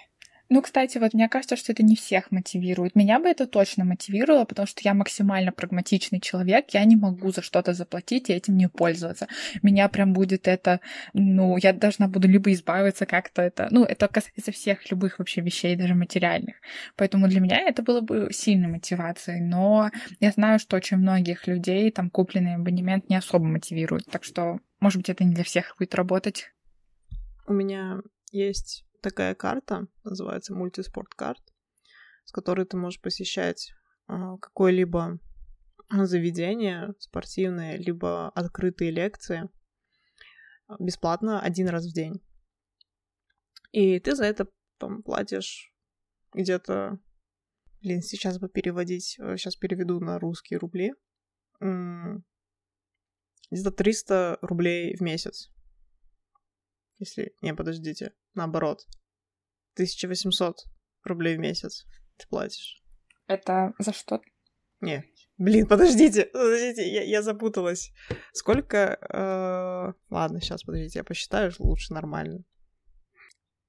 Ну, 0.53 0.61
кстати, 0.61 0.99
вот 0.99 1.15
мне 1.15 1.27
кажется, 1.29 1.55
что 1.55 1.71
это 1.71 1.81
не 1.81 1.95
всех 1.95 2.29
мотивирует. 2.29 2.93
Меня 2.95 3.19
бы 3.19 3.27
это 3.27 3.47
точно 3.47 3.85
мотивировало, 3.85 4.45
потому 4.45 4.67
что 4.67 4.81
я 4.83 4.93
максимально 4.93 5.51
прагматичный 5.51 6.19
человек, 6.19 6.65
я 6.75 6.85
не 6.85 6.95
могу 6.95 7.31
за 7.31 7.41
что-то 7.41 7.73
заплатить 7.73 8.29
и 8.29 8.33
этим 8.33 8.55
не 8.55 8.69
пользоваться. 8.69 9.27
Меня 9.63 9.89
прям 9.89 10.13
будет 10.13 10.47
это, 10.47 10.79
ну, 11.13 11.57
я 11.57 11.73
должна 11.73 12.07
буду 12.07 12.27
либо 12.27 12.51
избавиться 12.51 13.07
как-то 13.07 13.41
это, 13.41 13.67
ну, 13.71 13.83
это 13.83 14.07
касается 14.07 14.51
всех 14.51 14.91
любых 14.91 15.17
вообще 15.17 15.41
вещей, 15.41 15.75
даже 15.75 15.95
материальных. 15.95 16.57
Поэтому 16.97 17.27
для 17.27 17.39
меня 17.39 17.59
это 17.59 17.81
было 17.81 18.01
бы 18.01 18.29
сильной 18.31 18.67
мотивацией, 18.67 19.41
но 19.41 19.89
я 20.19 20.29
знаю, 20.29 20.59
что 20.59 20.77
очень 20.77 20.97
многих 20.97 21.47
людей 21.47 21.89
там 21.89 22.11
купленный 22.11 22.57
абонемент 22.57 23.09
не 23.09 23.15
особо 23.15 23.45
мотивирует, 23.45 24.05
так 24.05 24.23
что, 24.23 24.59
может 24.79 24.99
быть, 24.99 25.09
это 25.09 25.23
не 25.23 25.33
для 25.33 25.45
всех 25.45 25.75
будет 25.79 25.95
работать. 25.95 26.51
У 27.47 27.53
меня 27.53 28.01
есть 28.31 28.85
такая 29.03 29.35
карта, 29.35 29.87
называется 30.03 30.55
мультиспорт 30.55 31.13
карт, 31.13 31.43
с 32.23 32.31
которой 32.31 32.65
ты 32.65 32.77
можешь 32.77 33.01
посещать 33.01 33.73
а, 34.07 34.37
какое-либо 34.37 35.19
заведение 35.91 36.95
спортивное, 36.97 37.77
либо 37.77 38.29
открытые 38.29 38.89
лекции 38.91 39.49
бесплатно 40.79 41.39
один 41.41 41.67
раз 41.69 41.85
в 41.85 41.93
день. 41.93 42.21
И 43.71 43.99
ты 43.99 44.15
за 44.15 44.25
это 44.25 44.47
там 44.77 45.03
платишь 45.03 45.71
где-то... 46.33 46.99
Блин, 47.81 48.01
сейчас 48.01 48.39
бы 48.39 48.49
переводить... 48.49 49.17
Сейчас 49.17 49.55
переведу 49.55 49.99
на 49.99 50.17
русские 50.19 50.59
рубли. 50.59 50.93
Где-то 51.59 52.23
300 53.71 54.39
рублей 54.41 54.95
в 54.95 55.01
месяц. 55.01 55.52
Если... 56.99 57.35
Не, 57.41 57.53
подождите. 57.53 58.13
Наоборот. 58.33 58.85
1800 59.73 60.57
рублей 61.03 61.35
в 61.35 61.39
месяц 61.39 61.85
ты 62.17 62.27
платишь. 62.27 62.81
Это 63.27 63.73
за 63.79 63.93
что? 63.93 64.21
Не. 64.81 65.05
Блин, 65.37 65.65
подождите, 65.67 66.25
подождите, 66.25 66.87
я, 66.91 67.03
я 67.03 67.21
запуталась. 67.21 67.91
Сколько... 68.33 68.97
Э... 69.09 69.93
Ладно, 70.09 70.41
сейчас, 70.41 70.63
подождите, 70.63 70.99
я 70.99 71.03
посчитаю 71.03 71.51
лучше 71.57 71.93
нормально. 71.93 72.43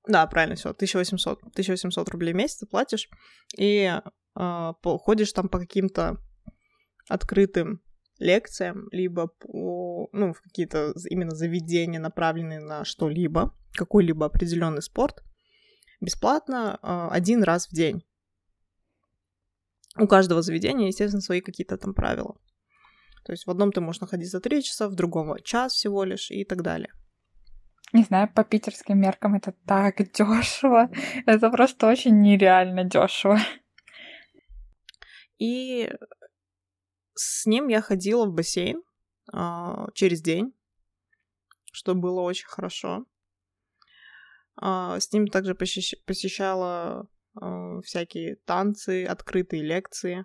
Да, 0.07 0.27
правильно, 0.27 0.57
все, 0.57 0.71
1800. 0.71 1.39
1800 1.43 2.09
рублей 2.11 2.33
в 2.33 2.37
месяц 2.37 2.59
ты 2.59 2.67
платишь, 2.67 3.09
и 3.57 3.91
э, 4.39 4.73
ходишь 4.83 5.33
там 5.33 5.49
по 5.49 5.59
каким-то 5.59 6.19
открытым 7.09 7.83
лекциям, 8.18 8.88
либо 8.92 9.29
по, 9.29 10.09
ну, 10.12 10.33
в 10.33 10.40
какие-то 10.40 10.94
именно 11.09 11.35
заведения, 11.35 12.00
направленные 12.00 12.61
на 12.61 12.85
что-либо, 12.85 13.55
какой-либо 13.72 14.27
определенный 14.27 14.83
спорт, 14.83 15.22
бесплатно 16.00 16.79
э, 16.83 17.09
один 17.11 17.42
раз 17.42 17.68
в 17.68 17.72
день. 17.72 18.05
У 19.98 20.07
каждого 20.07 20.42
заведения, 20.42 20.88
естественно, 20.88 21.20
свои 21.20 21.40
какие-то 21.40 21.77
там 21.77 21.94
правила. 21.94 22.37
То 23.24 23.33
есть 23.33 23.46
в 23.46 23.50
одном 23.50 23.72
ты 23.72 23.81
можешь 23.81 24.00
находиться 24.00 24.40
3 24.40 24.62
часа, 24.62 24.88
в 24.88 24.94
другом 24.94 25.37
час 25.42 25.72
всего 25.72 26.05
лишь 26.05 26.31
и 26.31 26.44
так 26.44 26.62
далее. 26.62 26.92
Не 27.92 28.03
знаю, 28.03 28.29
по 28.35 28.42
питерским 28.44 29.00
меркам 29.00 29.35
это 29.35 29.55
так 29.66 29.98
дешево. 30.12 30.90
Это 31.27 31.50
просто 31.50 31.87
очень 31.87 32.20
нереально 32.20 32.85
дешево. 32.85 33.38
И 35.38 35.90
с 37.14 37.46
ним 37.46 37.68
я 37.68 37.81
ходила 37.81 38.27
в 38.27 38.33
бассейн 38.33 38.83
э, 39.33 39.87
через 39.94 40.20
день, 40.20 40.55
что 41.72 41.94
было 41.94 42.20
очень 42.20 42.46
хорошо. 42.46 43.07
Э, 44.61 44.96
с 44.98 45.12
ним 45.12 45.29
также 45.29 45.55
посещ- 45.55 46.00
посещала 46.07 47.09
э, 47.40 47.81
всякие 47.85 48.37
танцы, 48.44 49.05
открытые 49.05 49.62
лекции 49.62 50.24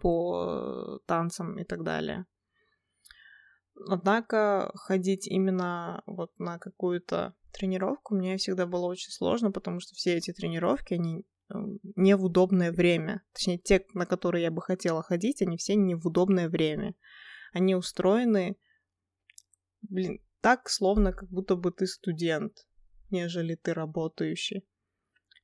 по 0.00 1.00
танцам 1.06 1.58
и 1.58 1.64
так 1.64 1.82
далее. 1.82 2.26
Однако 3.86 4.72
ходить 4.74 5.26
именно 5.26 6.02
вот 6.06 6.36
на 6.38 6.58
какую-то 6.58 7.34
тренировку 7.52 8.14
мне 8.14 8.36
всегда 8.36 8.66
было 8.66 8.86
очень 8.86 9.10
сложно, 9.10 9.52
потому 9.52 9.80
что 9.80 9.94
все 9.94 10.16
эти 10.16 10.32
тренировки, 10.32 10.94
они 10.94 11.24
не 11.50 12.16
в 12.16 12.24
удобное 12.24 12.72
время. 12.72 13.22
Точнее, 13.32 13.58
те, 13.58 13.84
на 13.94 14.06
которые 14.06 14.44
я 14.44 14.50
бы 14.50 14.62
хотела 14.62 15.02
ходить, 15.02 15.42
они 15.42 15.56
все 15.56 15.74
не 15.74 15.94
в 15.94 16.06
удобное 16.06 16.48
время. 16.48 16.94
Они 17.52 17.74
устроены, 17.74 18.56
блин, 19.82 20.20
так, 20.40 20.68
словно 20.68 21.12
как 21.12 21.28
будто 21.30 21.56
бы 21.56 21.72
ты 21.72 21.86
студент, 21.86 22.66
нежели 23.10 23.54
ты 23.54 23.74
работающий. 23.74 24.66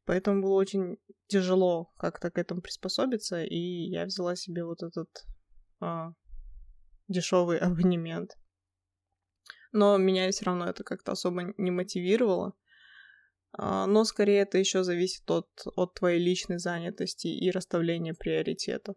Поэтому 0.04 0.42
было 0.42 0.54
очень 0.54 0.98
тяжело 1.28 1.92
как-то 1.96 2.30
к 2.30 2.38
этому 2.38 2.60
приспособиться, 2.60 3.42
и 3.42 3.56
я 3.56 4.04
взяла 4.04 4.36
себе 4.36 4.64
вот 4.64 4.82
этот 4.82 5.08
а, 5.80 6.12
дешевый 7.08 7.58
абонемент. 7.60 8.36
Но 9.72 9.96
меня 9.96 10.30
все 10.30 10.44
равно 10.44 10.66
это 10.66 10.84
как-то 10.84 11.12
особо 11.12 11.54
не 11.56 11.70
мотивировало. 11.70 12.54
А, 13.56 13.86
но 13.86 14.04
скорее 14.04 14.40
это 14.40 14.58
еще 14.58 14.82
зависит 14.82 15.30
от, 15.30 15.48
от 15.76 15.94
твоей 15.94 16.20
личной 16.20 16.58
занятости 16.58 17.28
и 17.28 17.50
расставления 17.50 18.14
приоритетов. 18.14 18.96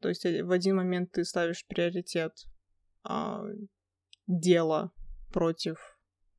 То 0.00 0.08
есть 0.08 0.26
э, 0.26 0.44
в 0.44 0.50
один 0.50 0.76
момент 0.76 1.12
ты 1.12 1.24
ставишь 1.24 1.66
приоритет 1.66 2.32
а, 3.04 3.42
дела 4.26 4.92
против, 5.32 5.78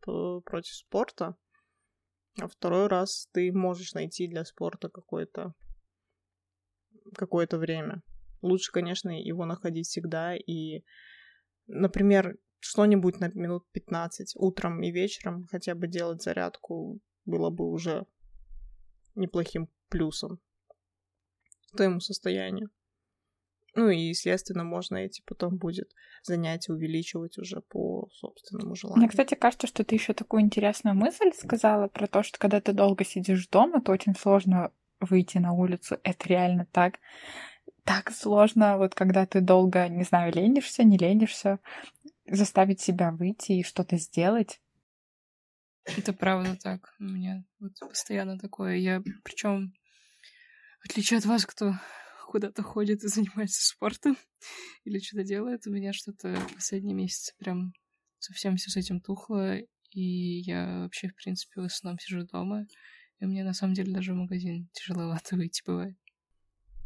против 0.02 0.74
спорта, 0.74 1.36
а 2.40 2.48
второй 2.48 2.88
раз 2.88 3.28
ты 3.32 3.52
можешь 3.52 3.94
найти 3.94 4.28
для 4.28 4.46
спорта 4.46 4.90
какое-то 4.90 5.54
какое-то 7.16 7.58
время. 7.58 8.04
Лучше, 8.42 8.72
конечно, 8.72 9.10
его 9.10 9.46
находить 9.46 9.88
всегда 9.88 10.36
и, 10.36 10.84
например, 11.68 12.38
что-нибудь 12.60 13.20
на 13.20 13.30
минут 13.30 13.66
15 13.72 14.34
утром 14.36 14.84
и 14.84 14.92
вечером 14.92 15.46
хотя 15.50 15.74
бы 15.74 15.88
делать 15.88 16.22
зарядку 16.22 17.00
было 17.28 17.52
бы 17.52 17.70
уже 17.70 18.08
неплохим 19.14 19.70
плюсом 19.90 20.40
твоему 21.76 22.00
состоянию. 22.00 22.70
Ну 23.76 23.90
и, 23.90 24.00
естественно, 24.00 24.64
можно 24.64 24.98
эти 24.98 25.22
потом 25.22 25.58
будет 25.58 25.92
занятия 26.24 26.74
увеличивать 26.74 27.38
уже 27.38 27.62
по 27.62 28.10
собственному 28.12 28.74
желанию. 28.76 29.02
Мне, 29.02 29.10
кстати, 29.10 29.36
кажется, 29.36 29.68
что 29.68 29.84
ты 29.84 29.94
еще 29.94 30.14
такую 30.14 30.42
интересную 30.42 30.96
мысль 30.96 31.32
сказала 31.34 31.88
про 31.88 32.08
то, 32.08 32.24
что 32.24 32.40
когда 32.40 32.60
ты 32.60 32.74
долго 32.74 33.06
сидишь 33.06 33.48
дома, 33.48 33.80
то 33.82 33.92
очень 33.92 34.16
сложно 34.16 34.72
выйти 35.00 35.38
на 35.38 35.54
улицу. 35.54 36.00
Это 36.04 36.28
реально 36.28 36.66
так. 36.72 37.00
Так 37.84 38.12
сложно, 38.12 38.78
вот 38.80 38.96
когда 38.96 39.28
ты 39.28 39.42
долго, 39.42 39.88
не 39.90 40.04
знаю, 40.04 40.34
ленишься, 40.34 40.84
не 40.84 40.98
ленишься, 40.98 41.60
заставить 42.26 42.82
себя 42.82 43.12
выйти 43.12 43.52
и 43.52 43.64
что-то 43.64 43.98
сделать. 43.98 44.60
Это 45.96 46.14
правда 46.14 46.58
так. 46.62 46.94
У 47.00 47.04
меня 47.04 47.44
вот 47.60 47.74
постоянно 47.80 48.38
такое. 48.38 48.76
Я, 48.76 49.02
причем, 49.24 49.74
в 50.82 50.90
отличие 50.90 51.20
от 51.20 51.26
вас, 51.26 51.46
кто 51.46 51.74
куда-то 52.28 52.62
ходит 52.62 53.04
и 53.04 53.08
занимается 53.08 53.66
спортом 53.66 54.18
или 54.84 55.00
что-то 55.00 55.24
делает, 55.24 55.66
у 55.66 55.72
меня 55.72 55.94
что-то 55.94 56.38
последние 56.54 56.96
месяцы 56.96 57.34
прям 57.38 57.74
совсем 58.20 58.58
все 58.58 58.70
с 58.70 58.76
этим 58.76 59.00
тухло, 59.00 59.58
и 59.92 60.42
я 60.42 60.80
вообще, 60.82 61.08
в 61.08 61.16
принципе, 61.16 61.62
в 61.62 61.66
основном 61.66 62.00
сижу 62.00 62.26
дома, 62.26 62.66
и 63.20 63.26
мне 63.26 63.44
на 63.44 63.54
самом 63.54 63.74
деле 63.74 63.94
даже 63.94 64.14
в 64.14 64.18
магазин 64.18 64.70
тяжеловато 64.74 65.36
выйти 65.36 65.64
бывает. 65.66 65.96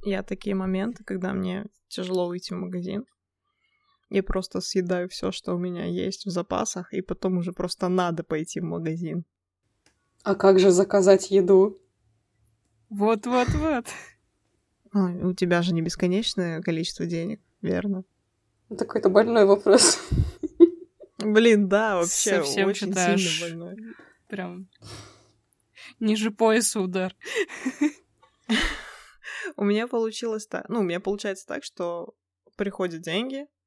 Я 0.04 0.24
такие 0.24 0.56
моменты, 0.56 1.04
когда 1.04 1.34
мне 1.34 1.66
тяжело 1.88 2.28
выйти 2.28 2.54
в 2.54 2.58
магазин, 2.58 3.06
я 4.12 4.24
просто 4.24 4.60
съедаю 4.60 5.08
все, 5.10 5.32
что 5.32 5.56
у 5.56 5.58
меня 5.58 5.86
есть 5.86 6.26
в 6.26 6.30
запасах, 6.30 6.93
и 6.93 7.02
потом 7.02 7.38
уже 7.38 7.54
просто 7.54 7.88
надо 7.88 8.24
пойти 8.24 8.60
в 8.60 8.65
магазин. 8.65 9.24
А 10.24 10.36
как 10.36 10.60
же 10.60 10.71
заказать 10.71 11.32
еду? 11.32 11.82
Вот-вот-вот. 12.89 13.86
у 14.93 15.34
тебя 15.34 15.62
же 15.62 15.74
не 15.74 15.82
бесконечное 15.82 16.62
количество 16.62 17.06
денег, 17.06 17.39
верно? 17.62 18.04
Это 18.69 18.86
какой-то 18.86 19.10
больной 19.10 19.45
вопрос. 19.45 19.97
Блин, 21.17 21.69
да, 21.69 21.95
вообще 21.95 22.38
Совсем 22.38 22.67
очень 22.67 22.93
сильно 22.93 23.50
больной. 23.50 23.78
Прям 24.28 24.67
ниже 26.02 26.32
пояса 26.32 26.82
удар. 26.82 27.15
У 29.56 29.63
меня 29.63 29.88
получилось 29.88 30.47
так, 30.47 30.67
ну, 30.67 30.82
у 30.82 30.84
меня 30.84 31.00
получается 31.00 31.47
так, 31.47 31.63
что 31.63 32.13
приходят 32.58 33.02
деньги, 33.02 33.45
а, 33.45 33.61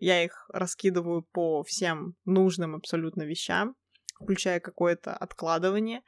я 0.00 0.24
их 0.24 0.48
раскидываю 0.52 1.22
по 1.22 1.62
всем 1.62 2.14
нужным 2.24 2.76
абсолютно 2.76 3.22
вещам, 3.22 3.74
включая 4.20 4.60
какое-то 4.60 5.14
откладывание, 5.14 6.02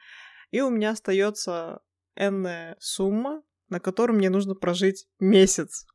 и 0.51 0.61
у 0.61 0.69
меня 0.69 0.91
остается 0.91 1.81
энная 2.15 2.75
сумма, 2.79 3.43
на 3.69 3.79
которую 3.79 4.17
мне 4.17 4.29
нужно 4.29 4.55
прожить 4.55 5.07
месяц. 5.19 5.85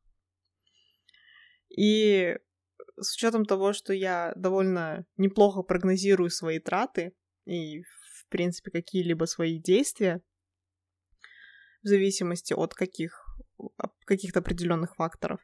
И 1.68 2.36
с 2.98 3.14
учетом 3.14 3.44
того, 3.44 3.72
что 3.72 3.92
я 3.92 4.32
довольно 4.36 5.04
неплохо 5.16 5.62
прогнозирую 5.62 6.30
свои 6.30 6.58
траты 6.58 7.12
и, 7.44 7.82
в 7.82 8.28
принципе, 8.28 8.70
какие-либо 8.70 9.26
свои 9.26 9.60
действия, 9.60 10.22
в 11.82 11.88
зависимости 11.88 12.54
от 12.54 12.74
каких, 12.74 13.24
каких-то 14.06 14.40
определенных 14.40 14.96
факторов, 14.96 15.40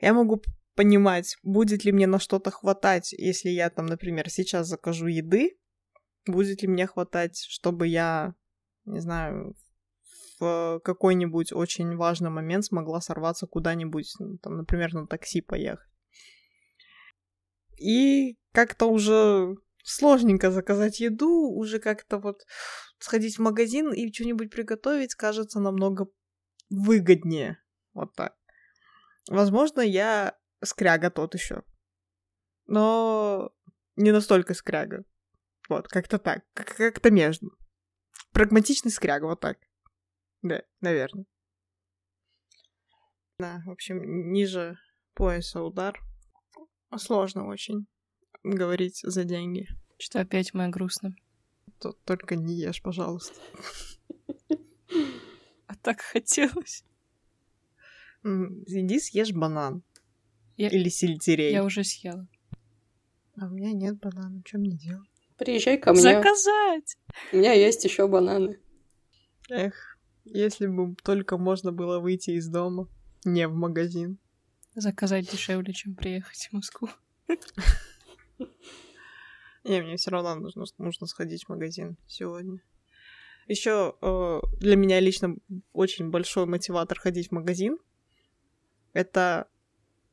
я 0.00 0.14
могу 0.14 0.42
понимать, 0.74 1.36
будет 1.42 1.84
ли 1.84 1.92
мне 1.92 2.06
на 2.06 2.18
что-то 2.18 2.50
хватать, 2.50 3.12
если 3.12 3.48
я 3.48 3.70
там, 3.70 3.86
например, 3.86 4.28
сейчас 4.30 4.68
закажу 4.68 5.06
еды, 5.06 5.58
будет 6.26 6.62
ли 6.62 6.68
мне 6.68 6.86
хватать, 6.86 7.38
чтобы 7.48 7.86
я, 7.88 8.34
не 8.84 9.00
знаю, 9.00 9.54
в 10.38 10.80
какой-нибудь 10.84 11.52
очень 11.52 11.96
важный 11.96 12.30
момент 12.30 12.64
смогла 12.64 13.00
сорваться 13.00 13.46
куда-нибудь, 13.46 14.12
там, 14.42 14.58
например, 14.58 14.92
на 14.92 15.06
такси 15.06 15.40
поехать. 15.40 15.88
И 17.78 18.36
как-то 18.52 18.86
уже 18.86 19.54
сложненько 19.82 20.50
заказать 20.50 21.00
еду, 21.00 21.50
уже 21.50 21.78
как-то 21.78 22.18
вот 22.18 22.44
сходить 22.98 23.36
в 23.36 23.42
магазин 23.42 23.92
и 23.92 24.12
что-нибудь 24.12 24.50
приготовить 24.50 25.14
кажется 25.14 25.60
намного 25.60 26.08
выгоднее. 26.70 27.58
Вот 27.94 28.14
так. 28.14 28.34
Возможно, 29.28 29.80
я 29.80 30.38
скряга 30.62 31.10
тот 31.10 31.34
еще. 31.34 31.62
Но 32.66 33.52
не 33.96 34.12
настолько 34.12 34.54
скряга. 34.54 35.04
Вот, 35.68 35.88
как-то 35.88 36.18
так. 36.18 36.44
Как-то 36.54 37.10
между. 37.10 37.50
Прагматичный 38.32 38.90
скряга, 38.90 39.24
вот 39.24 39.40
так. 39.40 39.58
Да, 40.42 40.62
наверное. 40.80 41.26
Да, 43.38 43.62
в 43.66 43.70
общем, 43.70 44.32
ниже 44.32 44.78
пояса 45.14 45.62
удар. 45.62 46.00
Сложно 46.96 47.48
очень 47.48 47.86
говорить 48.42 49.00
за 49.02 49.24
деньги. 49.24 49.66
Что 49.98 50.20
опять 50.20 50.54
моя 50.54 50.68
грустно. 50.68 51.14
То 51.80 51.92
только 51.92 52.36
не 52.36 52.54
ешь, 52.54 52.82
пожалуйста. 52.82 53.40
А 55.68 55.74
так 55.74 56.00
хотелось. 56.00 56.84
Иди 58.66 58.98
съешь 58.98 59.32
банан. 59.32 59.82
Я... 60.56 60.68
Или 60.68 60.88
сельдерей. 60.88 61.52
Я 61.52 61.64
уже 61.64 61.84
съела. 61.84 62.26
А 63.40 63.46
у 63.46 63.50
меня 63.50 63.72
нет 63.72 63.98
банана. 63.98 64.42
Что 64.44 64.58
мне 64.58 64.76
делать? 64.76 65.08
Приезжай 65.38 65.78
ко 65.78 65.92
мне. 65.92 66.00
Заказать! 66.00 66.96
У 67.32 67.36
меня 67.36 67.52
есть 67.52 67.84
еще 67.84 68.08
бананы. 68.08 68.58
Эх, 69.50 69.98
если 70.24 70.66
бы 70.66 70.96
только 71.04 71.36
можно 71.36 71.70
было 71.72 72.00
выйти 72.00 72.30
из 72.30 72.48
дома, 72.48 72.88
не 73.24 73.46
в 73.46 73.54
магазин. 73.54 74.18
Заказать 74.74 75.30
дешевле, 75.30 75.72
чем 75.72 75.94
приехать 75.94 76.48
в 76.50 76.54
Москву. 76.54 76.88
Не, 79.64 79.82
мне 79.82 79.96
все 79.96 80.10
равно 80.12 80.36
нужно, 80.36 80.64
нужно 80.78 81.06
сходить 81.08 81.44
в 81.44 81.48
магазин 81.48 81.96
сегодня. 82.06 82.60
Еще 83.48 83.96
э, 84.00 84.40
для 84.60 84.76
меня 84.76 85.00
лично 85.00 85.34
очень 85.72 86.10
большой 86.10 86.46
мотиватор 86.46 87.00
ходить 87.00 87.28
в 87.28 87.32
магазин 87.32 87.76
это 88.96 89.46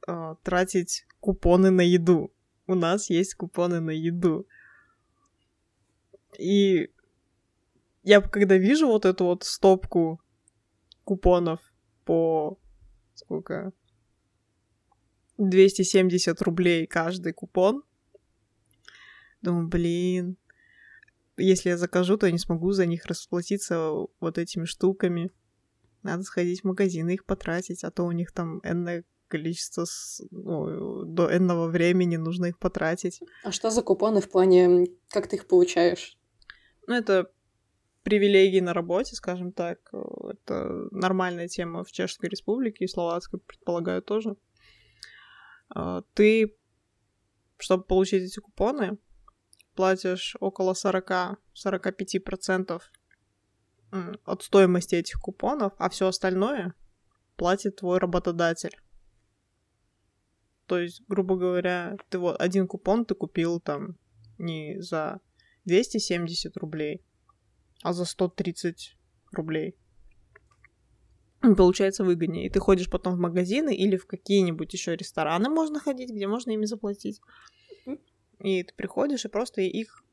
э, 0.08 0.36
тратить 0.44 1.06
купоны 1.22 1.70
на 1.70 1.82
еду. 1.82 2.34
У 2.68 2.76
нас 2.76 3.10
есть 3.10 3.36
купоны 3.36 3.80
на 3.80 3.92
еду. 3.92 4.46
И 6.38 6.90
я 8.04 8.20
когда 8.20 8.58
вижу 8.58 8.88
вот 8.88 9.06
эту 9.06 9.24
вот 9.24 9.44
стопку 9.46 10.22
купонов 11.06 11.62
по 12.04 12.60
сколько? 13.14 13.72
270 15.38 16.42
рублей 16.42 16.86
каждый 16.86 17.32
купон. 17.32 17.84
Думаю, 19.42 19.70
блин, 19.70 20.38
если 21.38 21.70
я 21.70 21.78
закажу, 21.78 22.18
то 22.18 22.26
я 22.26 22.34
не 22.34 22.38
смогу 22.38 22.74
за 22.74 22.86
них 22.86 23.06
расплатиться 23.06 23.80
вот 24.20 24.38
этими 24.38 24.66
штуками. 24.66 25.32
Надо 26.04 26.24
сходить 26.24 26.62
в 26.62 26.66
магазин 26.66 27.10
и 27.10 27.14
их 27.14 27.26
потратить, 27.26 27.84
а 27.84 27.92
то 27.92 28.04
у 28.04 28.12
них 28.12 28.32
там 28.32 28.60
энное 28.64 29.04
количество, 29.28 29.86
ну, 30.30 31.06
до 31.06 31.36
энного 31.36 31.68
времени 31.68 32.18
нужно 32.18 32.48
их 32.48 32.60
потратить. 32.60 33.22
А 33.44 33.52
что 33.52 33.72
за 33.72 33.82
купоны 33.82 34.22
в 34.22 34.30
плане, 34.30 34.88
как 35.10 35.28
ты 35.28 35.38
их 35.38 35.48
получаешь? 35.48 36.18
Ну, 36.86 36.94
это 36.94 37.32
привилегий 38.04 38.62
на 38.62 38.74
работе, 38.74 39.16
скажем 39.16 39.52
так. 39.52 39.80
Это 40.30 40.88
нормальная 40.92 41.48
тема 41.48 41.84
в 41.84 41.92
Чешской 41.92 42.30
Республике 42.30 42.86
и 42.86 42.88
Словацкой, 42.88 43.40
предполагаю, 43.40 44.02
тоже. 44.02 44.36
А, 45.70 46.04
ты, 46.14 46.56
чтобы 47.58 47.86
получить 47.86 48.24
эти 48.24 48.40
купоны, 48.40 48.98
платишь 49.76 50.36
около 50.40 50.74
40-45% 50.74 52.82
от 54.26 54.44
стоимости 54.44 54.96
этих 54.96 55.20
купонов, 55.20 55.74
а 55.78 55.90
все 55.90 56.08
остальное 56.08 56.74
платит 57.36 57.78
твой 57.78 58.00
работодатель. 58.00 58.78
То 60.66 60.80
есть, 60.80 61.04
грубо 61.08 61.36
говоря, 61.36 61.98
ты 62.10 62.18
вот 62.18 62.40
один 62.40 62.68
купон 62.68 63.06
ты 63.06 63.16
купил 63.16 63.60
там 63.60 63.98
не 64.38 64.82
за 64.82 65.20
270 65.66 66.56
рублей, 66.58 67.04
а 67.82 67.94
за 67.94 68.06
130 68.06 68.98
рублей. 69.32 69.76
Получается 71.42 72.06
выгоднее. 72.06 72.46
И 72.46 72.50
ты 72.50 72.60
ходишь 72.60 72.90
потом 72.90 73.16
в 73.16 73.20
магазины 73.20 73.76
или 73.76 73.98
в 73.98 74.08
какие-нибудь 74.08 74.72
еще 74.72 74.96
рестораны 74.96 75.50
можно 75.50 75.80
ходить, 75.80 76.10
где 76.10 76.26
можно 76.26 76.52
ими 76.52 76.66
заплатить. 76.66 77.20
И 78.40 78.64
ты 78.64 78.74
приходишь 78.76 79.26
и 79.26 79.30
просто 79.30 79.62
их, 79.62 80.04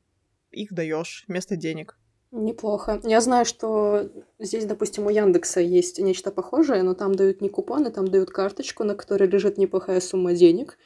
их 0.51 0.73
даешь 0.73 1.23
вместо 1.27 1.55
денег. 1.55 1.97
Неплохо. 2.31 3.01
Я 3.03 3.19
знаю, 3.19 3.45
что 3.45 4.09
здесь, 4.39 4.65
допустим, 4.65 5.05
у 5.05 5.09
Яндекса 5.09 5.59
есть 5.59 5.99
нечто 5.99 6.31
похожее, 6.31 6.81
но 6.81 6.93
там 6.93 7.13
дают 7.13 7.41
не 7.41 7.49
купоны, 7.49 7.91
там 7.91 8.07
дают 8.07 8.31
карточку, 8.31 8.85
на 8.85 8.95
которой 8.95 9.27
лежит 9.27 9.57
неплохая 9.57 9.99
сумма 9.99 10.33
денег, 10.33 10.77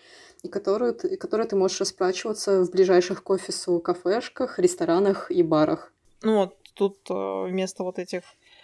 и 0.42 0.48
которую, 0.48 0.96
и 0.96 1.16
которой 1.18 1.48
ты 1.48 1.56
можешь 1.56 1.80
расплачиваться 1.80 2.64
в 2.64 2.72
ближайших 2.72 3.24
к 3.24 3.30
офису 3.30 3.80
кафешках, 3.80 4.58
ресторанах 4.58 5.30
и 5.30 5.44
барах. 5.44 5.94
Ну 6.24 6.38
вот, 6.38 6.58
тут 6.74 6.98
э, 7.12 7.48
вместо 7.48 7.84
вот 7.84 8.00
этих 8.00 8.24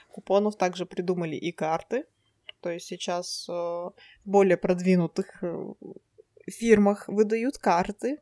купонов 0.10 0.56
также 0.56 0.88
придумали 0.88 1.36
и 1.36 1.52
карты. 1.52 2.06
То 2.62 2.72
есть 2.72 2.88
сейчас 2.88 3.46
э, 3.48 3.52
в 3.54 3.94
более 4.26 4.58
продвинутых 4.58 5.44
э, 5.44 5.74
фирмах 6.48 7.08
выдают 7.08 7.60
карты. 7.60 8.18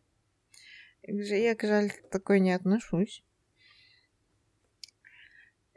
Я, 1.04 1.56
к 1.56 1.66
жаль, 1.66 1.92
к 1.92 2.10
такой 2.10 2.42
не 2.42 2.52
отношусь. 2.52 3.24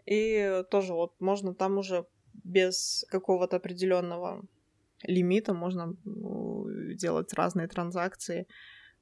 И 0.06 0.64
тоже 0.70 0.94
вот 0.94 1.20
можно 1.20 1.54
там 1.54 1.78
уже 1.78 2.06
без 2.44 3.04
какого-то 3.08 3.56
определенного 3.56 4.42
лимита 5.02 5.54
можно 5.54 5.96
делать 6.04 7.32
разные 7.34 7.68
транзакции 7.68 8.46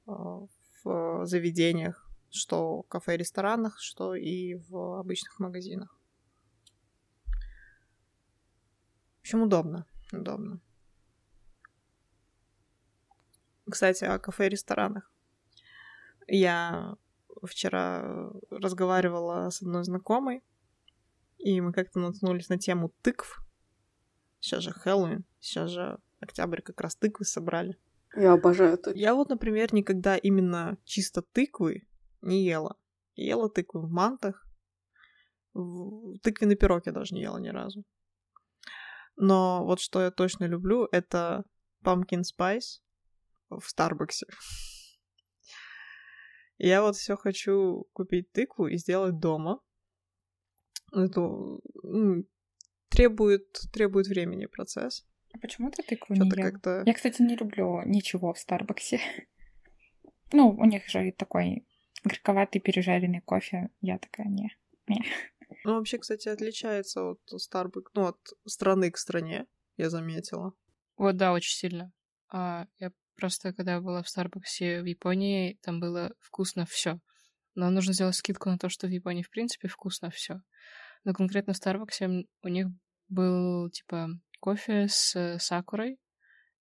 а, 0.05 0.45
в 0.83 1.25
заведениях, 1.25 2.09
что 2.29 2.83
в 2.83 2.87
кафе 2.87 3.17
ресторанах, 3.17 3.79
что 3.79 4.15
и 4.15 4.55
в 4.55 4.99
обычных 4.99 5.39
магазинах. 5.39 5.97
В 9.17 9.21
общем, 9.21 9.43
удобно. 9.43 9.85
Удобно. 10.11 10.59
Кстати, 13.69 14.03
о 14.03 14.19
кафе 14.19 14.47
и 14.47 14.49
ресторанах. 14.49 15.11
Я 16.27 16.97
вчера 17.43 18.31
разговаривала 18.49 19.49
с 19.49 19.61
одной 19.61 19.83
знакомой, 19.83 20.43
и 21.43 21.59
мы 21.61 21.73
как-то 21.73 21.99
наткнулись 21.99 22.49
на 22.49 22.57
тему 22.57 22.93
тыкв. 23.01 23.41
Сейчас 24.39 24.63
же 24.63 24.71
Хэллоуин, 24.71 25.25
сейчас 25.39 25.71
же 25.71 25.99
октябрь 26.19 26.61
как 26.61 26.81
раз 26.81 26.95
тыквы 26.95 27.25
собрали. 27.25 27.77
Я 28.15 28.33
обожаю 28.33 28.77
тыквы. 28.77 28.99
Я 28.99 29.15
вот, 29.15 29.29
например, 29.29 29.73
никогда 29.73 30.17
именно 30.17 30.77
чисто 30.83 31.21
тыквы 31.21 31.87
не 32.21 32.43
ела. 32.43 32.77
Ела 33.15 33.49
тыквы 33.49 33.81
в 33.81 33.89
мантах. 33.89 34.47
В... 35.53 36.17
Тыквенный 36.19 36.55
пирог 36.55 36.85
я 36.85 36.91
даже 36.91 37.15
не 37.15 37.21
ела 37.21 37.37
ни 37.37 37.49
разу. 37.49 37.83
Но 39.15 39.65
вот 39.65 39.79
что 39.79 40.01
я 40.01 40.11
точно 40.11 40.45
люблю, 40.45 40.87
это 40.91 41.43
pumpkin 41.83 42.21
spice 42.21 42.81
в 43.49 43.63
Старбаксе. 43.65 44.27
Я 46.63 46.83
вот 46.83 46.95
все 46.95 47.17
хочу 47.17 47.87
купить 47.91 48.31
тыкву 48.31 48.67
и 48.67 48.77
сделать 48.77 49.17
дома 49.17 49.61
это 50.91 51.19
ну, 51.21 52.25
требует, 52.89 53.47
требует 53.71 54.07
времени 54.07 54.45
процесс. 54.45 55.05
А 55.33 55.37
почему 55.37 55.71
ты 55.71 55.83
тыкву 55.83 56.15
не 56.15 56.29
ел? 56.29 56.51
Как-то... 56.51 56.83
Я, 56.85 56.93
кстати, 56.93 57.21
не 57.21 57.35
люблю 57.35 57.81
ничего 57.85 58.33
в 58.33 58.39
Старбаксе. 58.39 58.99
Ну, 60.33 60.51
у 60.51 60.63
них 60.63 60.87
же 60.87 61.13
такой 61.17 61.67
горьковатый 62.05 62.61
пережаренный 62.61 63.19
кофе. 63.19 63.69
Я 63.81 63.97
такая, 63.97 64.27
не, 64.27 64.55
не. 64.87 65.03
Ну, 65.65 65.75
вообще, 65.75 65.97
кстати, 65.97 66.29
отличается 66.29 67.03
от 67.03 67.19
Starbucks, 67.33 67.89
ну, 67.93 68.07
от 68.07 68.19
страны 68.45 68.91
к 68.91 68.97
стране, 68.97 69.45
я 69.75 69.89
заметила. 69.89 70.53
Вот, 70.97 71.17
да, 71.17 71.33
очень 71.33 71.53
сильно. 71.53 71.91
А, 72.29 72.65
я 72.79 72.93
просто, 73.15 73.53
когда 73.53 73.81
была 73.81 74.03
в 74.03 74.09
Старбаксе 74.09 74.81
в 74.81 74.85
Японии, 74.85 75.59
там 75.61 75.79
было 75.79 76.13
вкусно 76.19 76.65
все. 76.65 76.99
Но 77.55 77.69
нужно 77.69 77.93
сделать 77.93 78.15
скидку 78.15 78.49
на 78.49 78.57
то, 78.57 78.69
что 78.69 78.87
в 78.87 78.91
Японии, 78.91 79.23
в 79.23 79.29
принципе, 79.29 79.67
вкусно 79.67 80.09
все. 80.09 80.41
Но 81.03 81.13
конкретно 81.13 81.53
в 81.53 81.57
Старбаксе 81.57 82.25
у 82.43 82.47
них 82.47 82.67
был, 83.09 83.69
типа, 83.69 84.09
кофе 84.39 84.87
с 84.87 85.37
сакурой, 85.39 85.99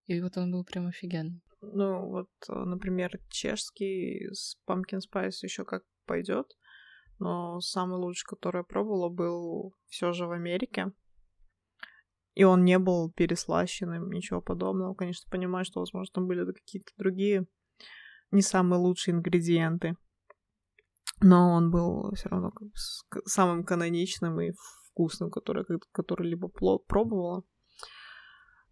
и 0.07 0.21
вот 0.21 0.37
он 0.37 0.51
был 0.51 0.65
прям 0.65 0.87
офигенный. 0.87 1.43
Ну, 1.61 2.07
вот, 2.09 2.29
например, 2.49 3.19
чешский 3.29 4.29
с 4.33 4.57
pumpkin 4.67 5.01
spice 5.01 5.43
еще 5.43 5.65
как 5.65 5.83
пойдет, 6.07 6.47
но 7.19 7.61
самый 7.61 7.99
лучший, 7.99 8.25
который 8.27 8.61
я 8.61 8.65
пробовала, 8.65 9.11
был 9.11 9.75
все 9.89 10.13
же 10.13 10.27
в 10.27 10.33
Америке. 10.33 10.91
И 12.35 12.45
он 12.45 12.65
не 12.65 12.79
был 12.79 13.13
переслащенным, 13.13 14.11
ничего 14.11 14.41
подобного. 14.41 14.95
Конечно, 14.95 15.31
понимаю, 15.31 15.65
что, 15.67 15.81
возможно, 15.81 16.11
там 16.15 16.27
были 16.27 16.51
какие-то 16.51 16.93
другие 16.97 17.47
не 18.31 18.41
самые 18.41 18.79
лучшие 18.79 19.15
ингредиенты 19.17 19.97
но 21.21 21.53
он 21.53 21.71
был 21.71 22.13
все 22.15 22.29
равно 22.29 22.53
самым 23.27 23.65
каноничным 23.65 24.41
и 24.41 24.53
вкусным, 24.91 25.31
который, 25.31 25.65
который 25.93 26.29
либо 26.29 26.49
пробовала. 26.49 27.45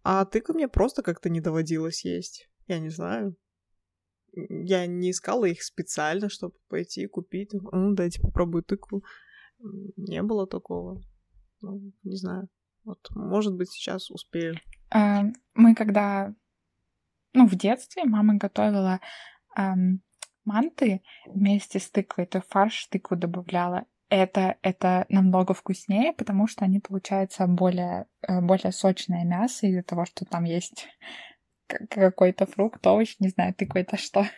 А 0.03 0.25
тыквы 0.25 0.55
мне 0.55 0.67
просто 0.67 1.03
как-то 1.03 1.29
не 1.29 1.41
доводилось 1.41 2.05
есть. 2.05 2.49
Я 2.67 2.79
не 2.79 2.89
знаю. 2.89 3.35
Я 4.31 4.85
не 4.87 5.11
искала 5.11 5.45
их 5.45 5.63
специально, 5.63 6.29
чтобы 6.29 6.55
пойти 6.67 7.07
купить. 7.07 7.51
Ну, 7.53 7.93
дайте 7.93 8.21
попробую 8.21 8.63
тыкву. 8.63 9.03
Не 9.97 10.23
было 10.23 10.47
такого. 10.47 11.01
Ну, 11.61 11.91
не 12.03 12.15
знаю. 12.15 12.47
Вот, 12.85 12.99
может 13.11 13.55
быть, 13.55 13.69
сейчас 13.69 14.09
успею. 14.09 14.55
А, 14.91 15.23
мы 15.53 15.75
когда, 15.75 16.33
ну, 17.33 17.47
в 17.47 17.55
детстве 17.55 18.05
мама 18.05 18.35
готовила 18.35 18.99
манты 20.45 21.01
вместе 21.25 21.79
с 21.79 21.89
тыквой, 21.89 22.25
то 22.25 22.41
фарш 22.41 22.85
тыкву 22.87 23.15
добавляла. 23.15 23.85
Это, 24.09 24.55
это 24.63 25.05
намного 25.09 25.53
вкуснее, 25.53 26.13
потому 26.13 26.47
что 26.47 26.65
они, 26.65 26.79
получаются 26.79 27.45
более, 27.45 28.07
э, 28.27 28.41
более 28.41 28.71
сочное 28.71 29.23
мясо 29.23 29.67
из-за 29.67 29.83
того, 29.83 30.05
что 30.05 30.25
там 30.25 30.45
есть 30.45 30.87
какой-то 31.89 32.47
фрукт, 32.47 32.85
овощ, 32.87 33.15
не 33.19 33.29
знаю, 33.29 33.53
тыква 33.53 33.79
это 33.79 33.97
что. 33.97 34.25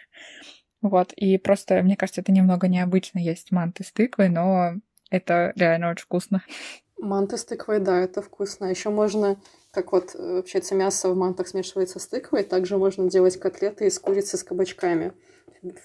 Вот, 0.82 1.14
и 1.14 1.38
просто, 1.38 1.84
мне 1.84 1.96
кажется, 1.96 2.22
это 2.22 2.32
немного 2.32 2.68
необычно 2.68 3.20
есть 3.20 3.52
манты 3.52 3.84
с 3.84 3.92
тыквой, 3.92 4.30
но 4.30 4.72
это 5.12 5.54
реально 5.56 5.92
очень 5.92 6.06
вкусно. 6.06 6.44
Манты 6.98 7.38
с 7.38 7.46
тыквой, 7.46 7.80
да, 7.80 8.00
это 8.00 8.24
вкусно. 8.24 8.66
Еще 8.66 8.90
можно, 8.90 9.40
как 9.70 9.92
вот, 9.92 10.16
э, 10.16 10.40
общается, 10.40 10.74
мясо 10.74 11.10
в 11.10 11.16
мантах 11.16 11.48
смешивается 11.50 12.00
с 12.00 12.08
тыквой, 12.08 12.44
также 12.44 12.80
можно 12.80 13.08
делать 13.08 13.40
котлеты 13.40 13.86
из 13.86 14.00
курицы 14.00 14.38
с 14.38 14.44
кабачками 14.44 15.14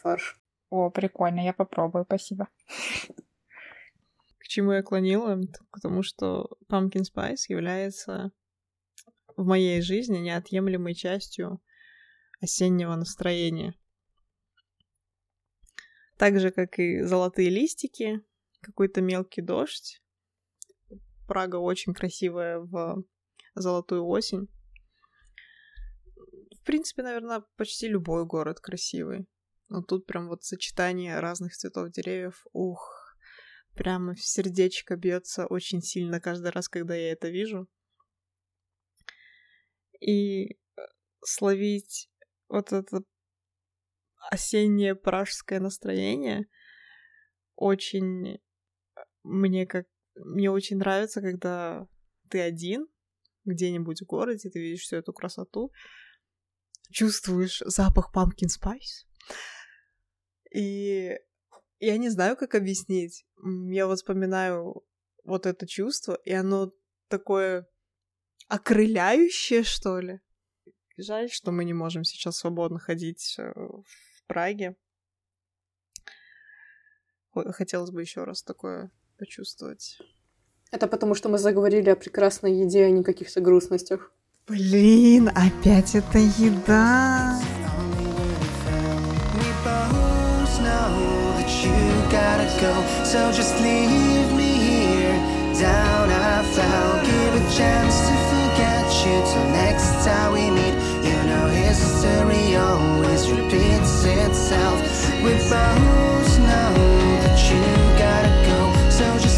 фарш. 0.03 0.41
О, 0.71 0.91
прикольно, 0.91 1.41
я 1.41 1.53
попробую, 1.53 2.05
спасибо. 2.05 2.49
К 4.39 4.49
чему 4.49 4.73
я 4.73 4.83
клонила? 4.83 5.41
Потому 5.71 6.03
что 6.03 6.49
pumpkin 6.69 7.03
spice 7.03 7.47
является 7.49 8.33
в 9.37 9.45
моей 9.45 9.81
жизни 9.83 10.19
неотъемлемой 10.19 10.95
частью 10.95 11.61
осеннего 12.41 12.95
настроения. 12.97 13.75
Так 16.17 16.41
же, 16.41 16.51
как 16.51 16.79
и 16.79 17.03
золотые 17.03 17.51
листики, 17.51 18.23
какой-то 18.61 19.03
мелкий 19.03 19.43
дождь. 19.43 20.03
Прага 21.29 21.57
очень 21.57 21.93
красивая 21.93 22.59
в 22.61 23.05
золотую 23.55 24.07
осень. 24.07 24.49
В 26.59 26.65
принципе, 26.65 27.03
наверное, 27.03 27.45
почти 27.57 27.89
любой 27.89 28.25
город 28.25 28.61
красивый. 28.61 29.27
Но 29.69 29.83
тут 29.83 30.07
прям 30.07 30.29
вот 30.29 30.45
сочетание 30.45 31.19
разных 31.21 31.57
цветов 31.57 31.91
деревьев, 31.91 32.47
ух, 32.53 33.17
прямо 33.75 34.15
в 34.15 34.21
сердечко 34.21 34.97
бьется 34.97 35.47
очень 35.47 35.83
сильно 35.83 36.21
каждый 36.21 36.51
раз, 36.51 36.69
когда 36.69 36.95
я 36.95 37.13
это 37.13 37.29
вижу. 37.29 37.69
И 40.01 40.53
э, 40.53 40.57
словить 41.25 42.11
вот 42.49 42.73
это 42.73 43.03
осеннее 44.31 44.95
пражское 44.95 45.61
настроение 45.61 46.49
очень 47.55 48.39
мне 49.23 49.67
как 49.67 49.87
мне 50.15 50.51
очень 50.51 50.79
нравится, 50.79 51.21
когда 51.21 51.87
ты 52.31 52.41
один 52.41 52.87
где-нибудь 53.45 54.03
в 54.03 54.07
городе, 54.07 54.51
ты 54.51 54.61
видишь 54.61 54.83
всю 54.83 54.97
эту 54.97 55.13
красоту, 55.13 55.73
чувствуешь 56.91 57.63
запах 57.67 58.11
pumpkin 58.15 58.49
spice, 58.49 59.06
и 60.53 61.19
я 61.79 61.99
не 61.99 62.09
знаю, 62.09 62.37
как 62.37 62.55
объяснить. 62.55 63.27
Я 63.69 63.87
вот 63.87 63.99
вспоминаю 63.99 64.83
вот 65.25 65.47
это 65.47 65.67
чувство, 65.67 66.19
и 66.25 66.33
оно 66.33 66.73
такое 67.09 67.67
окрыляющее, 68.49 69.63
что 69.63 70.01
ли. 70.01 70.21
Жаль, 70.97 71.31
что 71.31 71.53
мы 71.53 71.65
не 71.65 71.75
можем 71.75 72.05
сейчас 72.05 72.39
свободно 72.39 72.79
ходить 72.79 73.37
э, 73.39 73.53
в 73.53 74.27
Праге. 74.27 74.77
Хотелось 77.35 77.91
бы 77.91 78.01
еще 78.01 78.25
раз 78.25 78.43
такое 78.43 78.91
почувствовать. 79.19 79.99
Это 80.71 80.89
потому, 80.89 81.15
что 81.15 81.29
мы 81.29 81.39
заговорили 81.39 81.91
о 81.91 81.97
прекрасной 81.97 82.61
еде, 82.61 82.87
а 82.87 82.91
не 82.91 83.05
каких-то 83.05 83.41
грустностях. 83.41 84.11
Блин, 84.47 85.29
опять 85.29 85.95
это 85.95 86.19
еда. 86.19 87.39
Down 95.61 96.11
I 96.11 96.43
fell 96.55 96.93
Give 97.09 97.33
a 97.41 97.45
chance 97.59 97.97
to 98.09 98.15
forget 98.31 98.87
you 99.05 99.17
till 99.31 99.49
next 99.63 100.05
time 100.05 100.33
we 100.33 100.51
meet 100.51 100.75
You 101.07 101.19
know 101.29 101.47
history 101.49 102.57
always 102.57 103.23
repeats 103.31 104.05
itself 104.05 104.79
We 105.25 105.33
both 105.53 106.33
know 106.49 106.73
that 107.25 107.39
you 107.49 107.63
gotta 108.05 108.33
go 108.49 108.59
So 108.91 109.07
just 109.19 109.37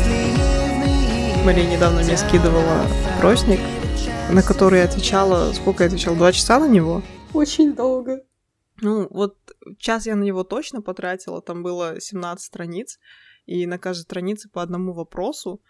Мария 1.44 1.66
недавно 1.66 2.02
мне 2.02 2.16
скидывала 2.18 2.84
опросник, 3.16 3.60
на 4.28 4.42
который 4.42 4.80
я 4.80 4.84
отвечала... 4.84 5.50
Сколько 5.54 5.84
я 5.84 5.86
отвечала? 5.86 6.14
Два 6.14 6.30
часа 6.30 6.58
на 6.58 6.68
него? 6.68 7.00
Очень 7.32 7.74
долго. 7.74 8.20
Ну, 8.80 9.08
вот 9.10 9.36
час 9.78 10.06
я 10.06 10.14
на 10.14 10.22
него 10.22 10.44
точно 10.44 10.82
потратила. 10.82 11.42
Там 11.42 11.62
было 11.62 12.00
17 12.00 12.44
страниц, 12.44 12.98
и 13.46 13.66
на 13.66 13.78
каждой 13.78 14.02
странице 14.02 14.48
по 14.48 14.62
одному 14.62 14.92
вопросу 14.92 15.60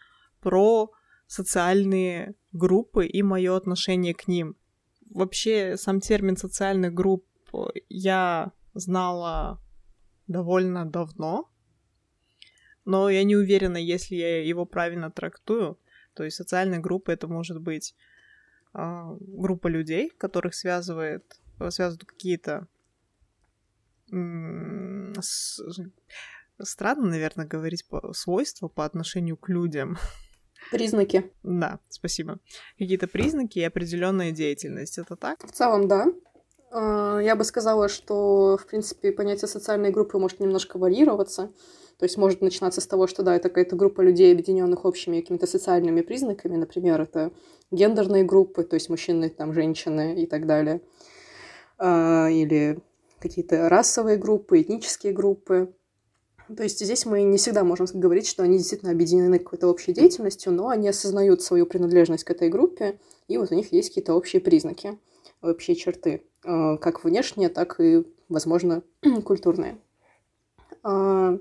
про 0.41 0.91
социальные 1.27 2.35
группы 2.53 3.07
и 3.07 3.23
мое 3.23 3.57
отношение 3.57 4.15
к 4.15 4.29
ним. 4.29 4.57
Вообще, 5.11 5.77
сам 5.77 6.01
термин 6.01 6.37
социальных 6.37 6.93
групп 6.93 7.25
я 7.89 8.53
знала 8.75 9.61
довольно 10.27 10.85
давно, 10.85 11.49
но 12.85 13.09
я 13.09 13.25
не 13.25 13.37
уверена, 13.37 13.79
если 13.79 14.17
я 14.17 14.43
его 14.43 14.67
правильно 14.67 15.11
трактую. 15.11 15.79
То 16.15 16.25
есть 16.25 16.37
социальная 16.37 16.79
группа 16.79 17.11
это 17.11 17.27
может 17.27 17.61
быть 17.61 17.95
э, 18.75 19.17
группа 19.21 19.69
людей, 19.69 20.11
которых 20.11 20.55
связывает, 20.55 21.41
связывают 21.71 22.05
какие-то 22.05 22.67
странно, 26.63 27.07
наверное, 27.09 27.47
говорить 27.47 27.87
по 27.89 28.13
свойства 28.13 28.69
по 28.69 28.85
отношению 28.85 29.37
к 29.37 29.49
людям. 29.49 29.97
Признаки. 30.71 31.31
Да, 31.43 31.79
спасибо. 31.89 32.39
Какие-то 32.79 33.07
признаки 33.07 33.59
и 33.59 33.65
определенная 33.65 34.33
деятельность. 34.33 34.99
Это 34.99 35.17
так? 35.17 35.39
В 35.47 35.53
целом, 35.53 35.89
да. 35.89 36.07
А, 36.71 37.19
я 37.21 37.37
бы 37.37 37.45
сказала, 37.45 37.89
что, 37.89 38.59
в 38.59 38.67
принципе, 38.67 39.13
понятие 39.13 39.49
социальной 39.49 39.91
группы 39.91 40.19
может 40.19 40.41
немножко 40.41 40.79
варьироваться. 40.79 41.53
То 41.99 42.05
есть 42.05 42.17
может 42.17 42.43
начинаться 42.43 42.81
с 42.81 42.87
того, 42.87 43.09
что 43.09 43.23
да, 43.25 43.35
это 43.35 43.49
какая-то 43.49 43.75
группа 43.75 44.03
людей, 44.03 44.33
объединенных 44.33 44.85
общими 44.85 45.21
какими-то 45.21 45.49
социальными 45.49 46.01
признаками, 46.03 46.57
например, 46.57 47.01
это 47.01 47.33
гендерные 47.73 48.23
группы, 48.23 48.63
то 48.63 48.75
есть 48.75 48.89
мужчины, 48.89 49.31
там, 49.31 49.53
женщины 49.53 50.23
и 50.23 50.27
так 50.27 50.47
далее, 50.47 50.81
а, 51.77 52.29
или 52.29 52.79
какие-то 53.21 53.69
расовые 53.69 54.17
группы, 54.17 54.61
этнические 54.61 55.13
группы. 55.13 55.75
То 56.55 56.63
есть 56.63 56.79
здесь 56.79 57.05
мы 57.05 57.23
не 57.23 57.37
всегда 57.37 57.63
можем 57.63 57.87
говорить, 57.93 58.27
что 58.27 58.43
они 58.43 58.59
действительно 58.59 58.93
объединены 58.93 59.39
какой-то 59.39 59.69
общей 59.69 59.93
деятельностью, 59.93 60.53
но 60.53 60.69
они 60.69 60.89
осознают 60.89 61.43
свою 61.43 61.67
принадлежность 61.67 62.25
к 62.25 62.31
этой 62.31 62.49
группе, 62.49 62.99
и 63.27 63.37
вот 63.37 63.53
у 63.53 63.55
них 63.55 63.73
есть 63.73 63.91
какие-то 63.91 64.15
общие 64.15 64.41
признаки, 64.41 64.99
общие 65.43 65.77
черты, 65.77 66.23
а, 66.45 66.79
как 66.79 67.05
внешние, 67.05 67.51
так 67.51 67.79
и, 67.81 68.05
возможно, 68.29 68.83
культурные. 69.25 69.79
А, 70.83 71.39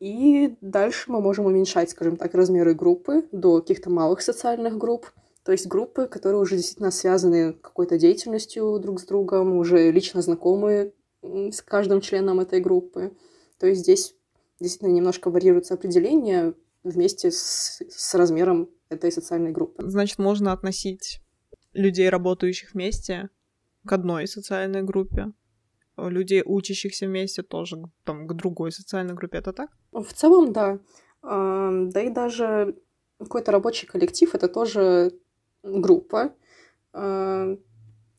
и 0.00 0.56
дальше 0.60 1.10
мы 1.10 1.22
можем 1.22 1.46
уменьшать, 1.46 1.90
скажем 1.90 2.16
так, 2.16 2.34
размеры 2.34 2.74
группы 2.74 3.26
до 3.32 3.60
каких-то 3.60 3.88
малых 3.88 4.20
социальных 4.20 4.76
групп. 4.76 5.10
То 5.44 5.52
есть 5.52 5.66
группы, 5.66 6.06
которые 6.06 6.40
уже 6.40 6.56
действительно 6.56 6.90
связаны 6.90 7.52
какой-то 7.52 7.98
деятельностью 7.98 8.78
друг 8.78 9.00
с 9.00 9.04
другом, 9.04 9.56
уже 9.56 9.90
лично 9.90 10.22
знакомы 10.22 10.94
с 11.22 11.60
каждым 11.62 12.00
членом 12.00 12.40
этой 12.40 12.60
группы. 12.60 13.14
То 13.58 13.66
есть 13.66 13.82
здесь 13.82 14.14
действительно 14.58 14.90
немножко 14.90 15.30
варьируется 15.30 15.74
определение 15.74 16.54
вместе 16.82 17.30
с, 17.30 17.82
с 17.88 18.14
размером 18.14 18.70
этой 18.88 19.12
социальной 19.12 19.52
группы. 19.52 19.82
Значит, 19.86 20.18
можно 20.18 20.52
относить 20.52 21.20
людей, 21.72 22.08
работающих 22.08 22.72
вместе, 22.72 23.28
к 23.86 23.92
одной 23.92 24.26
социальной 24.26 24.82
группе, 24.82 25.32
людей, 25.98 26.42
учащихся 26.44 27.06
вместе, 27.06 27.42
тоже 27.42 27.76
там, 28.04 28.26
к 28.26 28.32
другой 28.32 28.72
социальной 28.72 29.14
группе. 29.14 29.38
Это 29.38 29.52
так? 29.52 29.70
В 29.92 30.12
целом, 30.14 30.52
да. 30.52 30.78
Да 31.22 32.00
и 32.02 32.08
даже 32.10 32.76
какой-то 33.18 33.52
рабочий 33.52 33.86
коллектив— 33.86 34.34
это 34.34 34.48
тоже 34.48 35.12
группа, 35.64 36.32
а, 36.92 37.56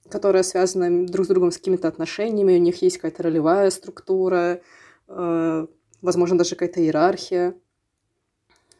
которая 0.09 0.43
связана 0.43 1.07
друг 1.07 1.25
с 1.25 1.29
другом 1.29 1.51
с 1.51 1.57
какими-то 1.57 1.87
отношениями, 1.87 2.57
у 2.57 2.61
них 2.61 2.81
есть 2.81 2.97
какая-то 2.97 3.23
ролевая 3.23 3.69
структура, 3.69 4.61
а, 5.07 5.67
возможно, 6.01 6.37
даже 6.37 6.55
какая-то 6.55 6.81
иерархия. 6.81 7.55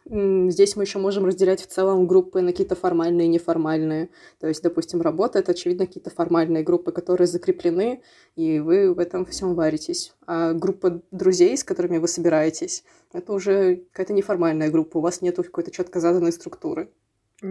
Здесь 0.07 0.75
мы 0.75 0.83
еще 0.83 0.99
можем 0.99 1.25
разделять 1.25 1.61
в 1.61 1.65
целом 1.65 2.05
группы 2.05 2.39
на 2.41 2.51
какие-то 2.51 2.75
формальные 2.75 3.25
и 3.25 3.29
неформальные. 3.29 4.09
То 4.39 4.45
есть, 4.45 4.61
допустим, 4.61 5.01
работа— 5.01 5.39
это, 5.39 5.53
очевидно, 5.53 5.87
какие-то 5.87 6.11
формальные 6.11 6.63
группы, 6.63 6.91
которые 6.91 7.25
закреплены, 7.25 8.03
и 8.35 8.59
вы 8.59 8.93
в 8.93 8.99
этом 8.99 9.25
всем 9.25 9.55
варитесь. 9.55 10.13
А 10.27 10.53
группа 10.53 11.01
друзей, 11.09 11.57
с 11.57 11.63
которыми 11.63 11.97
вы 11.97 12.07
собираетесь, 12.07 12.83
это 13.13 13.33
уже 13.33 13.77
какая-то 13.93 14.13
неформальная 14.13 14.69
группа, 14.69 14.97
у 14.97 15.01
вас 15.01 15.21
нет 15.21 15.37
какой-то 15.37 15.71
четко 15.71 15.99
заданной 15.99 16.33
структуры. 16.33 16.91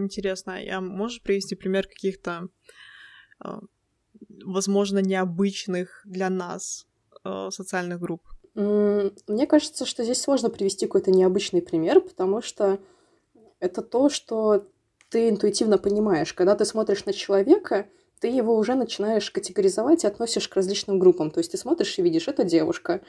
Интересно, 0.03 0.57
а 0.71 0.81
можешь 0.81 1.21
привести 1.21 1.55
пример 1.55 1.87
каких-то, 1.87 2.49
а, 3.39 3.61
возможно, 4.43 4.99
необычных 4.99 6.01
для 6.05 6.29
нас 6.29 6.87
а, 7.23 7.51
социальных 7.51 7.99
групп? 7.99 8.21
Мне 8.55 9.47
кажется, 9.47 9.85
что 9.85 10.03
здесь 10.03 10.21
сложно 10.21 10.49
привести 10.49 10.85
какой-то 10.85 11.11
необычный 11.11 11.61
пример, 11.61 11.99
потому 11.99 12.41
что 12.41 12.79
это 13.59 13.81
то, 13.81 14.09
что 14.09 14.67
ты 15.09 15.29
интуитивно 15.29 15.77
понимаешь. 15.77 16.33
Когда 16.33 16.55
ты 16.55 16.65
смотришь 16.65 17.05
на 17.05 17.13
человека, 17.13 17.87
ты 18.19 18.27
его 18.29 18.55
уже 18.55 18.75
начинаешь 18.75 19.29
категоризовать 19.29 20.03
и 20.03 20.07
относишь 20.07 20.47
к 20.47 20.55
различным 20.55 20.99
группам. 20.99 21.31
То 21.31 21.39
есть 21.39 21.51
ты 21.51 21.57
смотришь 21.57 21.99
и 21.99 22.01
видишь, 22.01 22.27
это 22.27 22.43
девушка, 22.43 23.01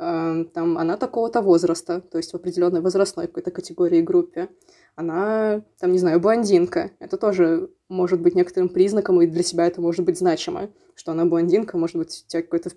там, 0.00 0.78
она 0.78 0.96
такого-то 0.96 1.42
возраста, 1.42 2.00
то 2.00 2.16
есть 2.16 2.32
в 2.32 2.34
определенной 2.34 2.80
возрастной 2.80 3.26
какой-то 3.26 3.50
категории 3.50 4.00
группе. 4.00 4.48
Она, 4.96 5.62
там, 5.78 5.92
не 5.92 5.98
знаю, 5.98 6.20
блондинка. 6.20 6.92
Это 7.00 7.18
тоже 7.18 7.70
может 7.88 8.20
быть 8.20 8.34
некоторым 8.34 8.70
признаком, 8.70 9.20
и 9.20 9.26
для 9.26 9.42
себя 9.42 9.66
это 9.66 9.82
может 9.82 10.06
быть 10.06 10.18
значимо, 10.18 10.70
что 10.94 11.12
она 11.12 11.26
блондинка, 11.26 11.76
может 11.76 11.96
быть, 11.96 12.24
у 12.26 12.30
тебя 12.30 12.42
какой-то 12.42 12.70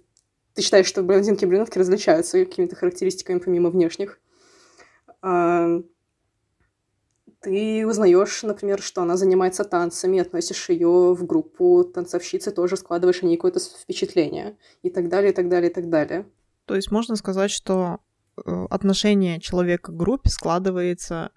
ты 0.54 0.62
считаешь, 0.62 0.86
что 0.86 1.02
блондинки 1.02 1.46
и 1.46 1.48
брюнетки 1.48 1.80
различаются 1.80 2.44
какими-то 2.44 2.76
характеристиками 2.76 3.40
помимо 3.40 3.70
внешних. 3.70 4.20
А, 5.22 5.82
ты 7.40 7.88
узнаешь, 7.88 8.44
например, 8.44 8.82
что 8.82 9.02
она 9.02 9.18
занимается 9.18 9.64
танцами, 9.64 10.20
относишь 10.20 10.70
ее 10.70 11.16
в 11.16 11.26
группу 11.26 11.84
танцовщицы, 11.86 12.52
тоже 12.52 12.78
складываешь 12.78 13.24
о 13.24 13.26
ней 13.26 13.38
какое-то 13.38 13.60
впечатление. 13.60 14.58
И 14.84 14.90
так 14.90 15.10
далее, 15.10 15.32
и 15.32 15.36
так 15.36 15.50
далее, 15.50 15.72
и 15.72 15.74
так 15.74 15.90
далее. 15.90 16.26
То 16.66 16.76
есть 16.76 16.92
можно 16.92 17.16
сказать, 17.16 17.52
что 17.52 18.00
э, 18.38 18.66
отношение 18.70 19.40
человека 19.40 19.92
к 19.92 19.96
группе 19.96 20.30
складывается 20.30 21.32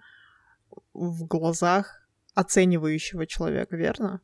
в 0.93 1.25
глазах 1.25 2.07
оценивающего 2.33 3.25
человека, 3.25 3.75
верно? 3.75 4.21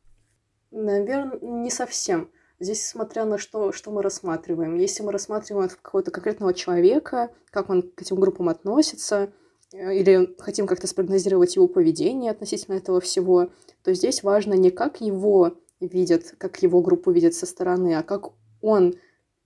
Наверное, 0.70 1.38
не 1.40 1.70
совсем. 1.70 2.30
Здесь 2.60 2.86
смотря 2.86 3.24
на 3.24 3.38
что, 3.38 3.72
что 3.72 3.90
мы 3.90 4.02
рассматриваем. 4.02 4.76
Если 4.76 5.02
мы 5.02 5.12
рассматриваем 5.12 5.68
какого-то 5.68 6.10
конкретного 6.10 6.54
человека, 6.54 7.30
как 7.50 7.68
он 7.68 7.82
к 7.82 8.02
этим 8.02 8.16
группам 8.16 8.48
относится, 8.48 9.32
э, 9.72 9.94
или 9.94 10.34
хотим 10.38 10.66
как-то 10.66 10.86
спрогнозировать 10.86 11.56
его 11.56 11.68
поведение 11.68 12.30
относительно 12.30 12.76
этого 12.76 13.00
всего, 13.00 13.50
то 13.82 13.92
здесь 13.92 14.22
важно 14.22 14.54
не 14.54 14.70
как 14.70 15.00
его 15.00 15.58
видят, 15.80 16.34
как 16.38 16.62
его 16.62 16.80
группу 16.80 17.10
видят 17.10 17.34
со 17.34 17.46
стороны, 17.46 17.94
а 17.96 18.02
как 18.02 18.30
он 18.62 18.94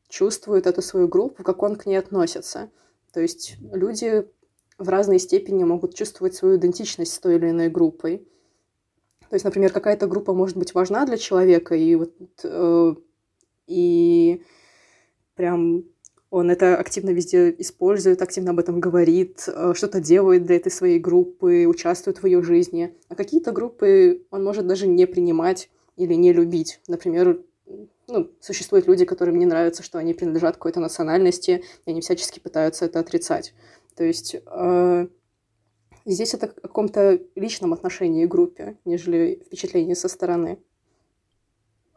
чувствует 0.08 0.66
эту 0.66 0.82
свою 0.82 1.08
группу, 1.08 1.42
как 1.42 1.62
он 1.62 1.76
к 1.76 1.86
ней 1.86 1.96
относится. 1.96 2.70
То 3.12 3.20
есть 3.20 3.56
люди 3.72 4.26
в 4.78 4.88
разной 4.88 5.18
степени 5.18 5.64
могут 5.64 5.94
чувствовать 5.94 6.34
свою 6.34 6.56
идентичность 6.56 7.12
с 7.12 7.18
той 7.18 7.36
или 7.36 7.50
иной 7.50 7.68
группой. 7.68 8.28
То 9.28 9.34
есть, 9.34 9.44
например, 9.44 9.72
какая-то 9.72 10.06
группа 10.06 10.32
может 10.32 10.56
быть 10.56 10.74
важна 10.74 11.04
для 11.04 11.18
человека, 11.18 11.74
и 11.74 11.94
вот 11.96 12.14
э, 12.44 12.94
и 13.66 14.42
прям 15.34 15.84
он 16.30 16.50
это 16.50 16.76
активно 16.76 17.10
везде 17.10 17.54
использует, 17.58 18.22
активно 18.22 18.50
об 18.50 18.58
этом 18.58 18.80
говорит, 18.80 19.44
э, 19.46 19.72
что-то 19.74 20.00
делает 20.00 20.44
для 20.44 20.56
этой 20.56 20.70
своей 20.70 20.98
группы, 20.98 21.66
участвует 21.66 22.22
в 22.22 22.26
ее 22.26 22.42
жизни. 22.42 22.94
А 23.08 23.14
какие-то 23.14 23.52
группы 23.52 24.24
он 24.30 24.44
может 24.44 24.66
даже 24.66 24.86
не 24.86 25.06
принимать 25.06 25.70
или 25.96 26.14
не 26.14 26.32
любить. 26.32 26.80
Например, 26.86 27.40
ну, 28.08 28.32
существуют 28.40 28.86
люди, 28.86 29.04
которым 29.04 29.38
не 29.38 29.46
нравится, 29.46 29.82
что 29.82 29.98
они 29.98 30.14
принадлежат 30.14 30.56
какой-то 30.56 30.80
национальности, 30.80 31.62
и 31.84 31.90
они 31.90 32.00
всячески 32.00 32.40
пытаются 32.40 32.86
это 32.86 33.00
отрицать. 33.00 33.54
То 33.94 34.04
есть 34.04 34.34
э, 34.34 35.08
здесь 36.06 36.34
это 36.34 36.46
о 36.46 36.68
каком-то 36.68 37.20
личном 37.34 37.74
отношении 37.74 38.24
к 38.24 38.30
группе, 38.30 38.78
нежели 38.86 39.42
впечатление 39.46 39.94
со 39.94 40.08
стороны. 40.08 40.58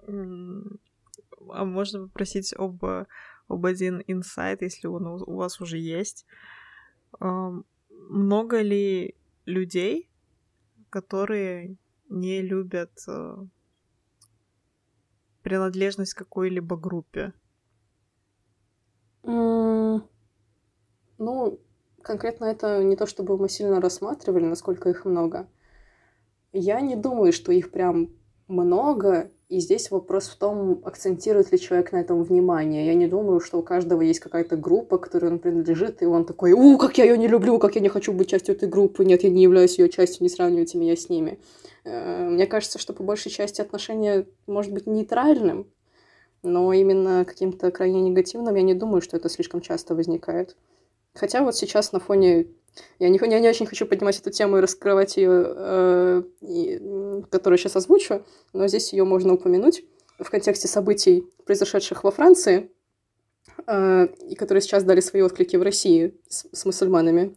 А 0.07 1.65
можно 1.65 2.03
попросить 2.03 2.53
об, 2.57 2.83
об 3.47 3.65
один 3.65 4.03
инсайт, 4.05 4.61
если 4.61 4.87
он 4.87 5.07
у 5.07 5.35
вас 5.35 5.61
уже 5.61 5.77
есть. 5.77 6.25
Много 7.19 8.61
ли 8.61 9.15
людей, 9.45 10.09
которые 10.89 11.77
не 12.09 12.41
любят 12.41 12.91
э, 13.07 13.35
принадлежность 15.43 16.13
к 16.13 16.19
какой-либо 16.19 16.77
группе? 16.77 17.33
Ну, 21.21 21.59
конкретно 22.01 22.45
это 22.45 22.83
не 22.83 22.95
то, 22.95 23.05
чтобы 23.05 23.37
мы 23.37 23.47
сильно 23.47 23.79
рассматривали, 23.79 24.45
насколько 24.45 24.89
их 24.89 25.05
много. 25.05 25.47
Я 26.51 26.81
не 26.81 26.95
думаю, 26.95 27.31
что 27.31 27.51
их 27.51 27.71
прям 27.71 28.09
много, 28.51 29.31
и 29.49 29.59
здесь 29.59 29.91
вопрос 29.91 30.27
в 30.29 30.37
том, 30.37 30.81
акцентирует 30.85 31.51
ли 31.51 31.59
человек 31.59 31.91
на 31.91 31.97
этом 31.97 32.23
внимание. 32.23 32.85
Я 32.85 32.93
не 32.93 33.07
думаю, 33.07 33.39
что 33.39 33.59
у 33.59 33.63
каждого 33.63 34.01
есть 34.01 34.19
какая-то 34.19 34.55
группа, 34.55 34.97
которой 34.97 35.31
он 35.31 35.39
принадлежит, 35.39 36.01
и 36.01 36.05
он 36.05 36.25
такой, 36.25 36.53
у, 36.53 36.77
как 36.77 36.97
я 36.97 37.03
ее 37.05 37.17
не 37.17 37.27
люблю, 37.27 37.59
как 37.59 37.75
я 37.75 37.81
не 37.81 37.89
хочу 37.89 38.13
быть 38.13 38.29
частью 38.29 38.55
этой 38.55 38.69
группы, 38.69 39.03
нет, 39.03 39.23
я 39.23 39.29
не 39.29 39.43
являюсь 39.43 39.77
ее 39.77 39.89
частью, 39.89 40.23
не 40.23 40.29
сравнивайте 40.29 40.77
меня 40.77 40.95
с 40.95 41.09
ними. 41.09 41.39
Э, 41.83 42.29
мне 42.29 42.45
кажется, 42.47 42.79
что 42.79 42.93
по 42.93 43.03
большей 43.03 43.31
части 43.31 43.61
отношения 43.61 44.25
может 44.47 44.71
быть 44.71 44.87
нейтральным, 44.87 45.67
но 46.43 46.71
именно 46.73 47.25
каким-то 47.25 47.71
крайне 47.71 48.01
негативным 48.01 48.55
я 48.55 48.61
не 48.61 48.73
думаю, 48.73 49.01
что 49.01 49.17
это 49.17 49.29
слишком 49.29 49.61
часто 49.61 49.95
возникает. 49.95 50.55
Хотя 51.13 51.43
вот 51.43 51.55
сейчас 51.55 51.91
на 51.91 51.99
фоне... 51.99 52.47
Я 52.99 53.09
не, 53.09 53.19
я 53.21 53.39
не 53.39 53.49
очень 53.49 53.65
хочу 53.65 53.85
поднимать 53.85 54.19
эту 54.19 54.31
тему 54.31 54.57
и 54.57 54.61
раскрывать 54.61 55.17
ее, 55.17 55.45
э, 55.45 56.23
которую 57.29 57.57
сейчас 57.57 57.75
озвучу, 57.75 58.25
но 58.53 58.67
здесь 58.67 58.93
ее 58.93 59.03
можно 59.03 59.33
упомянуть 59.33 59.83
в 60.19 60.29
контексте 60.29 60.67
событий, 60.67 61.25
произошедших 61.45 62.03
во 62.03 62.11
Франции, 62.11 62.71
э, 63.67 64.07
и 64.29 64.35
которые 64.35 64.61
сейчас 64.61 64.83
дали 64.83 64.99
свои 64.99 65.21
отклики 65.21 65.55
в 65.55 65.63
России 65.63 66.15
с, 66.29 66.45
с 66.51 66.65
мусульманами. 66.65 67.35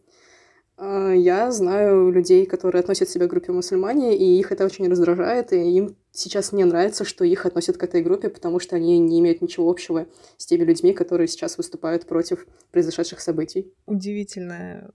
А, 0.76 1.12
я 1.12 1.52
знаю 1.52 2.10
людей, 2.10 2.46
которые 2.46 2.80
относят 2.80 3.08
себя 3.08 3.26
к 3.26 3.30
группе 3.30 3.52
мусульмане, 3.52 4.16
и 4.16 4.38
их 4.38 4.50
это 4.50 4.64
очень 4.64 4.88
раздражает, 4.88 5.52
и 5.52 5.56
им 5.56 5.96
сейчас 6.10 6.52
не 6.52 6.64
нравится, 6.64 7.04
что 7.04 7.24
их 7.24 7.46
относят 7.46 7.76
к 7.76 7.82
этой 7.84 8.02
группе, 8.02 8.28
потому 8.28 8.58
что 8.58 8.76
они 8.76 8.98
не 8.98 9.20
имеют 9.20 9.40
ничего 9.40 9.70
общего 9.70 10.06
с 10.36 10.46
теми 10.46 10.64
людьми, 10.64 10.92
которые 10.92 11.28
сейчас 11.28 11.58
выступают 11.58 12.06
против 12.06 12.46
произошедших 12.72 13.20
событий. 13.20 13.72
Удивительное, 13.86 14.90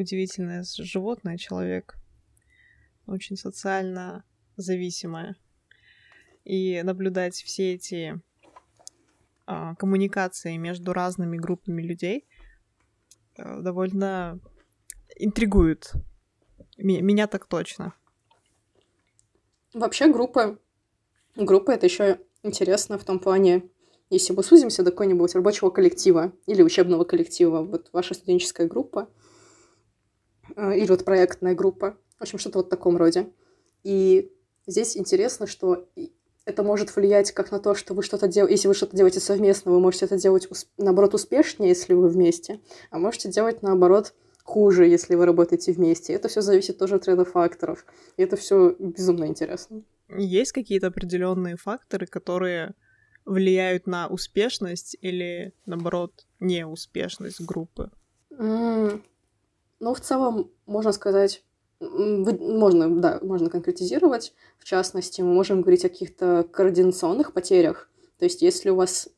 удивительное 0.00 0.64
животное, 0.64 1.36
человек. 1.36 1.96
Очень 3.06 3.36
социально 3.36 4.24
зависимое. 4.56 5.36
И 6.44 6.82
наблюдать 6.82 7.34
все 7.34 7.74
эти 7.74 8.20
а, 9.46 9.74
коммуникации 9.74 10.56
между 10.56 10.92
разными 10.92 11.36
группами 11.36 11.82
людей 11.82 12.26
э, 13.36 13.60
довольно 13.60 14.40
интригует. 15.16 15.92
Меня 16.78 17.26
так 17.26 17.46
точно. 17.46 17.94
Вообще 19.74 20.12
группа... 20.12 20.58
Группа— 21.36 21.70
это 21.72 21.86
еще 21.86 22.20
интересно 22.42 22.98
в 22.98 23.04
том 23.04 23.18
плане, 23.18 23.68
если 24.08 24.32
мы 24.32 24.42
сузимся 24.42 24.82
до 24.82 24.90
какого-нибудь 24.90 25.34
рабочего 25.34 25.70
коллектива 25.70 26.32
или 26.46 26.62
учебного 26.62 27.04
коллектива, 27.04 27.62
вот 27.62 27.90
ваша 27.92 28.14
студенческая 28.14 28.66
группа, 28.66 29.08
или 30.56 30.88
вот 30.88 31.04
проектная 31.04 31.54
группа, 31.54 31.96
в 32.18 32.22
общем, 32.22 32.38
что-то 32.38 32.58
вот 32.58 32.66
в 32.66 32.70
таком 32.70 32.96
роде. 32.96 33.28
И 33.82 34.32
здесь 34.66 34.96
интересно, 34.96 35.46
что 35.46 35.88
это 36.44 36.62
может 36.62 36.94
влиять 36.94 37.32
как 37.32 37.50
на 37.50 37.60
то, 37.60 37.74
что 37.74 37.94
вы 37.94 38.02
что-то 38.02 38.28
делаете, 38.28 38.54
если 38.54 38.68
вы 38.68 38.74
что-то 38.74 38.96
делаете 38.96 39.20
совместно, 39.20 39.72
вы 39.72 39.80
можете 39.80 40.06
это 40.06 40.16
делать, 40.16 40.48
наоборот, 40.78 41.14
успешнее, 41.14 41.68
если 41.68 41.94
вы 41.94 42.08
вместе, 42.08 42.60
а 42.90 42.98
можете 42.98 43.30
делать, 43.30 43.62
наоборот, 43.62 44.14
хуже, 44.42 44.86
если 44.86 45.14
вы 45.14 45.26
работаете 45.26 45.72
вместе. 45.72 46.12
Это 46.12 46.28
все 46.28 46.40
зависит 46.40 46.78
тоже 46.78 46.96
от 46.96 47.06
ряда 47.06 47.24
факторов. 47.24 47.84
И 48.16 48.22
это 48.22 48.36
все 48.36 48.74
безумно 48.78 49.26
интересно. 49.26 49.82
Есть 50.08 50.52
какие-то 50.52 50.88
определенные 50.88 51.56
факторы, 51.56 52.06
которые 52.06 52.74
влияют 53.24 53.86
на 53.86 54.08
успешность 54.08 54.96
или, 55.00 55.52
наоборот, 55.66 56.26
неуспешность 56.40 57.40
группы? 57.40 57.90
Mm. 58.32 59.02
Ну, 59.80 59.94
в 59.94 60.00
целом, 60.00 60.50
можно 60.66 60.92
сказать, 60.92 61.42
можно, 61.80 63.00
да, 63.00 63.18
можно 63.22 63.48
конкретизировать. 63.48 64.34
В 64.58 64.64
частности, 64.64 65.22
мы 65.22 65.32
можем 65.32 65.62
говорить 65.62 65.84
о 65.84 65.88
каких-то 65.88 66.46
координационных 66.52 67.32
потерях. 67.32 67.88
То 68.18 68.26
есть, 68.26 68.42
если 68.42 68.68
у 68.68 68.76
вас 68.76 69.08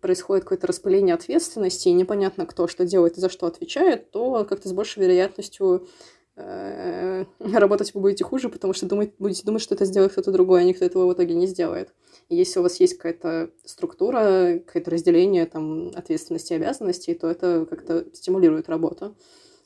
происходит 0.00 0.44
какое-то 0.44 0.66
распыление 0.66 1.14
ответственности, 1.14 1.88
и 1.88 1.92
непонятно, 1.92 2.46
кто 2.46 2.66
что 2.66 2.84
делает 2.84 3.16
и 3.16 3.20
за 3.20 3.28
что 3.28 3.46
отвечает, 3.46 4.10
то 4.10 4.44
как-то 4.44 4.68
с 4.68 4.72
большей 4.72 5.04
вероятностью 5.04 5.88
работать 7.40 7.94
вы 7.94 8.00
будете 8.00 8.24
хуже, 8.24 8.48
потому 8.48 8.72
что 8.72 8.86
думать, 8.86 9.12
будете 9.18 9.44
думать, 9.44 9.62
что 9.62 9.74
это 9.74 9.84
сделает 9.84 10.12
кто-то 10.12 10.32
другой, 10.32 10.60
а 10.60 10.64
никто 10.64 10.84
этого 10.84 11.06
в 11.06 11.12
итоге 11.12 11.34
не 11.34 11.46
сделает. 11.46 11.94
И 12.28 12.36
если 12.36 12.58
у 12.58 12.62
вас 12.62 12.78
есть 12.80 12.96
какая-то 12.96 13.50
структура, 13.64 14.60
какое-то 14.64 14.90
разделение 14.90 15.46
там, 15.46 15.90
ответственности 15.94 16.52
и 16.52 16.56
обязанностей, 16.56 17.14
то 17.14 17.28
это 17.28 17.66
как-то 17.68 18.06
стимулирует 18.12 18.68
работу. 18.68 19.16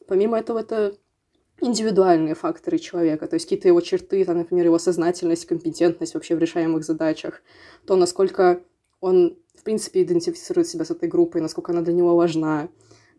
Помимо 0.07 0.39
этого, 0.39 0.61
это 0.61 0.97
индивидуальные 1.61 2.35
факторы 2.35 2.79
человека, 2.79 3.27
то 3.27 3.35
есть 3.35 3.47
какие-то 3.47 3.69
его 3.69 3.81
черты, 3.81 4.25
там, 4.25 4.39
например, 4.39 4.65
его 4.65 4.79
сознательность, 4.79 5.45
компетентность 5.47 6.15
вообще 6.15 6.35
в 6.35 6.39
решаемых 6.39 6.85
задачах, 6.85 7.43
то, 7.87 7.97
насколько 7.97 8.63
он 9.01 9.37
в 9.61 9.63
принципе, 9.63 10.03
идентифицирует 10.03 10.69
себя 10.69 10.87
с 10.87 10.91
этой 10.91 11.07
группой, 11.07 11.43
насколько 11.43 11.73
она 11.73 11.83
для 11.83 11.93
него 11.93 12.17
важна, 12.17 12.71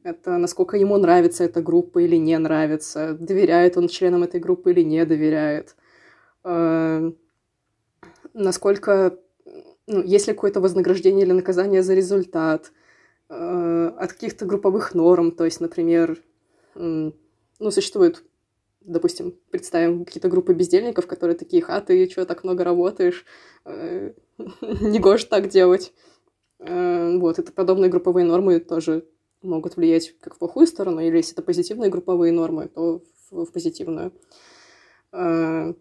это 0.04 0.38
насколько 0.38 0.78
ему 0.78 0.98
нравится 0.98 1.44
эта 1.44 1.62
группа 1.62 2.00
или 2.00 2.16
не 2.16 2.38
нравится, 2.38 3.14
доверяет 3.14 3.78
он 3.78 3.88
членам 3.88 4.24
этой 4.24 4.40
группы 4.40 4.72
или 4.72 4.82
не 4.82 5.06
доверяет, 5.06 5.76
э, 6.44 7.12
насколько, 8.34 9.18
ну, 9.88 10.04
есть 10.04 10.28
ли 10.28 10.34
какое-то 10.34 10.62
вознаграждение 10.62 11.26
или 11.26 11.34
наказание 11.34 11.84
за 11.84 11.94
результат, 11.94 12.72
э, 13.30 13.92
от 13.98 14.14
каких-то 14.14 14.46
групповых 14.46 14.94
норм, 14.96 15.32
то 15.32 15.46
есть, 15.46 15.62
например, 15.62 16.18
ну, 16.74 17.70
существует, 17.70 18.24
допустим, 18.82 19.36
представим 19.52 20.06
какие-то 20.06 20.30
группы 20.30 20.54
бездельников, 20.54 21.06
которые 21.06 21.38
такие, 21.38 21.62
ха, 21.62 21.82
ты 21.82 22.10
что, 22.10 22.26
так 22.26 22.44
много 22.44 22.64
работаешь, 22.64 23.26
э, 23.66 24.14
не 24.62 25.00
гоже 25.00 25.28
так 25.28 25.50
делать. 25.50 25.94
Вот, 26.60 27.40
это 27.40 27.52
подобные 27.52 27.90
групповые 27.90 28.24
нормы 28.24 28.60
тоже 28.60 29.04
могут 29.42 29.76
влиять 29.76 30.18
как 30.20 30.36
в 30.36 30.38
плохую 30.38 30.68
сторону, 30.68 31.00
или 31.02 31.18
если 31.18 31.34
это 31.34 31.42
позитивные 31.42 31.90
групповые 31.90 32.32
нормы, 32.32 32.68
то 32.68 33.02
в, 33.30 33.46
в 33.46 33.52
позитивную. 33.52 34.14
Э, 35.12 35.74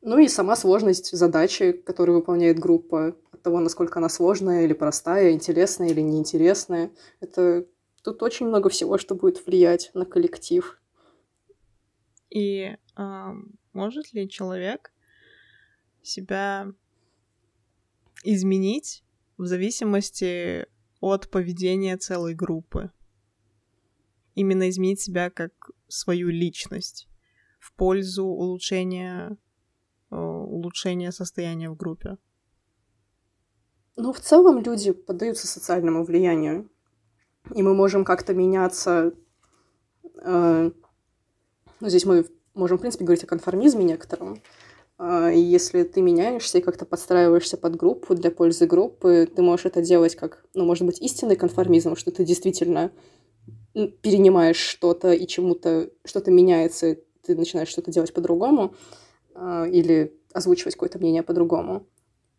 ну 0.00 0.18
и 0.18 0.28
сама 0.28 0.56
сложность 0.56 1.16
задачи, 1.16 1.72
которую 1.72 2.18
выполняет 2.18 2.58
группа, 2.58 3.16
от 3.32 3.42
того, 3.42 3.60
насколько 3.60 3.98
она 3.98 4.08
сложная 4.08 4.64
или 4.64 4.72
простая, 4.72 5.32
интересная 5.32 5.88
или 5.88 6.00
неинтересная. 6.00 6.90
Это 7.20 7.66
тут 8.02 8.22
очень 8.22 8.46
много 8.46 8.68
всего, 8.68 8.98
что 8.98 9.14
будет 9.14 9.44
влиять 9.46 9.90
на 9.94 10.04
коллектив. 10.04 10.80
И 12.30 12.76
э, 12.96 13.32
может 13.72 14.12
ли 14.12 14.28
человек 14.28 14.92
себя 16.02 16.72
изменить 18.24 19.04
в 19.36 19.46
зависимости 19.46 20.66
от 21.00 21.30
поведения 21.30 21.96
целой 21.96 22.34
группы. 22.34 22.90
Именно 24.34 24.68
изменить 24.70 25.00
себя 25.00 25.30
как 25.30 25.52
свою 25.88 26.28
личность 26.28 27.08
в 27.58 27.72
пользу 27.74 28.24
улучшения, 28.24 29.36
э, 30.10 30.16
улучшения 30.16 31.12
состояния 31.12 31.70
в 31.70 31.76
группе. 31.76 32.18
Ну, 33.96 34.12
в 34.12 34.20
целом 34.20 34.60
люди 34.60 34.92
поддаются 34.92 35.46
социальному 35.46 36.04
влиянию. 36.04 36.70
И 37.54 37.62
мы 37.62 37.74
можем 37.74 38.04
как-то 38.04 38.34
меняться 38.34 39.12
э, 40.22 40.70
ну, 41.80 41.88
здесь 41.88 42.04
мы 42.04 42.26
можем, 42.54 42.78
в 42.78 42.80
принципе, 42.80 43.04
говорить 43.04 43.24
о 43.24 43.28
конформизме 43.28 43.84
некотором. 43.84 44.42
И 45.00 45.38
если 45.38 45.84
ты 45.84 46.02
меняешься 46.02 46.58
и 46.58 46.60
как-то 46.60 46.84
подстраиваешься 46.84 47.56
под 47.56 47.76
группу 47.76 48.16
для 48.16 48.32
пользы 48.32 48.66
группы, 48.66 49.28
ты 49.32 49.42
можешь 49.42 49.66
это 49.66 49.80
делать 49.80 50.16
как, 50.16 50.44
ну, 50.54 50.64
может 50.64 50.84
быть, 50.84 51.00
истинный 51.00 51.36
конформизм, 51.36 51.94
что 51.94 52.10
ты 52.10 52.24
действительно 52.24 52.90
перенимаешь 53.74 54.56
что-то 54.56 55.12
и 55.12 55.26
чему-то, 55.26 55.90
что-то 56.04 56.32
меняется, 56.32 56.96
ты 57.24 57.36
начинаешь 57.36 57.68
что-то 57.68 57.92
делать 57.92 58.12
по-другому, 58.12 58.74
э, 59.34 59.70
или 59.70 60.18
озвучивать 60.32 60.74
какое-то 60.74 60.98
мнение 60.98 61.22
по-другому. 61.22 61.86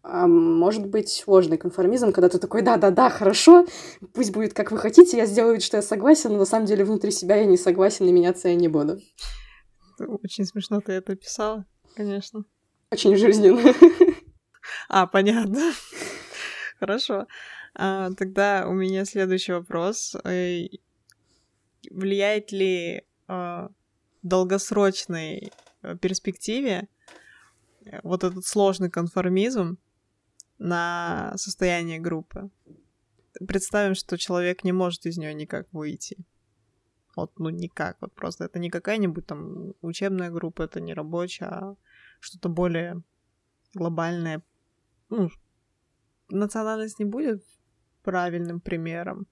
А 0.01 0.28
может 0.28 0.88
быть 0.88 1.10
сложный 1.10 1.57
конформизм, 1.57 2.12
когда 2.12 2.30
ты 2.30 2.39
такой, 2.39 2.62
да-да-да, 2.62 3.10
хорошо, 3.10 3.66
пусть 4.14 4.32
будет 4.32 4.53
как 4.53 4.72
вы 4.72 4.78
хотите, 4.78 5.18
я 5.18 5.26
сделаю 5.26 5.55
вид, 5.55 5.64
что 5.64 5.78
я 5.78 5.84
согласен, 5.84 6.32
но 6.32 6.39
на 6.39 6.45
самом 6.45 6.66
деле 6.66 6.86
внутри 6.86 7.12
себя 7.12 7.36
я 7.36 7.45
не 7.45 7.57
согласен, 7.57 8.07
и 8.07 8.12
меняться 8.12 8.49
я 8.49 8.55
не 8.55 8.68
буду. 8.68 8.99
Очень 9.99 10.45
смешно 10.45 10.80
ты 10.80 10.93
это 10.93 11.16
писала, 11.16 11.66
конечно. 12.00 12.45
Очень 12.91 13.18
жизненно. 13.18 13.74
А, 14.88 15.06
понятно. 15.06 15.74
Хорошо. 16.80 17.28
А, 17.76 18.12
тогда 18.14 18.66
у 18.68 18.74
меня 18.74 19.04
следующий 19.04 19.52
вопрос. 19.52 20.16
Влияет 21.91 22.52
ли 22.54 23.04
а, 23.28 23.68
в 24.24 24.28
долгосрочной 24.28 25.52
э, 25.82 25.97
перспективе 25.97 26.88
э, 27.86 28.00
вот 28.04 28.24
этот 28.24 28.45
сложный 28.45 28.89
конформизм 28.89 29.78
на 30.58 31.34
состояние 31.36 32.00
группы. 32.00 32.50
Представим, 33.47 33.95
что 33.95 34.18
человек 34.18 34.64
не 34.64 34.72
может 34.72 35.06
из 35.06 35.18
нее 35.18 35.34
никак 35.34 35.68
выйти. 35.72 36.18
Вот, 37.16 37.38
ну 37.39 37.50
никак, 37.50 37.97
вот 38.02 38.14
просто 38.14 38.45
это 38.45 38.60
не 38.60 38.70
какая-нибудь 38.70 39.26
там 39.26 39.74
учебная 39.82 40.30
группа, 40.30 40.64
это 40.64 40.80
не 40.80 40.93
рабочая, 40.93 41.45
а 41.45 41.76
что-то 42.20 42.49
более 42.49 43.01
глобальное. 43.74 44.43
Ну, 45.09 45.30
национальность 46.30 46.99
не 46.99 47.05
будет 47.05 47.43
правильным 48.03 48.59
примером. 48.59 49.28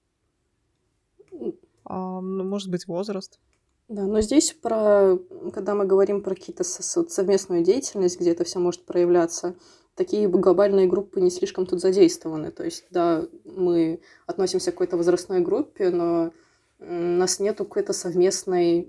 А, 1.84 2.20
ну, 2.20 2.44
может 2.44 2.70
быть, 2.70 2.86
возраст. 2.86 3.40
Да, 3.88 4.04
но 4.04 4.20
здесь 4.20 4.52
про, 4.52 5.16
когда 5.54 5.74
мы 5.74 5.86
говорим 5.86 6.22
про 6.22 6.34
какие-то 6.34 6.62
совместную 6.62 7.64
деятельность, 7.64 8.20
где 8.20 8.32
это 8.32 8.44
все 8.44 8.58
может 8.58 8.84
проявляться, 8.84 9.56
такие 9.94 10.28
глобальные 10.28 10.86
группы 10.86 11.20
не 11.20 11.30
слишком 11.30 11.64
тут 11.64 11.80
задействованы. 11.80 12.50
То 12.50 12.64
есть, 12.64 12.84
да, 12.90 13.26
мы 13.44 14.02
относимся 14.26 14.70
к 14.70 14.74
какой-то 14.74 14.98
возрастной 14.98 15.40
группе, 15.40 15.88
но 15.88 16.32
у 16.78 16.84
нас 16.84 17.40
нету 17.40 17.64
какой-то 17.64 17.94
совместной, 17.94 18.88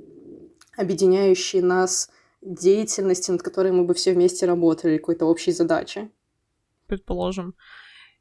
объединяющей 0.77 1.61
нас 1.61 2.09
деятельности, 2.41 3.31
над 3.31 3.41
которой 3.41 3.71
мы 3.71 3.85
бы 3.85 3.93
все 3.93 4.13
вместе 4.13 4.45
работали, 4.45 4.97
какой-то 4.97 5.25
общей 5.25 5.51
задачи. 5.51 6.11
Предположим, 6.87 7.55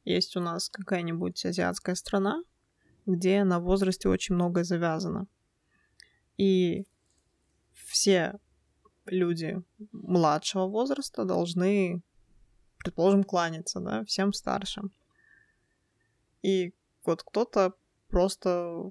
есть 0.05 0.35
у 0.35 0.39
нас 0.39 0.69
какая-нибудь 0.69 1.45
азиатская 1.45 1.95
страна, 1.95 2.43
где 3.05 3.43
на 3.43 3.59
возрасте 3.59 4.09
очень 4.09 4.35
многое 4.35 4.63
завязано. 4.63 5.27
И 6.37 6.85
все 7.73 8.39
люди 9.05 9.61
младшего 9.91 10.67
возраста 10.67 11.25
должны 11.25 12.01
предположим, 12.79 13.23
кланяться, 13.23 13.79
да, 13.79 14.03
всем 14.05 14.33
старшим. 14.33 14.91
И 16.41 16.73
вот 17.05 17.23
кто-то 17.23 17.73
просто 18.07 18.89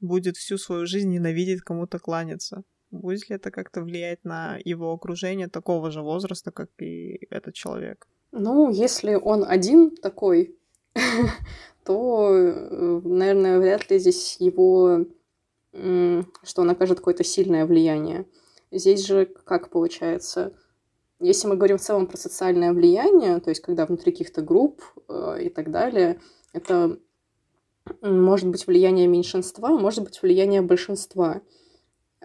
будет 0.00 0.36
всю 0.36 0.58
свою 0.58 0.86
жизнь 0.86 1.10
ненавидеть 1.10 1.62
кому-то 1.62 1.98
кланяться. 1.98 2.62
Будет 2.90 3.28
ли 3.28 3.36
это 3.36 3.50
как-то 3.50 3.82
влиять 3.82 4.24
на 4.24 4.58
его 4.64 4.92
окружение 4.92 5.48
такого 5.48 5.90
же 5.90 6.02
возраста, 6.02 6.50
как 6.50 6.70
и 6.78 7.26
этот 7.30 7.54
человек? 7.54 8.06
Ну, 8.32 8.70
если 8.70 9.14
он 9.14 9.44
один 9.46 9.96
такой, 9.96 10.56
то, 11.84 12.30
э, 12.32 13.00
наверное, 13.04 13.58
вряд 13.58 13.90
ли 13.90 13.98
здесь 13.98 14.36
его, 14.40 15.06
что 15.72 16.62
он 16.62 16.70
окажет 16.70 16.98
какое-то 16.98 17.24
сильное 17.24 17.66
влияние. 17.66 18.26
Здесь 18.70 19.06
же 19.06 19.26
как 19.26 19.70
получается? 19.70 20.52
Если 21.20 21.48
мы 21.48 21.56
говорим 21.56 21.78
в 21.78 21.82
целом 21.82 22.06
про 22.06 22.16
социальное 22.16 22.72
влияние, 22.72 23.40
то 23.40 23.50
есть 23.50 23.62
когда 23.62 23.86
внутри 23.86 24.12
каких-то 24.12 24.42
групп 24.42 24.82
э, 25.08 25.44
и 25.44 25.48
так 25.48 25.70
далее, 25.70 26.20
это 26.52 26.98
может 28.02 28.48
быть 28.48 28.66
влияние 28.66 29.06
меньшинства, 29.06 29.68
может 29.68 30.04
быть 30.04 30.20
влияние 30.20 30.62
большинства. 30.62 31.40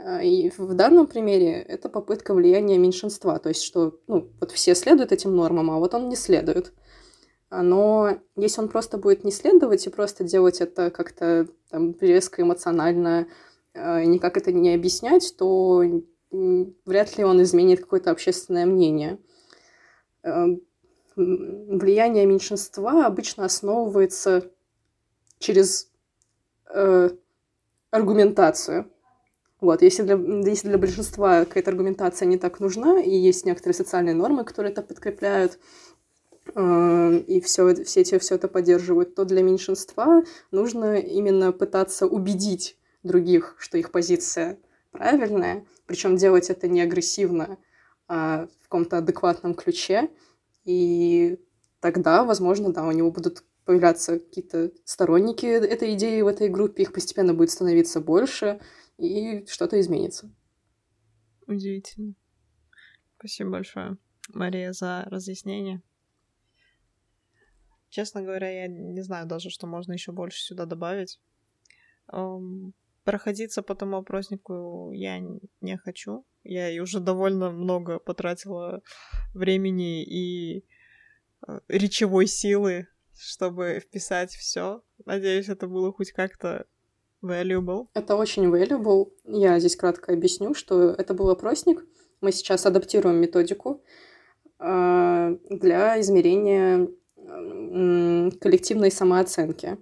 Э, 0.04 0.24
и 0.24 0.52
в 0.58 0.74
данном 0.74 1.08
примере 1.08 1.62
это 1.62 1.90
попытка 1.90 2.34
влияния 2.34 2.78
меньшинства, 2.78 3.40
то 3.40 3.50
есть 3.50 3.64
что 3.64 4.00
ну, 4.08 4.30
вот 4.40 4.52
все 4.52 4.76
следуют 4.76 5.12
этим 5.12 5.36
нормам, 5.36 5.72
а 5.72 5.80
вот 5.80 5.94
он 5.94 6.10
не 6.10 6.16
следует. 6.16 6.74
Но 7.50 8.18
если 8.38 8.62
он 8.62 8.70
просто 8.70 8.98
будет 8.98 9.26
не 9.26 9.32
следовать 9.32 9.86
и 9.86 9.90
просто 9.90 10.24
делать 10.24 10.62
это 10.62 10.90
как-то 10.90 11.48
там, 11.70 11.96
резко 12.00 12.42
эмоционально, 12.42 13.28
э, 13.74 14.04
никак 14.06 14.38
это 14.38 14.52
не 14.52 14.74
объяснять, 14.74 15.36
то 15.38 15.84
вряд 16.32 17.18
ли 17.18 17.26
он 17.26 17.42
изменит 17.42 17.82
какое-то 17.82 18.10
общественное 18.12 18.66
мнение. 18.66 19.20
Влияние 21.18 22.26
меньшинства 22.26 23.06
обычно 23.06 23.44
основывается 23.44 24.50
через 25.40 25.92
э, 26.74 27.10
аргументацию. 27.90 28.90
Вот, 29.62 29.84
если 29.84 30.02
для, 30.02 30.16
если 30.50 30.70
для 30.70 30.80
большинства 30.80 31.46
какая-то 31.46 31.70
аргументация 31.70 32.26
не 32.26 32.38
так 32.38 32.60
нужна, 32.60 33.00
и 33.00 33.16
есть 33.16 33.46
некоторые 33.46 33.76
социальные 33.76 34.16
нормы, 34.16 34.44
которые 34.44 34.72
это 34.72 34.82
подкрепляют, 34.82 35.60
э, 36.56 37.18
и 37.28 37.40
все, 37.42 37.76
все 37.84 38.02
эти 38.02 38.18
все 38.18 38.36
это 38.36 38.48
поддерживают, 38.48 39.14
то 39.14 39.24
для 39.24 39.44
меньшинства 39.44 40.24
нужно 40.50 40.96
именно 40.96 41.52
пытаться 41.52 42.08
убедить 42.08 42.76
других, 43.04 43.56
что 43.60 43.78
их 43.78 43.92
позиция 43.92 44.58
правильная, 44.90 45.64
причем 45.86 46.16
делать 46.16 46.50
это 46.50 46.68
не 46.68 46.82
агрессивно, 46.82 47.60
а 48.08 48.48
в 48.62 48.64
каком-то 48.64 48.98
адекватном 48.98 49.54
ключе. 49.54 50.10
И 50.66 51.40
тогда, 51.80 52.24
возможно, 52.24 52.74
да, 52.74 52.88
у 52.88 52.92
него 52.92 53.12
будут 53.12 53.44
появляться 53.64 54.18
какие-то 54.18 54.72
сторонники 54.86 55.46
этой 55.46 55.94
идеи 55.94 56.22
в 56.22 56.28
этой 56.28 56.50
группе, 56.50 56.82
их 56.82 56.94
постепенно 56.94 57.36
будет 57.36 57.52
становиться 57.52 58.02
больше, 58.02 58.60
и 59.02 59.46
что-то 59.48 59.80
изменится. 59.80 60.34
Удивительно. 61.48 62.14
Спасибо 63.18 63.52
большое, 63.52 63.98
Мария, 64.30 64.74
за 64.74 65.04
разъяснение. 65.08 65.82
Честно 67.90 68.22
говоря, 68.22 68.50
я 68.50 68.68
не 68.68 69.02
знаю 69.02 69.28
даже, 69.28 69.50
что 69.50 69.68
можно 69.68 69.94
еще 69.94 70.12
больше 70.12 70.42
сюда 70.42 70.66
добавить 70.66 71.20
проходиться 73.04 73.64
по 73.64 73.76
тому 73.76 73.98
опроснику 73.98 74.92
я 74.94 75.20
не 75.62 75.78
хочу. 75.78 76.26
Я 76.44 76.70
и 76.70 76.80
уже 76.80 77.00
довольно 77.00 77.52
много 77.52 78.00
потратила 78.00 78.82
времени 79.34 80.04
и 80.04 80.66
э, 81.48 81.60
речевой 81.68 82.28
силы, 82.28 82.88
чтобы 83.16 83.80
вписать 83.80 84.32
все. 84.32 84.84
Надеюсь, 85.06 85.50
это 85.50 85.68
было 85.68 85.92
хоть 85.92 86.12
как-то 86.12 86.66
valuable. 87.22 87.88
Это 87.94 88.16
очень 88.16 88.46
valuable. 88.46 89.12
Я 89.26 89.60
здесь 89.60 89.76
кратко 89.76 90.14
объясню, 90.14 90.54
что 90.54 90.92
это 90.92 91.14
был 91.14 91.30
опросник. 91.30 91.86
Мы 92.22 92.32
сейчас 92.32 92.66
адаптируем 92.66 93.18
методику 93.18 93.84
э, 94.60 95.38
для 95.50 96.00
измерения 96.02 96.88
коллективной 98.40 98.92
самооценки. 98.92 99.78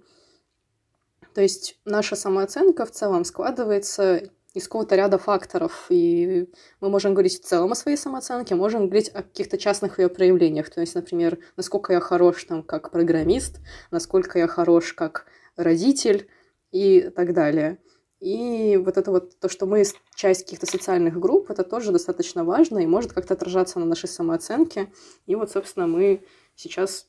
То 1.34 1.40
есть 1.40 1.78
наша 1.84 2.16
самооценка 2.16 2.84
в 2.84 2.90
целом 2.90 3.24
складывается 3.24 4.30
из 4.52 4.64
какого-то 4.64 4.96
ряда 4.96 5.16
факторов, 5.16 5.86
и 5.90 6.48
мы 6.80 6.90
можем 6.90 7.14
говорить 7.14 7.40
в 7.40 7.44
целом 7.44 7.70
о 7.72 7.76
своей 7.76 7.96
самооценке, 7.96 8.56
можем 8.56 8.86
говорить 8.86 9.08
о 9.08 9.22
каких-то 9.22 9.58
частных 9.58 10.00
ее 10.00 10.08
проявлениях. 10.08 10.70
То 10.70 10.80
есть, 10.80 10.94
например, 10.94 11.38
насколько 11.56 11.92
я 11.92 12.00
хорош 12.00 12.44
там 12.44 12.62
как 12.64 12.90
программист, 12.90 13.60
насколько 13.90 14.38
я 14.38 14.48
хорош 14.48 14.92
как 14.92 15.26
родитель 15.56 16.28
и 16.70 17.10
так 17.10 17.32
далее. 17.34 17.78
И 18.20 18.76
вот 18.76 18.98
это 18.98 19.10
вот 19.10 19.38
то, 19.38 19.48
что 19.48 19.64
мы 19.64 19.82
часть 20.14 20.44
каких-то 20.44 20.66
социальных 20.66 21.18
групп, 21.18 21.50
это 21.50 21.64
тоже 21.64 21.90
достаточно 21.90 22.44
важно 22.44 22.78
и 22.78 22.86
может 22.86 23.12
как-то 23.12 23.32
отражаться 23.34 23.78
на 23.78 23.86
нашей 23.86 24.08
самооценке. 24.08 24.92
И 25.26 25.34
вот, 25.34 25.50
собственно, 25.50 25.86
мы 25.86 26.22
сейчас 26.54 27.08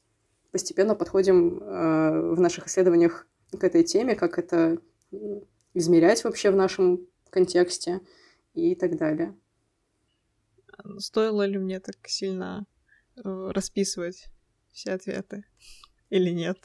постепенно 0.52 0.96
подходим 0.96 1.60
э, 1.60 2.34
в 2.34 2.40
наших 2.40 2.68
исследованиях 2.68 3.28
к 3.52 3.64
этой 3.64 3.84
теме, 3.84 4.16
как 4.16 4.40
это 4.40 4.78
измерять 5.74 6.24
вообще 6.24 6.52
в 6.52 6.56
нашем 6.56 7.06
контексте 7.30 8.00
и 8.54 8.76
так 8.76 8.98
далее. 8.98 9.38
Стоило 10.98 11.46
ли 11.46 11.58
мне 11.58 11.82
так 11.82 11.96
сильно 12.06 12.66
э, 13.18 13.52
расписывать 13.54 14.30
все 14.72 14.94
ответы 14.94 15.46
или 16.10 16.30
нет? 16.30 16.58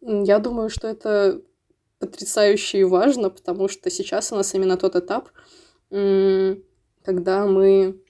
Я 0.00 0.38
думаю, 0.38 0.70
что 0.70 0.88
это 0.88 1.42
потрясающе 1.98 2.80
и 2.80 2.84
важно, 2.84 3.30
потому 3.30 3.68
что 3.68 3.90
сейчас 3.90 4.32
у 4.32 4.36
нас 4.36 4.54
именно 4.54 4.76
тот 4.76 4.96
этап, 4.96 5.30
когда 5.90 7.46
мы 7.46 8.00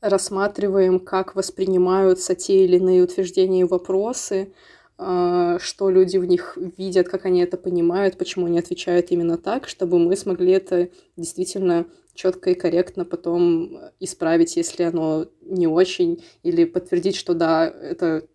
рассматриваем, 0.00 1.00
как 1.00 1.34
воспринимаются 1.34 2.34
те 2.34 2.64
или 2.64 2.76
иные 2.76 3.02
утверждения 3.02 3.62
и 3.62 3.64
вопросы, 3.64 4.52
а, 4.96 5.58
что 5.60 5.90
люди 5.90 6.18
в 6.18 6.24
них 6.24 6.56
видят, 6.76 7.08
как 7.08 7.24
они 7.24 7.40
это 7.40 7.56
понимают, 7.56 8.18
почему 8.18 8.46
они 8.46 8.58
отвечают 8.58 9.10
именно 9.10 9.38
так, 9.38 9.68
чтобы 9.68 9.98
мы 9.98 10.16
смогли 10.16 10.52
это 10.52 10.90
действительно 11.16 11.86
четко 12.14 12.50
и 12.50 12.54
корректно 12.54 13.04
потом 13.04 13.78
исправить, 14.00 14.56
если 14.56 14.82
оно 14.82 15.26
не 15.40 15.68
очень, 15.68 16.24
или 16.42 16.64
подтвердить, 16.64 17.14
что 17.14 17.34
да, 17.34 17.68
это 17.68 18.26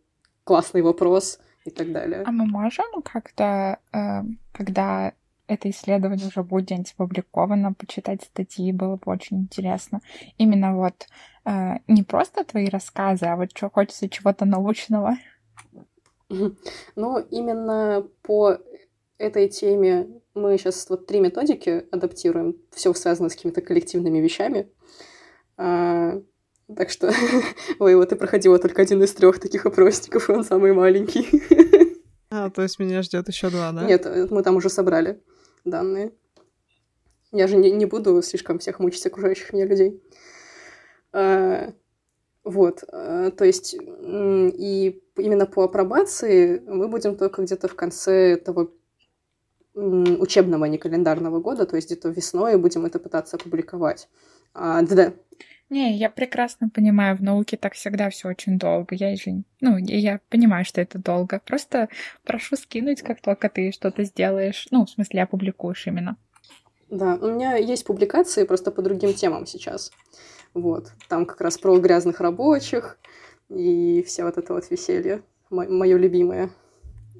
классный 0.45 0.81
вопрос 0.81 1.39
и 1.65 1.69
так 1.69 1.91
далее. 1.91 2.23
А 2.25 2.31
мы 2.31 2.45
можем 2.45 3.01
как-то, 3.03 3.79
э, 3.91 4.23
когда 4.51 5.13
это 5.47 5.69
исследование 5.69 6.27
уже 6.27 6.43
будет 6.43 6.65
где-нибудь 6.65 6.93
опубликовано, 6.97 7.73
почитать 7.73 8.23
статьи, 8.23 8.71
было 8.71 8.95
бы 8.95 9.11
очень 9.11 9.41
интересно. 9.41 10.01
Именно 10.37 10.75
вот 10.75 11.07
э, 11.45 11.75
не 11.87 12.03
просто 12.03 12.43
твои 12.43 12.69
рассказы, 12.69 13.25
а 13.25 13.35
вот 13.35 13.55
что 13.55 13.69
хочется 13.69 14.09
чего-то 14.09 14.45
научного. 14.45 15.17
Ну, 16.95 17.19
именно 17.19 18.07
по 18.23 18.57
этой 19.19 19.49
теме 19.49 20.07
мы 20.33 20.57
сейчас 20.57 20.89
вот 20.89 21.05
три 21.05 21.19
методики 21.19 21.85
адаптируем, 21.91 22.55
все 22.71 22.91
связано 22.93 23.29
с 23.29 23.35
какими-то 23.35 23.61
коллективными 23.61 24.17
вещами. 24.17 24.67
Так 26.75 26.89
что, 26.89 27.11
ой, 27.79 27.95
вот 27.95 28.11
и 28.11 28.15
проходила 28.15 28.57
только 28.59 28.81
один 28.81 29.03
из 29.03 29.13
трех 29.13 29.39
таких 29.39 29.65
опросников, 29.65 30.29
и 30.29 30.33
он 30.33 30.43
самый 30.43 30.73
маленький. 30.73 31.27
А, 32.29 32.49
то 32.49 32.63
есть 32.63 32.79
меня 32.79 33.03
ждет 33.03 33.27
еще 33.27 33.49
два, 33.49 33.71
да? 33.71 33.83
Нет, 33.83 34.07
мы 34.31 34.41
там 34.41 34.55
уже 34.55 34.69
собрали 34.69 35.21
данные. 35.65 36.13
Я 37.31 37.47
же 37.47 37.57
не, 37.57 37.71
не 37.71 37.85
буду 37.85 38.21
слишком 38.21 38.59
всех 38.59 38.79
мучить 38.79 39.05
окружающих 39.05 39.53
меня 39.53 39.65
людей. 39.65 40.01
А, 41.11 41.73
вот, 42.43 42.83
а, 42.87 43.31
то 43.31 43.45
есть, 43.45 43.75
и 43.75 45.03
именно 45.17 45.45
по 45.45 45.63
апробации 45.63 46.59
мы 46.59 46.87
будем 46.87 47.15
только 47.15 47.43
где-то 47.43 47.67
в 47.67 47.75
конце 47.75 48.33
этого 48.33 48.71
учебного, 49.75 50.65
а 50.65 50.69
не 50.69 50.77
календарного 50.77 51.39
года, 51.39 51.65
то 51.65 51.75
есть 51.75 51.87
где-то 51.87 52.09
весной 52.09 52.57
будем 52.57 52.85
это 52.85 52.99
пытаться 52.99 53.37
опубликовать. 53.37 54.07
А, 54.53 54.81
да, 54.83 55.13
не, 55.69 55.97
я 55.97 56.09
прекрасно 56.09 56.69
понимаю, 56.69 57.17
в 57.17 57.23
науке 57.23 57.57
так 57.57 57.73
всегда 57.73 58.09
все 58.09 58.29
очень 58.29 58.59
долго. 58.59 58.95
Я 58.95 59.15
же, 59.15 59.43
ну, 59.59 59.77
я 59.77 60.19
понимаю, 60.29 60.65
что 60.65 60.81
это 60.81 60.99
долго. 60.99 61.41
Просто 61.45 61.89
прошу 62.23 62.55
скинуть, 62.55 63.01
как 63.01 63.21
только 63.21 63.49
ты 63.49 63.71
что-то 63.71 64.03
сделаешь. 64.03 64.67
Ну, 64.71 64.85
в 64.85 64.89
смысле, 64.89 65.23
опубликуешь 65.23 65.87
именно. 65.87 66.17
Да, 66.89 67.15
у 67.15 67.31
меня 67.31 67.55
есть 67.55 67.85
публикации 67.85 68.43
просто 68.43 68.69
по 68.69 68.83
другим 68.83 69.13
темам 69.13 69.47
сейчас. 69.47 69.91
Вот, 70.53 70.91
там 71.09 71.25
как 71.25 71.41
раз 71.41 71.57
про 71.57 71.79
грязных 71.79 72.19
рабочих 72.21 72.99
и 73.49 74.03
все 74.03 74.23
вот 74.23 74.37
это 74.37 74.53
вот 74.53 74.69
веселье, 74.69 75.23
мое 75.49 75.97
любимое. 75.97 76.51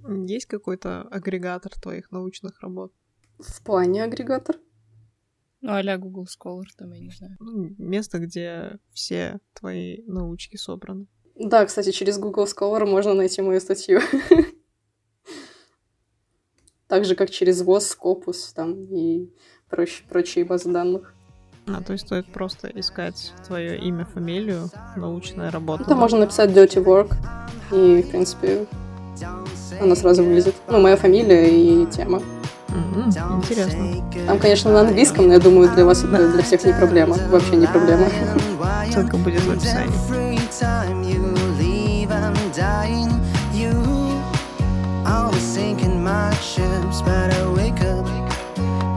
Есть 0.08 0.46
какой-то 0.46 1.02
агрегатор 1.10 1.72
твоих 1.74 2.12
научных 2.12 2.62
работ? 2.62 2.94
В 3.40 3.64
плане 3.64 4.04
агрегатор? 4.04 4.58
Ну, 5.64 5.72
а 5.72 5.98
Google 5.98 6.26
Scholar, 6.26 6.66
там, 6.78 6.92
я 6.92 7.00
не 7.00 7.10
знаю. 7.10 7.38
Ну, 7.40 7.74
место, 7.78 8.20
где 8.20 8.80
все 8.92 9.40
твои 9.54 10.04
научки 10.08 10.58
собраны. 10.58 11.08
Да, 11.36 11.66
кстати, 11.66 11.92
через 11.92 12.20
Google 12.20 12.46
Scholar 12.46 12.86
можно 12.86 13.14
найти 13.14 13.42
мою 13.42 13.60
статью. 13.60 14.02
Так 16.90 17.06
же, 17.06 17.16
как 17.16 17.32
через 17.32 17.64
ВОЗ, 17.64 17.98
Scopus 17.98 18.54
там 18.54 18.86
и 18.94 19.28
прочие, 19.68 20.08
прочие 20.08 20.46
базы 20.46 20.72
данных. 20.72 21.16
А, 21.66 21.82
то 21.82 21.94
есть 21.94 22.06
стоит 22.06 22.32
просто 22.32 22.68
искать 22.68 23.34
твое 23.48 23.80
имя, 23.80 24.06
фамилию, 24.06 24.70
научная 24.96 25.50
работа. 25.50 25.86
Это 25.86 25.96
можно 25.96 26.20
написать 26.20 26.52
Dirty 26.52 26.84
Work, 26.84 27.16
и, 27.72 28.04
в 28.04 28.12
принципе, 28.12 28.68
она 29.82 29.96
сразу 29.96 30.24
вылезет. 30.24 30.54
Ну, 30.68 30.82
моя 30.82 30.96
фамилия 30.96 31.50
и 31.50 31.88
тема. 31.88 32.22
Угу, 32.74 33.38
интересно. 33.38 34.04
Там, 34.28 34.40
конечно, 34.40 34.72
на 34.72 34.82
английском, 34.82 35.28
но 35.28 35.34
я 35.34 35.40
думаю, 35.40 35.72
для 35.74 35.86
вас 35.86 36.04
это 36.04 36.32
для 36.32 36.44
всех 36.44 36.64
не 36.66 36.74
проблема. 36.74 37.16
Вообще 37.30 37.56
не 37.56 37.68
проблема. 37.68 38.08
Ссылка 38.92 39.18
будет 39.18 39.42
в 39.44 39.52
описании. 39.52 39.94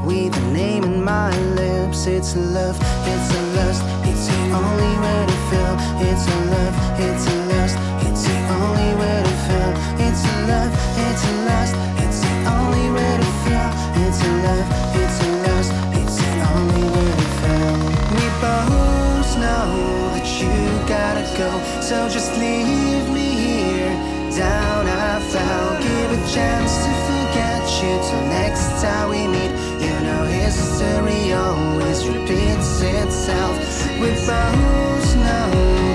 With 0.07 0.37
a 0.37 0.53
name 0.53 0.85
in 0.85 1.03
my 1.03 1.37
lips, 1.57 2.07
it's 2.07 2.37
a 2.37 2.39
love, 2.39 2.79
it's 2.81 3.29
a 3.35 3.43
lust, 3.57 3.83
it's 4.05 4.29
only 4.55 4.93
way 5.03 5.27
to 5.27 5.37
feel. 5.51 5.75
It's 6.09 6.25
a 6.29 6.39
love, 6.53 6.75
it's 7.01 7.27
a 7.27 7.36
go, 21.37 21.51
so 21.81 22.09
just 22.09 22.33
leave 22.39 23.09
me 23.11 23.29
here. 23.47 23.93
Down 24.37 24.87
I 24.87 25.21
fell, 25.33 25.69
give 25.83 26.11
a 26.13 26.23
chance 26.33 26.73
to 26.85 26.91
forget 27.07 27.63
you 27.83 27.93
till 28.09 28.27
next 28.29 28.83
time 28.83 29.11
we 29.11 29.27
meet. 29.27 29.53
You 29.85 29.95
know 30.05 30.25
history 30.25 31.33
always 31.33 32.07
repeats 32.09 32.81
itself. 32.81 33.57
We 34.01 34.11
both 34.27 35.17
know 35.17 35.86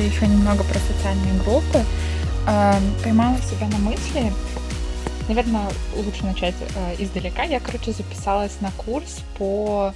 вообще 0.00 0.16
еще 0.16 0.26
немного 0.26 0.64
про 0.64 0.78
социальные 0.78 1.42
группы. 1.42 1.84
Поймала 3.02 3.36
себя 3.38 3.68
на 3.68 3.78
мысли, 3.78 4.32
наверное, 5.28 5.68
лучше 5.94 6.24
начать 6.24 6.54
э, 6.60 6.94
издалека. 6.98 7.44
Я, 7.44 7.60
короче, 7.60 7.92
записалась 7.92 8.60
на 8.60 8.70
курс 8.72 9.22
по 9.38 9.92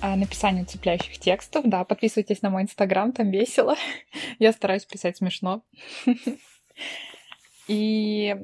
а, 0.00 0.16
написанию 0.16 0.64
цепляющих 0.64 1.18
текстов. 1.18 1.64
Да, 1.66 1.84
подписывайтесь 1.84 2.40
на 2.40 2.50
мой 2.50 2.62
инстаграм, 2.62 3.12
там 3.12 3.30
весело. 3.30 3.76
Я 4.38 4.52
стараюсь 4.52 4.84
писать 4.84 5.16
смешно. 5.16 5.62
И 7.68 8.36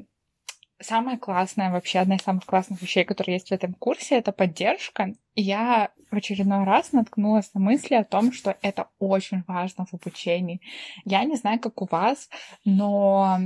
самое 0.79 1.17
классное, 1.17 1.71
вообще 1.71 1.99
одна 1.99 2.17
из 2.17 2.21
самых 2.21 2.45
классных 2.45 2.81
вещей, 2.81 3.05
которые 3.05 3.35
есть 3.35 3.49
в 3.49 3.53
этом 3.53 3.73
курсе, 3.73 4.17
это 4.17 4.31
поддержка. 4.31 5.13
И 5.33 5.41
я 5.41 5.89
в 6.11 6.15
очередной 6.15 6.63
раз 6.63 6.91
наткнулась 6.91 7.53
на 7.53 7.59
мысли 7.59 7.95
о 7.95 8.03
том, 8.03 8.31
что 8.31 8.57
это 8.61 8.89
очень 8.99 9.43
важно 9.47 9.85
в 9.85 9.93
обучении. 9.93 10.61
Я 11.03 11.23
не 11.23 11.35
знаю, 11.35 11.59
как 11.59 11.81
у 11.81 11.87
вас, 11.89 12.29
но 12.63 13.39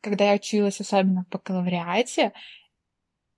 когда 0.00 0.30
я 0.30 0.34
училась, 0.34 0.80
особенно 0.80 1.24
в 1.24 1.28
бакалавриате, 1.28 2.32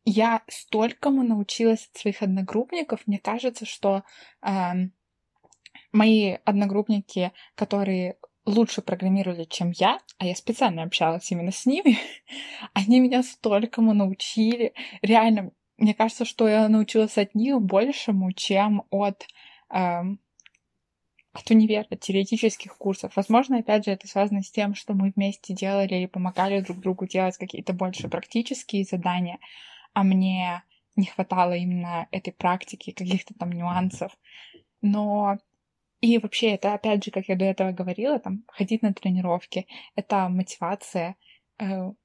я 0.04 0.42
столькому 0.48 1.22
научилась 1.22 1.88
от 1.92 2.00
своих 2.00 2.22
одногруппников. 2.22 3.06
Мне 3.06 3.18
кажется, 3.18 3.66
что 3.66 4.02
э, 4.42 4.72
мои 5.92 6.36
одногруппники, 6.44 7.32
которые 7.54 8.16
лучше 8.46 8.82
программировали, 8.82 9.44
чем 9.44 9.70
я, 9.70 10.00
а 10.18 10.26
я 10.26 10.34
специально 10.34 10.82
общалась 10.82 11.30
именно 11.30 11.52
с 11.52 11.66
ними, 11.66 11.98
они 12.72 13.00
меня 13.00 13.22
столькому 13.22 13.92
научили. 13.92 14.72
Реально, 15.02 15.52
мне 15.80 15.94
кажется, 15.94 16.24
что 16.24 16.48
я 16.48 16.68
научилась 16.68 17.18
от 17.18 17.34
них 17.34 17.60
большему, 17.60 18.32
чем 18.32 18.84
от, 18.90 19.26
э, 19.70 20.02
от 21.32 21.50
универа, 21.50 21.86
от 21.90 22.00
теоретических 22.00 22.76
курсов. 22.76 23.16
Возможно, 23.16 23.58
опять 23.58 23.84
же, 23.86 23.90
это 23.90 24.06
связано 24.06 24.42
с 24.42 24.50
тем, 24.50 24.74
что 24.74 24.94
мы 24.94 25.12
вместе 25.16 25.54
делали 25.54 25.96
и 25.96 26.06
помогали 26.06 26.60
друг 26.60 26.78
другу 26.78 27.06
делать 27.06 27.36
какие-то 27.36 27.72
больше 27.72 28.08
практические 28.08 28.84
задания 28.84 29.38
а 29.92 30.02
мне 30.02 30.62
не 30.96 31.06
хватало 31.06 31.54
именно 31.54 32.08
этой 32.10 32.32
практики, 32.32 32.92
каких-то 32.92 33.34
там 33.34 33.52
нюансов. 33.52 34.16
Но 34.82 35.38
и 36.00 36.18
вообще 36.18 36.52
это, 36.52 36.74
опять 36.74 37.04
же, 37.04 37.10
как 37.10 37.28
я 37.28 37.36
до 37.36 37.44
этого 37.44 37.72
говорила, 37.72 38.18
там, 38.18 38.44
ходить 38.48 38.82
на 38.82 38.92
тренировки, 38.92 39.66
это 39.94 40.28
мотивация 40.28 41.16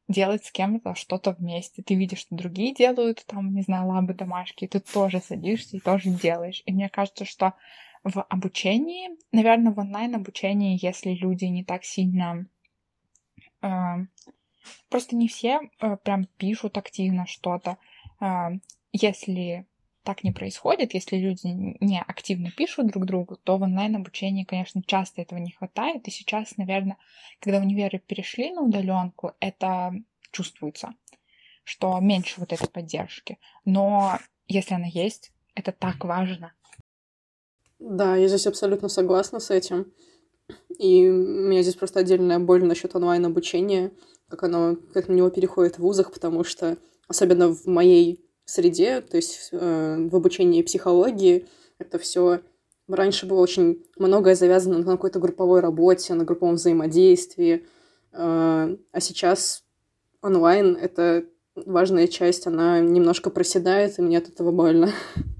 делать 0.07 0.45
с 0.45 0.51
кем-то 0.51 0.95
что-то 0.95 1.31
вместе. 1.31 1.81
Ты 1.81 1.95
видишь, 1.95 2.19
что 2.19 2.35
другие 2.35 2.73
делают, 2.73 3.25
там, 3.25 3.53
не 3.53 3.61
знаю, 3.61 3.87
лабы 3.87 4.13
домашки, 4.13 4.67
ты 4.67 4.79
тоже 4.79 5.19
садишься 5.19 5.77
и 5.77 5.79
тоже 5.79 6.09
делаешь. 6.09 6.61
И 6.65 6.71
мне 6.71 6.89
кажется, 6.89 7.25
что 7.25 7.53
в 8.05 8.21
обучении. 8.21 9.09
Наверное, 9.31 9.73
в 9.73 9.79
онлайн-обучении, 9.79 10.79
если 10.81 11.11
люди 11.11 11.45
не 11.45 11.63
так 11.63 11.83
сильно... 11.83 12.45
Э, 13.61 14.05
просто 14.89 15.15
не 15.15 15.27
все 15.27 15.59
э, 15.79 15.97
прям 15.97 16.25
пишут 16.37 16.77
активно 16.77 17.25
что-то. 17.25 17.77
Э, 18.21 18.59
если 18.91 19.65
так 20.05 20.23
не 20.23 20.31
происходит, 20.31 20.93
если 20.93 21.17
люди 21.17 21.47
не 21.81 21.99
активно 21.99 22.51
пишут 22.51 22.87
друг 22.87 23.05
другу, 23.05 23.37
то 23.43 23.57
в 23.57 23.63
онлайн-обучении, 23.63 24.43
конечно, 24.45 24.81
часто 24.85 25.21
этого 25.21 25.39
не 25.39 25.51
хватает. 25.51 26.07
И 26.07 26.11
сейчас, 26.11 26.55
наверное, 26.57 26.97
когда 27.39 27.59
универы 27.59 27.99
перешли 27.99 28.51
на 28.51 28.61
удаленку, 28.61 29.33
это 29.39 29.93
чувствуется, 30.31 30.93
что 31.63 31.99
меньше 31.99 32.39
вот 32.39 32.53
этой 32.53 32.69
поддержки. 32.69 33.37
Но 33.65 34.19
если 34.47 34.75
она 34.75 34.87
есть, 34.87 35.33
это 35.55 35.71
так 35.71 36.03
важно. 36.05 36.53
Да, 37.79 38.15
я 38.15 38.27
здесь 38.27 38.47
абсолютно 38.47 38.87
согласна 38.87 39.39
с 39.39 39.49
этим. 39.51 39.91
И 40.77 41.09
у 41.09 41.49
меня 41.49 41.61
здесь 41.61 41.75
просто 41.75 41.99
отдельная 41.99 42.39
боль 42.39 42.63
насчет 42.63 42.95
онлайн-обучения, 42.95 43.91
как 44.29 44.43
оно, 44.43 44.75
как 44.93 45.07
на 45.07 45.13
него 45.13 45.29
переходит 45.29 45.75
в 45.75 45.79
вузах, 45.79 46.11
потому 46.11 46.43
что, 46.43 46.77
особенно 47.07 47.49
в 47.49 47.65
моей 47.65 48.24
среде, 48.45 49.01
то 49.01 49.17
есть 49.17 49.49
э, 49.51 50.07
в 50.09 50.15
обучении 50.15 50.61
психологии, 50.61 51.47
это 51.79 51.97
все 51.99 52.41
раньше 52.87 53.25
было 53.25 53.41
очень 53.41 53.83
многое 53.97 54.35
завязано 54.35 54.77
на 54.77 54.83
какой-то 54.83 55.19
групповой 55.19 55.59
работе, 55.59 56.13
на 56.13 56.23
групповом 56.23 56.55
взаимодействии, 56.55 57.65
э, 58.13 58.77
а 58.91 58.99
сейчас 58.99 59.63
онлайн— 60.21 60.77
это 60.81 61.25
важная 61.55 62.07
часть, 62.07 62.47
она 62.47 62.79
немножко 62.79 63.29
проседает, 63.29 63.97
и 63.97 64.01
мне 64.01 64.17
от 64.17 64.29
этого 64.29 64.51
больно. 64.51 64.91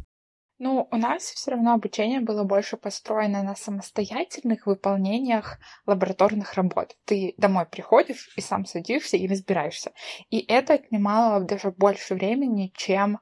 Ну, 0.58 0.88
у 0.90 0.96
нас 0.96 1.24
все 1.24 1.52
равно 1.52 1.74
обучение 1.74 2.22
было 2.22 2.46
больше 2.46 2.78
построено 2.78 3.44
на 3.44 3.56
самостоятельных 3.56 4.68
выполнениях 4.68 5.60
лабораторных 5.86 6.54
работ. 6.54 6.96
Ты 7.04 7.34
домой 7.38 7.66
приходишь 7.66 8.32
и 8.38 8.42
сам 8.42 8.66
садишься 8.66 9.18
и 9.18 9.28
разбираешься. 9.28 9.92
И 10.30 10.40
это 10.40 10.76
отнимало 10.76 11.42
даже 11.42 11.72
больше 11.72 12.16
времени, 12.16 12.72
чем 12.74 13.20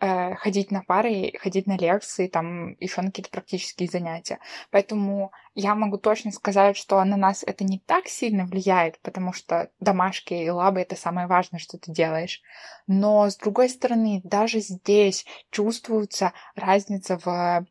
э, 0.00 0.34
ходить 0.36 0.70
на 0.70 0.82
пары, 0.82 1.32
ходить 1.40 1.66
на 1.66 1.76
лекции, 1.76 2.28
там 2.28 2.74
еще 2.80 3.00
на 3.02 3.08
какие-то 3.08 3.30
практические 3.30 3.88
занятия. 3.88 4.38
Поэтому 4.70 5.32
я 5.54 5.74
могу 5.74 5.98
точно 5.98 6.32
сказать, 6.32 6.76
что 6.76 7.02
на 7.04 7.16
нас 7.16 7.42
это 7.46 7.64
не 7.64 7.78
так 7.78 8.08
сильно 8.08 8.44
влияет, 8.44 9.00
потому 9.00 9.32
что 9.32 9.70
домашки 9.80 10.34
и 10.34 10.50
лабы— 10.50 10.80
это 10.82 10.96
самое 10.96 11.26
важное, 11.26 11.60
что 11.60 11.78
ты 11.78 11.92
делаешь. 11.92 12.42
Но, 12.86 13.28
с 13.28 13.36
другой 13.36 13.68
стороны, 13.68 14.20
даже 14.24 14.60
здесь 14.60 15.24
чувствуется 15.50 16.32
разница 16.54 17.18
в... 17.24 17.66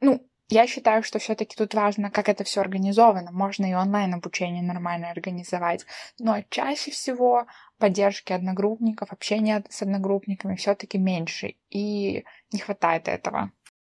Ну, 0.00 0.26
я 0.50 0.66
считаю, 0.66 1.04
что 1.04 1.20
все-таки 1.20 1.54
тут 1.54 1.74
важно, 1.74 2.10
как 2.10 2.28
это 2.28 2.42
все 2.42 2.60
организовано. 2.60 3.30
Можно 3.30 3.66
и 3.66 3.74
онлайн 3.74 4.14
обучение 4.14 4.64
нормально 4.64 5.10
организовать. 5.10 5.86
Но 6.18 6.42
чаще 6.50 6.90
всего 6.90 7.46
поддержки 7.80 8.32
одногруппников, 8.32 9.12
общения 9.12 9.64
с 9.68 9.82
одногруппниками 9.82 10.54
все-таки 10.54 10.98
меньше. 10.98 11.54
И 11.70 12.24
не 12.52 12.58
хватает 12.60 13.08
этого. 13.08 13.50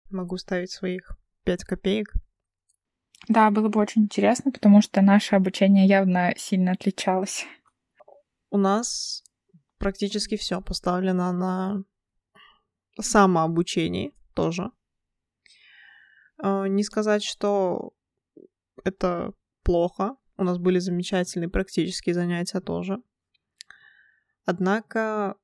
Могу 0.10 0.38
ставить 0.38 0.72
своих 0.72 1.16
пять 1.44 1.64
копеек. 1.64 2.14
Да, 3.28 3.52
было 3.52 3.70
бы 3.70 3.80
очень 3.80 4.04
интересно, 4.04 4.52
потому 4.52 4.82
что 4.82 5.02
наше 5.02 5.36
обучение 5.36 5.86
явно 5.86 6.34
сильно 6.38 6.72
отличалось. 6.72 7.46
У 8.50 8.58
нас 8.58 9.24
практически 9.78 10.38
все 10.38 10.62
поставлено 10.62 11.32
на 11.32 11.84
самообучении 13.00 14.14
тоже. 14.34 14.72
А, 16.38 16.68
не 16.68 16.84
сказать, 16.84 17.24
что 17.24 17.94
это 18.84 19.34
плохо. 19.64 20.16
У 20.38 20.44
нас 20.44 20.58
были 20.58 20.80
замечательные 20.80 21.50
практические 21.50 22.16
занятия 22.16 22.60
тоже. 22.60 23.02
Однако 24.46 25.36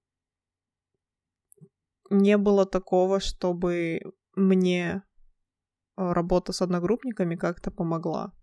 не 2.10 2.38
было 2.38 2.66
такого, 2.66 3.20
чтобы 3.20 4.02
мне 4.36 5.04
а, 5.96 6.14
работа 6.14 6.54
с 6.54 6.62
одногруппниками 6.62 7.36
как-то 7.36 7.72
помогла. 7.72 8.34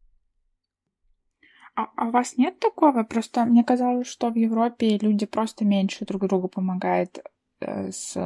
А, 1.74 1.88
а 1.96 2.08
у 2.08 2.10
вас 2.10 2.36
нет 2.38 2.58
такого? 2.58 3.02
Просто 3.02 3.44
мне 3.44 3.64
казалось, 3.64 4.06
что 4.06 4.30
в 4.30 4.36
Европе 4.36 4.96
люди 4.98 5.26
просто 5.26 5.64
меньше 5.64 6.06
друг 6.06 6.26
другу 6.26 6.48
помогают 6.48 7.18
э, 7.60 7.90
с 7.90 8.16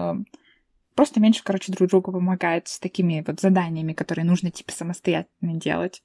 просто 0.94 1.20
меньше, 1.20 1.42
короче, 1.42 1.72
друг 1.72 1.88
другу 1.88 2.12
помогают 2.12 2.68
с 2.68 2.78
такими 2.78 3.24
вот 3.26 3.40
заданиями, 3.40 3.92
которые 3.92 4.24
нужно, 4.24 4.50
типа, 4.50 4.70
самостоятельно 4.70 5.54
делать. 5.54 6.02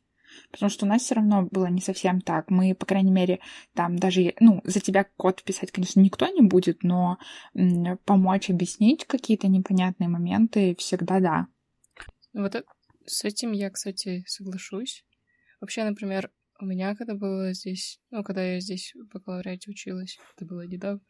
Потому 0.52 0.70
что 0.70 0.86
у 0.86 0.90
нас 0.90 1.04
все 1.04 1.16
равно 1.16 1.48
было 1.52 1.68
не 1.68 1.82
совсем 1.82 2.22
так. 2.22 2.50
Мы, 2.50 2.76
по 2.76 2.86
крайней 2.86 3.12
мере, 3.12 3.40
там 3.74 3.98
даже, 3.98 4.34
ну, 4.40 4.62
за 4.64 4.80
тебя 4.80 5.06
код 5.18 5.44
писать, 5.44 5.72
конечно, 5.72 6.00
никто 6.00 6.28
не 6.28 6.42
будет, 6.42 6.84
но 6.84 7.18
помочь 8.06 8.50
объяснить 8.50 9.06
какие-то 9.06 9.48
непонятные 9.48 10.10
моменты 10.10 10.76
всегда 10.78 11.20
да. 11.20 11.48
Вот 12.34 12.64
с 13.06 13.24
этим 13.24 13.52
я, 13.52 13.70
кстати, 13.70 14.24
соглашусь. 14.28 15.06
Вообще, 15.62 15.84
например, 15.84 16.32
у 16.60 16.66
меня, 16.66 16.96
когда 16.96 17.16
было 17.16 17.54
здесь, 17.54 18.00
ну, 18.12 18.24
когда 18.24 18.44
я 18.44 18.60
здесь 18.60 18.94
в 18.96 19.14
бакалавриате 19.14 19.70
училась, 19.70 20.18
это 20.36 20.46
было 20.46 20.66
недавно, 20.66 21.02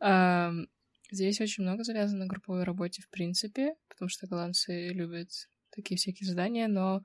Здесь 1.12 1.40
очень 1.40 1.64
много 1.64 1.82
завязано 1.82 2.20
на 2.20 2.26
групповой 2.26 2.62
работе, 2.62 3.02
в 3.02 3.10
принципе, 3.10 3.74
потому 3.88 4.08
что 4.08 4.28
голландцы 4.28 4.90
любят 4.90 5.28
такие 5.70 5.98
всякие 5.98 6.28
задания, 6.28 6.68
но 6.68 7.02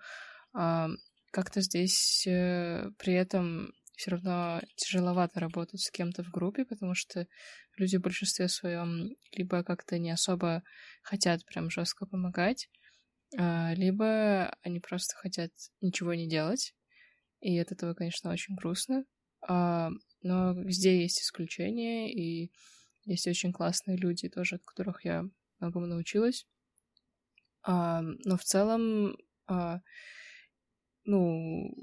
а, 0.54 0.90
как-то 1.36 1.60
здесь 1.60 2.26
э, 2.26 2.90
при 2.98 3.14
этом 3.14 3.74
все 3.98 4.12
равно 4.12 4.62
тяжеловато 4.78 5.42
работать 5.42 5.82
с 5.82 5.92
кем-то 5.92 6.24
в 6.24 6.32
группе, 6.32 6.64
потому 6.64 6.96
что 6.96 7.28
люди 7.76 7.98
в 7.98 8.02
большинстве 8.02 8.48
своем 8.48 9.10
либо 9.34 9.62
как-то 9.62 10.00
не 10.00 10.12
особо 10.12 10.64
хотят 11.04 11.46
прям 11.46 11.70
жестко 11.70 12.06
помогать, 12.06 12.70
а, 13.38 13.74
либо 13.74 14.56
они 14.62 14.80
просто 14.80 15.18
хотят 15.18 15.52
ничего 15.82 16.14
не 16.14 16.30
делать. 16.30 16.74
И 17.42 17.60
от 17.60 17.74
этого, 17.74 17.94
конечно, 17.96 18.32
очень 18.32 18.56
грустно. 18.56 19.04
А, 19.42 19.90
но 20.22 20.54
везде 20.54 21.02
есть 21.02 21.22
исключения, 21.22 22.14
и 22.14 22.50
есть 23.04 23.28
очень 23.28 23.52
классные 23.52 23.98
люди 23.98 24.30
тоже, 24.30 24.56
от 24.56 24.64
которых 24.64 25.04
я 25.04 25.26
многому 25.60 25.86
научилась. 25.86 26.48
А, 27.64 28.02
но 28.02 28.38
в 28.38 28.44
целом, 28.44 29.18
ну, 31.06 31.74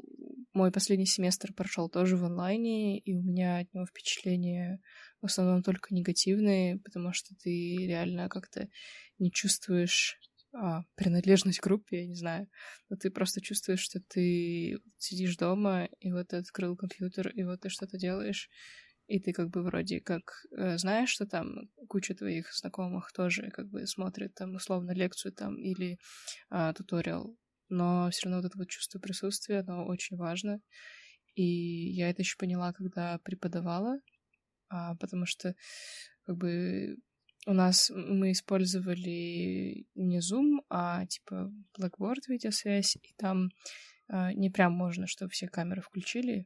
мой 0.52 0.70
последний 0.70 1.06
семестр 1.06 1.52
прошел 1.54 1.88
тоже 1.88 2.16
в 2.16 2.24
онлайне, 2.24 2.98
и 2.98 3.14
у 3.14 3.22
меня 3.22 3.58
от 3.58 3.72
него 3.72 3.86
впечатления 3.86 4.80
в 5.20 5.26
основном 5.26 5.62
только 5.62 5.94
негативные, 5.94 6.78
потому 6.78 7.12
что 7.12 7.34
ты 7.36 7.76
реально 7.78 8.28
как-то 8.28 8.68
не 9.18 9.30
чувствуешь 9.30 10.18
а, 10.54 10.82
принадлежность 10.96 11.60
к 11.60 11.64
группе, 11.64 12.02
я 12.02 12.06
не 12.06 12.14
знаю, 12.14 12.48
но 12.90 12.96
ты 12.96 13.10
просто 13.10 13.40
чувствуешь, 13.40 13.80
что 13.80 14.00
ты 14.00 14.78
сидишь 14.98 15.36
дома, 15.36 15.88
и 16.00 16.12
вот 16.12 16.28
ты 16.28 16.36
открыл 16.36 16.76
компьютер, 16.76 17.28
и 17.28 17.44
вот 17.44 17.62
ты 17.62 17.70
что-то 17.70 17.96
делаешь, 17.96 18.50
и 19.06 19.18
ты 19.18 19.32
как 19.32 19.48
бы 19.50 19.62
вроде 19.62 20.00
как 20.00 20.44
э, 20.56 20.76
знаешь, 20.78 21.10
что 21.10 21.26
там 21.26 21.70
куча 21.88 22.14
твоих 22.14 22.52
знакомых 22.52 23.12
тоже 23.12 23.50
как 23.50 23.68
бы 23.68 23.86
смотрит 23.86 24.34
там 24.34 24.54
условно 24.54 24.92
лекцию 24.92 25.32
там 25.32 25.56
или 25.56 25.98
э, 26.50 26.72
туториал, 26.76 27.36
но 27.72 28.10
все 28.10 28.26
равно 28.26 28.42
вот 28.42 28.46
это 28.46 28.58
вот 28.58 28.68
чувство 28.68 28.98
присутствия, 28.98 29.60
оно 29.60 29.86
очень 29.86 30.16
важно. 30.16 30.60
И 31.34 31.42
я 31.92 32.10
это 32.10 32.20
еще 32.20 32.36
поняла, 32.38 32.72
когда 32.74 33.18
преподавала, 33.24 33.98
а, 34.68 34.94
потому 34.96 35.24
что 35.24 35.54
как 36.26 36.36
бы 36.36 36.98
у 37.46 37.54
нас 37.54 37.90
мы 37.94 38.32
использовали 38.32 39.86
не 39.94 40.18
Zoom, 40.18 40.58
а 40.68 41.06
типа 41.06 41.50
Blackboard 41.78 42.20
видеосвязь, 42.28 42.96
и 42.96 43.14
там 43.16 43.48
а, 44.08 44.34
не 44.34 44.50
прям 44.50 44.72
можно, 44.72 45.06
чтобы 45.06 45.30
все 45.30 45.48
камеры 45.48 45.80
включили, 45.80 46.44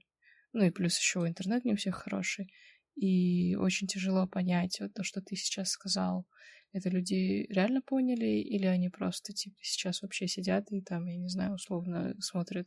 ну 0.53 0.65
и 0.65 0.71
плюс 0.71 0.97
еще 0.97 1.27
интернет 1.27 1.65
не 1.65 1.73
у 1.73 1.77
всех 1.77 1.97
хороший. 1.97 2.49
И 2.97 3.57
очень 3.57 3.87
тяжело 3.87 4.27
понять 4.27 4.79
вот 4.81 4.95
то, 4.95 5.05
что 5.05 5.21
ты 5.21 5.37
сейчас 5.37 5.71
сказал. 5.71 6.27
Это 6.73 6.91
люди 6.91 7.47
реально 7.49 7.81
поняли, 7.81 8.41
или 8.41 8.67
они 8.67 8.91
просто, 8.91 9.33
типа, 9.33 9.57
сейчас 9.63 10.03
вообще 10.03 10.29
сидят 10.29 10.71
и 10.73 10.83
там, 10.83 11.07
я 11.07 11.17
не 11.17 11.29
знаю, 11.29 11.55
условно 11.55 12.15
смотрят 12.21 12.67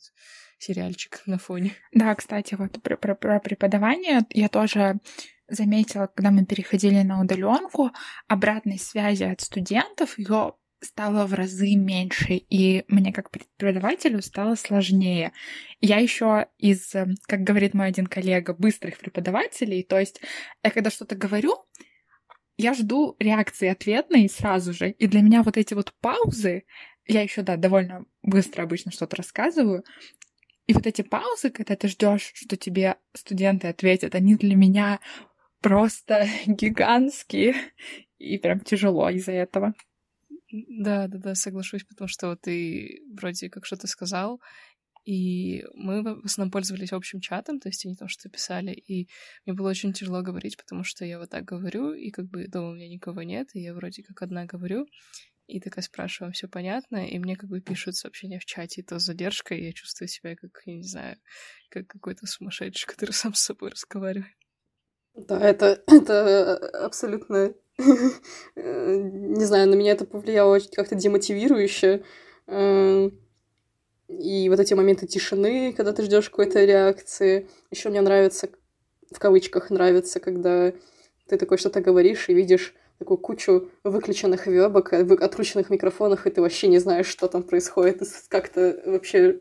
сериальчик 0.58 1.22
на 1.26 1.38
фоне. 1.38 1.74
Да, 1.94 2.16
кстати, 2.16 2.56
вот 2.56 2.82
про, 2.82 2.98
про, 2.98 3.16
про 3.16 3.40
преподавание 3.40 4.22
я 4.32 4.50
тоже 4.50 5.00
заметила, 5.48 6.08
когда 6.08 6.32
мы 6.32 6.46
переходили 6.46 7.02
на 7.02 7.22
удаленку, 7.22 7.92
обратной 8.28 8.80
связи 8.80 9.24
от 9.24 9.42
студентов 9.42 10.18
ее 10.18 10.54
стало 10.82 11.26
в 11.26 11.34
разы 11.34 11.76
меньше, 11.76 12.34
и 12.34 12.84
мне 12.88 13.12
как 13.12 13.32
преподавателю 13.32 14.22
стало 14.22 14.56
сложнее. 14.56 15.34
Я 15.82 15.98
еще 15.98 16.48
из, 16.58 16.94
как 17.28 17.42
говорит 17.42 17.74
мой 17.74 17.88
один 17.88 18.08
коллега, 18.08 18.54
быстрых 18.54 18.98
преподавателей, 18.98 19.84
то 19.84 20.00
есть 20.00 20.22
я 20.64 20.72
когда 20.72 20.90
что-то 20.90 21.16
говорю, 21.16 21.56
я 22.58 22.74
жду 22.74 23.16
реакции 23.20 23.68
ответной 23.68 24.30
сразу 24.30 24.74
же, 24.74 24.92
и 24.92 25.08
для 25.08 25.22
меня 25.22 25.44
вот 25.44 25.58
эти 25.58 25.74
вот 25.74 25.94
паузы 26.02 26.64
я 27.10 27.24
еще, 27.24 27.42
да, 27.42 27.58
довольно 27.58 28.06
быстро 28.22 28.62
обычно 28.64 28.92
что-то 28.92 29.16
рассказываю. 29.16 29.84
И 30.68 30.74
вот 30.74 30.86
эти 30.86 31.02
паузы, 31.02 31.50
когда 31.50 31.76
ты 31.76 31.88
ждешь, 31.88 32.32
что 32.36 32.56
тебе 32.56 32.98
студенты 33.16 33.68
ответят, 33.68 34.14
они 34.14 34.36
для 34.36 34.56
меня 34.56 35.00
просто 35.60 36.28
гигантские. 36.46 37.56
И 38.20 38.38
прям 38.38 38.60
тяжело 38.60 39.10
из-за 39.10 39.32
этого. 39.32 39.74
Да, 40.52 41.08
да, 41.08 41.18
да, 41.20 41.36
соглашусь, 41.36 41.84
потому 41.84 42.08
что 42.08 42.30
вот 42.30 42.42
ты 42.42 43.02
вроде 43.14 43.50
как 43.50 43.66
что-то 43.66 43.88
сказал, 43.88 44.42
и 45.06 45.64
мы 45.74 46.04
в 46.22 46.26
основном 46.26 46.52
пользовались 46.52 46.92
общим 46.92 47.20
чатом, 47.20 47.60
то 47.60 47.70
есть 47.70 47.86
они 47.86 47.96
там 47.96 48.08
что 48.08 48.30
писали, 48.30 48.72
и 48.72 49.08
мне 49.46 49.56
было 49.56 49.70
очень 49.70 49.94
тяжело 49.94 50.22
говорить, 50.22 50.58
потому 50.58 50.84
что 50.84 51.06
я 51.06 51.20
вот 51.20 51.30
так 51.30 51.46
говорю, 51.46 51.94
и 51.94 52.12
как 52.12 52.26
бы 52.26 52.48
дома 52.48 52.70
у 52.70 52.74
меня 52.76 52.88
никого 52.88 53.22
нет, 53.24 53.50
и 53.54 53.62
я 53.62 53.74
вроде 53.74 54.04
как 54.04 54.22
одна 54.22 54.46
говорю, 54.46 54.88
и 55.50 55.60
такая 55.60 55.84
спрашиваю, 55.84 56.32
все 56.34 56.48
понятно, 56.48 57.08
и 57.08 57.18
мне 57.18 57.36
как 57.36 57.50
бы 57.50 57.60
пишут 57.60 57.96
сообщения 57.96 58.40
в 58.40 58.46
чате, 58.46 58.82
и 58.82 58.84
то 58.84 59.00
с 59.00 59.04
задержкой, 59.04 59.60
и 59.60 59.66
я 59.66 59.74
чувствую 59.74 60.08
себя 60.08 60.36
как, 60.36 60.52
я 60.66 60.76
не 60.76 60.84
знаю, 60.84 61.18
как 61.70 61.88
какой-то 61.88 62.28
сумасшедший, 62.28 62.88
который 62.88 63.12
сам 63.14 63.34
с 63.34 63.42
собой 63.42 63.72
разговаривает. 63.72 64.34
Да, 65.16 65.40
это, 65.40 65.84
это 65.88 66.86
абсолютно... 66.86 67.54
Не 68.56 69.46
знаю, 69.46 69.70
на 69.70 69.76
меня 69.76 69.94
это 69.94 70.06
повлияло 70.06 70.56
очень 70.56 70.72
как-то 70.72 70.96
демотивирующе. 70.96 72.04
Эм, 72.48 73.18
и 74.08 74.50
вот 74.50 74.60
эти 74.60 74.74
моменты 74.74 75.08
тишины, 75.08 75.72
когда 75.74 75.94
ты 75.94 76.04
ждешь 76.04 76.30
какой-то 76.30 76.66
реакции. 76.66 77.48
Еще 77.72 77.90
мне 77.90 78.02
нравится, 78.02 78.50
в 79.12 79.20
кавычках 79.20 79.70
нравится, 79.70 80.20
когда 80.20 80.74
ты 81.28 81.38
такой 81.38 81.58
что-то 81.58 81.80
говоришь 81.80 82.28
и 82.28 82.34
видишь 82.34 82.74
такую 82.98 83.18
кучу 83.18 83.70
выключенных 83.84 84.48
вебок, 84.48 84.92
открученных 84.94 85.70
микрофонов, 85.70 86.26
и 86.26 86.32
ты 86.32 86.42
вообще 86.42 86.68
не 86.68 86.80
знаешь, 86.80 87.08
что 87.08 87.28
там 87.28 87.44
происходит. 87.44 88.02
Как-то 88.28 88.82
вообще 88.86 89.40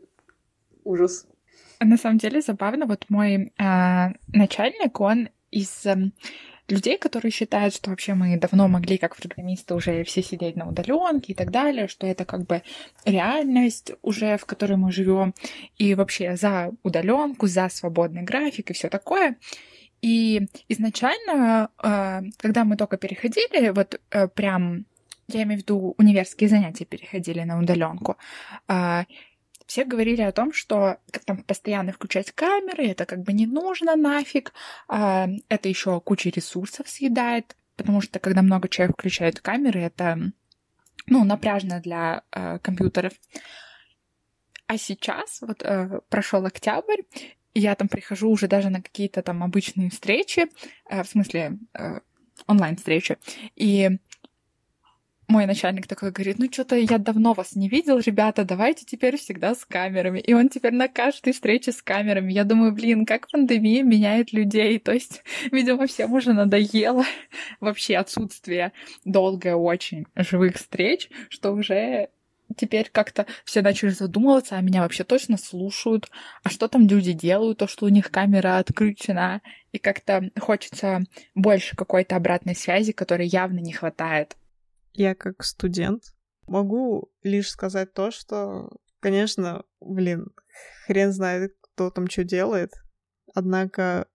ужас. 0.85 1.27
На 1.81 1.97
самом 1.97 2.17
деле 2.19 2.41
забавно, 2.41 2.85
вот 2.85 3.05
мой 3.09 3.53
э, 3.57 4.07
начальник, 4.27 4.99
он 4.99 5.29
из 5.51 5.85
э, 5.85 5.95
людей, 6.71 6.97
которые 6.97 7.31
считают, 7.31 7.73
что 7.73 7.89
вообще 7.89 8.13
мы 8.13 8.37
давно 8.37 8.67
могли, 8.67 8.97
как 8.97 9.15
программисты, 9.15 9.73
уже 9.73 10.03
все 10.03 10.21
сидеть 10.21 10.55
на 10.55 10.67
удаленке 10.67 11.33
и 11.33 11.35
так 11.35 11.51
далее, 11.51 11.87
что 11.87 12.07
это 12.07 12.25
как 12.25 12.45
бы 12.45 12.61
реальность 13.05 13.91
уже, 14.01 14.37
в 14.37 14.45
которой 14.45 14.77
мы 14.77 14.91
живем, 14.91 15.33
и 15.77 15.95
вообще 15.95 16.35
за 16.35 16.71
удаленку, 16.83 17.47
за 17.47 17.69
свободный 17.69 18.23
график 18.23 18.71
и 18.71 18.73
все 18.73 18.89
такое. 18.89 19.35
И 20.01 20.47
изначально, 20.69 21.69
э, 21.83 22.21
когда 22.37 22.63
мы 22.63 22.77
только 22.77 22.97
переходили, 22.97 23.69
вот 23.69 23.99
э, 24.11 24.27
прям, 24.27 24.85
я 25.27 25.43
имею 25.43 25.59
в 25.59 25.63
виду 25.63 25.95
универские 25.97 26.49
занятия 26.49 26.85
переходили 26.85 27.41
на 27.41 27.59
удаленку, 27.59 28.17
э, 28.67 29.03
все 29.69 29.85
говорили 29.85 30.23
о 30.23 30.31
том, 30.31 30.51
что 30.51 30.97
там 31.25 31.43
постоянно 31.43 31.91
включать 31.91 32.31
камеры, 32.31 32.87
это 32.87 33.05
как 33.05 33.21
бы 33.21 33.33
не 33.33 33.45
нужно 33.45 33.95
нафиг, 33.95 34.51
это 34.87 35.69
еще 35.69 36.01
куча 36.01 36.31
ресурсов 36.31 36.89
съедает, 36.89 37.55
потому 37.75 38.01
что 38.01 38.17
когда 38.17 38.41
много 38.41 38.67
человек 38.67 38.95
включают 38.95 39.41
камеры, 39.41 39.81
это 39.81 40.31
ну, 41.05 41.23
напряжно 41.23 41.79
для 41.81 42.23
э, 42.31 42.57
компьютеров. 42.59 43.13
А 44.65 44.77
сейчас, 44.79 45.39
вот 45.41 45.61
э, 45.61 46.01
прошел 46.09 46.43
октябрь, 46.45 47.03
я 47.53 47.75
там 47.75 47.89
прихожу 47.89 48.31
уже 48.31 48.47
даже 48.47 48.71
на 48.71 48.81
какие-то 48.81 49.21
там 49.21 49.43
обычные 49.43 49.91
встречи, 49.91 50.47
э, 50.89 51.03
в 51.03 51.07
смысле 51.07 51.59
э, 51.75 51.99
онлайн-встречи, 52.47 53.17
и 53.55 53.99
мой 55.29 55.45
начальник 55.45 55.85
такой 55.85 56.11
говорит, 56.11 56.39
ну 56.39 56.51
что-то 56.51 56.75
я 56.75 56.97
давно 56.97 57.33
вас 57.33 57.55
не 57.55 57.69
видел, 57.69 57.99
ребята, 57.99 58.43
давайте 58.43 58.83
теперь 58.83 59.15
всегда 59.15 59.53
с 59.53 59.63
камерами. 59.63 60.19
И 60.19 60.33
он 60.33 60.49
теперь 60.49 60.73
на 60.73 60.87
каждой 60.87 61.33
встрече 61.33 61.71
с 61.71 61.83
камерами. 61.83 62.33
Я 62.33 62.43
думаю, 62.43 62.73
блин, 62.73 63.05
как 63.05 63.29
пандемия 63.29 63.83
меняет 63.83 64.33
людей. 64.33 64.79
То 64.79 64.91
есть, 64.91 65.23
видимо, 65.51 65.85
всем 65.85 66.13
уже 66.13 66.33
надоело 66.33 67.05
вообще 67.59 67.97
отсутствие 67.97 68.73
долгое 69.05 69.55
очень 69.55 70.07
живых 70.15 70.55
встреч, 70.55 71.09
что 71.29 71.51
уже 71.51 72.09
теперь 72.57 72.89
как-то 72.91 73.27
все 73.45 73.61
начали 73.61 73.91
задумываться, 73.91 74.57
а 74.57 74.61
меня 74.61 74.81
вообще 74.81 75.03
точно 75.03 75.37
слушают, 75.37 76.09
а 76.41 76.49
что 76.49 76.67
там 76.67 76.87
люди 76.87 77.13
делают, 77.13 77.59
то, 77.59 77.67
что 77.67 77.85
у 77.85 77.89
них 77.89 78.09
камера 78.09 78.57
отключена, 78.57 79.43
и 79.71 79.77
как-то 79.77 80.31
хочется 80.39 81.01
больше 81.35 81.75
какой-то 81.75 82.15
обратной 82.15 82.55
связи, 82.55 82.93
которой 82.93 83.27
явно 83.27 83.59
не 83.59 83.73
хватает. 83.73 84.35
Я 84.93 85.15
как 85.15 85.43
студент 85.43 86.03
могу 86.47 87.11
лишь 87.23 87.49
сказать 87.49 87.93
то, 87.93 88.11
что, 88.11 88.69
конечно, 88.99 89.63
блин, 89.79 90.27
хрен 90.85 91.11
знает, 91.11 91.55
кто 91.61 91.91
там 91.91 92.09
что 92.09 92.23
делает, 92.23 92.71
однако, 93.33 94.07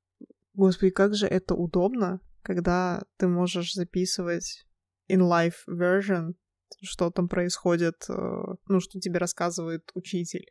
господи, 0.53 0.91
как 0.91 1.15
же 1.15 1.27
это 1.27 1.55
удобно, 1.55 2.21
когда 2.43 3.03
ты 3.17 3.29
можешь 3.29 3.75
записывать 3.75 4.67
in 5.09 5.21
life 5.21 5.67
version 5.69 6.35
что 6.83 7.11
там 7.11 7.29
происходит, 7.29 8.05
э, 8.09 8.43
ну, 8.69 8.81
что 8.81 9.01
тебе 9.01 9.19
рассказывает 9.19 9.91
учитель. 9.95 10.47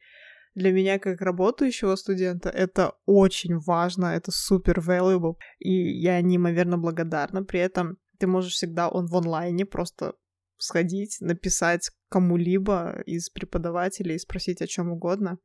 Для 0.55 0.71
меня, 0.71 0.99
как 0.99 1.21
работающего 1.21 1.95
студента, 1.95 2.49
это 2.49 2.93
очень 3.05 3.57
важно, 3.57 4.07
это 4.07 4.31
супер 4.31 4.79
valuable, 4.79 5.35
и 5.59 5.99
я 5.99 6.21
неимоверно 6.21 6.77
благодарна. 6.77 7.43
При 7.43 7.59
этом 7.59 7.97
ты 8.19 8.27
можешь 8.27 8.53
всегда 8.53 8.89
он 8.89 9.07
в 9.07 9.15
онлайне 9.15 9.65
просто 9.65 10.13
сходить, 10.57 11.17
написать 11.19 11.89
кому-либо 12.09 13.01
из 13.05 13.29
преподавателей, 13.29 14.19
спросить 14.19 14.61
о 14.61 14.67
чем 14.67 14.91
угодно. 14.91 15.37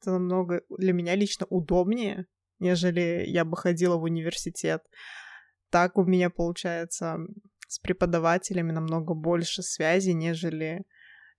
Это 0.00 0.12
намного 0.12 0.62
для 0.70 0.92
меня 0.92 1.14
лично 1.14 1.46
удобнее, 1.50 2.26
нежели 2.58 3.24
я 3.26 3.44
бы 3.44 3.56
ходила 3.56 3.96
в 3.96 4.04
университет. 4.04 4.82
Так 5.70 5.98
у 5.98 6.04
меня 6.04 6.30
получается 6.30 7.18
с 7.68 7.78
преподавателями 7.78 8.72
намного 8.72 9.14
больше 9.14 9.62
связи, 9.62 10.10
нежели, 10.10 10.84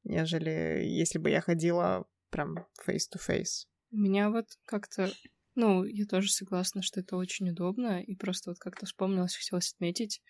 нежели 0.03 0.84
если 0.84 1.19
бы 1.19 1.30
я 1.30 1.41
ходила 1.41 2.05
прям 2.30 2.67
face-to-face. 2.86 3.67
У 3.91 3.97
меня 3.97 4.30
вот 4.30 4.45
как-то 4.65 5.09
ну, 5.55 5.86
я 5.86 6.05
тоже 6.05 6.30
согласна, 6.30 6.82
что 6.82 6.99
это 6.99 7.15
очень 7.15 7.49
удобно, 7.49 8.01
и 8.01 8.13
просто 8.15 8.51
вот 8.51 8.59
как-то 8.59 8.86
вспомнилось, 8.86 9.38
хотелось 9.38 9.73
отметить. 9.73 10.21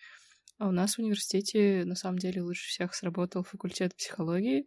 А 0.58 0.68
у 0.68 0.72
нас 0.72 0.94
в 0.96 0.98
университете, 1.00 1.84
на 1.84 1.94
самом 1.94 2.18
деле, 2.18 2.42
лучше 2.42 2.68
всех 2.68 2.94
сработал 2.94 3.42
факультет 3.42 3.94
психологии, 3.96 4.66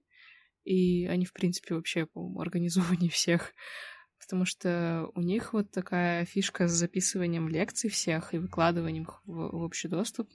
и 0.63 1.07
они, 1.07 1.25
в 1.25 1.34
принципе, 1.34 1.75
вообще, 1.75 2.05
по-моему, 2.05 2.41
организованнее 2.41 3.10
всех 3.11 3.53
потому 4.19 4.45
что 4.45 5.10
у 5.15 5.22
них 5.22 5.53
вот 5.53 5.72
такая 5.72 6.26
фишка 6.26 6.68
с 6.68 6.72
записыванием 6.72 7.47
лекций 7.47 7.89
всех 7.89 8.34
и 8.34 8.38
выкладыванием 8.38 9.03
их 9.03 9.22
в, 9.26 9.34
в 9.34 9.61
общий 9.64 9.88
доступ, 9.88 10.30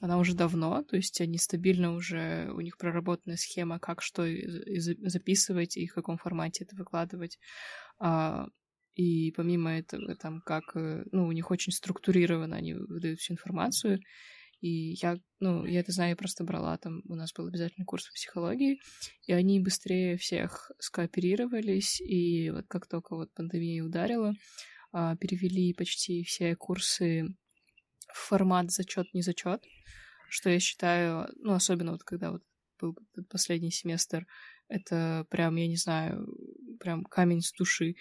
она 0.00 0.18
уже 0.18 0.34
давно, 0.34 0.82
то 0.82 0.96
есть 0.96 1.20
они 1.20 1.38
стабильно 1.38 1.94
уже, 1.94 2.50
у 2.52 2.60
них 2.60 2.76
проработанная 2.76 3.36
схема, 3.36 3.78
как 3.78 4.02
что 4.02 4.26
записывать 4.26 5.76
и 5.76 5.86
в 5.86 5.94
каком 5.94 6.18
формате 6.18 6.64
это 6.64 6.76
выкладывать. 6.76 7.38
А, 7.98 8.48
и 8.94 9.30
помимо 9.32 9.78
этого, 9.78 10.16
там, 10.16 10.40
как, 10.40 10.74
э, 10.74 11.04
ну, 11.12 11.26
у 11.26 11.32
них 11.32 11.50
очень 11.50 11.72
структурированно 11.72 12.56
они 12.56 12.74
выдают 12.74 13.20
всю 13.20 13.34
информацию, 13.34 14.00
и 14.60 14.94
я, 14.94 15.18
ну, 15.40 15.64
я 15.64 15.80
это 15.80 15.92
знаю, 15.92 16.10
я 16.10 16.16
просто 16.16 16.44
брала 16.44 16.76
там, 16.78 17.02
у 17.08 17.14
нас 17.14 17.32
был 17.32 17.46
обязательный 17.46 17.84
курс 17.84 18.06
по 18.06 18.12
психологии, 18.12 18.80
и 19.26 19.32
они 19.32 19.60
быстрее 19.60 20.16
всех 20.16 20.70
скооперировались, 20.78 22.00
и 22.00 22.50
вот 22.50 22.66
как 22.68 22.86
только 22.86 23.14
вот 23.14 23.32
пандемия 23.34 23.84
ударила, 23.84 24.32
а, 24.92 25.16
перевели 25.16 25.74
почти 25.74 26.24
все 26.24 26.56
курсы 26.56 27.26
в 28.12 28.28
формат 28.28 28.70
зачет 28.70 29.12
не 29.12 29.22
зачет, 29.22 29.62
что 30.30 30.50
я 30.50 30.58
считаю, 30.58 31.28
ну, 31.36 31.52
особенно 31.52 31.92
вот 31.92 32.02
когда 32.02 32.30
вот 32.30 32.42
был 32.80 32.96
последний 33.30 33.70
семестр, 33.70 34.26
это 34.68 35.26
прям, 35.30 35.56
я 35.56 35.68
не 35.68 35.76
знаю, 35.76 36.26
прям 36.80 37.04
камень 37.04 37.40
с 37.40 37.52
души 37.52 37.94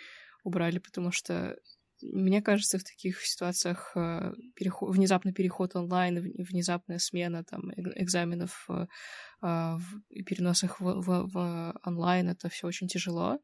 убрали, 0.44 0.80
потому 0.80 1.12
что 1.12 1.58
мне 2.02 2.42
кажется, 2.42 2.78
в 2.78 2.84
таких 2.84 3.22
ситуациях 3.26 3.92
э, 3.96 4.34
переход, 4.56 4.96
внезапный 4.96 5.34
переход 5.34 5.76
онлайн, 5.76 6.20
внезапная 6.38 7.00
смена 7.00 7.44
там, 7.44 7.72
экзаменов 7.76 8.66
э, 8.70 8.88
а, 9.42 9.78
и 10.10 10.24
перенос 10.24 10.64
их 10.64 10.80
в, 10.80 11.02
в, 11.02 11.32
в 11.32 11.80
онлайн, 11.84 12.30
это 12.30 12.50
все 12.50 12.68
очень 12.68 12.88
тяжело. 12.88 13.40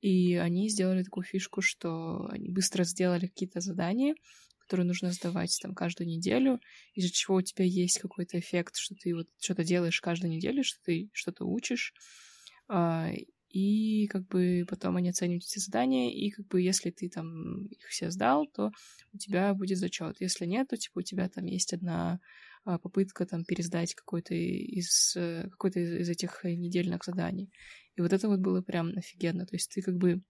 И 0.00 0.36
они 0.36 0.68
сделали 0.68 1.02
такую 1.02 1.24
фишку, 1.24 1.60
что 1.60 2.28
они 2.30 2.50
быстро 2.50 2.84
сделали 2.84 3.26
какие-то 3.26 3.60
задания, 3.60 4.14
которые 4.60 4.86
нужно 4.86 5.12
сдавать 5.12 5.58
там 5.60 5.74
каждую 5.74 6.08
неделю, 6.08 6.60
из-за 6.94 7.10
чего 7.10 7.36
у 7.36 7.42
тебя 7.42 7.64
есть 7.64 7.98
какой-то 7.98 8.38
эффект, 8.38 8.76
что 8.76 8.94
ты 8.94 9.14
вот 9.14 9.26
что-то 9.40 9.64
делаешь 9.64 10.00
каждую 10.00 10.30
неделю, 10.30 10.62
что 10.62 10.78
ты 10.84 11.10
что-то 11.12 11.44
учишь. 11.46 11.94
И 13.50 14.06
как 14.08 14.26
бы 14.28 14.64
потом 14.68 14.96
они 14.96 15.08
оценивают 15.10 15.44
эти 15.44 15.58
задания, 15.58 16.10
и 16.10 16.30
как 16.30 16.46
бы 16.48 16.60
если 16.60 16.90
ты 16.90 17.08
там 17.08 17.66
их 17.66 17.86
все 17.88 18.10
сдал, 18.10 18.46
то 18.46 18.70
у 19.12 19.18
тебя 19.18 19.54
будет 19.54 19.78
зачет. 19.78 20.20
Если 20.20 20.44
нет, 20.44 20.68
то 20.68 20.76
типа 20.76 20.98
у 20.98 21.02
тебя 21.02 21.28
там 21.28 21.46
есть 21.46 21.72
одна 21.72 22.20
а, 22.64 22.78
попытка 22.78 23.24
там 23.24 23.44
пересдать 23.44 23.94
какой-то 23.94 24.34
из 24.34 25.16
э, 25.16 25.48
какой-то 25.50 25.80
из 25.80 26.08
этих 26.10 26.44
недельных 26.44 27.04
заданий. 27.04 27.50
И 27.96 28.02
вот 28.02 28.12
это 28.12 28.28
вот 28.28 28.40
было 28.40 28.60
прям 28.60 28.92
офигенно. 28.96 29.46
То 29.46 29.56
есть 29.56 29.72
ты 29.72 29.80
как 29.80 29.96
бы 29.96 30.20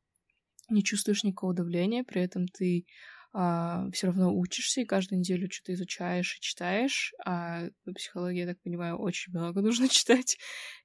не 0.70 0.84
чувствуешь 0.84 1.24
никакого 1.24 1.54
давления, 1.54 2.04
при 2.04 2.22
этом 2.22 2.46
ты 2.46 2.86
а, 3.32 3.90
все 3.92 4.08
равно 4.08 4.34
учишься 4.34 4.80
и 4.80 4.84
каждую 4.84 5.20
неделю 5.20 5.50
что-то 5.50 5.74
изучаешь 5.74 6.36
и 6.36 6.40
читаешь, 6.40 7.12
а 7.24 7.68
по 7.84 7.92
психологии, 7.92 8.40
я 8.40 8.46
так 8.46 8.60
понимаю, 8.62 8.96
очень 8.96 9.32
много 9.32 9.60
нужно 9.62 9.88
читать, 9.88 10.38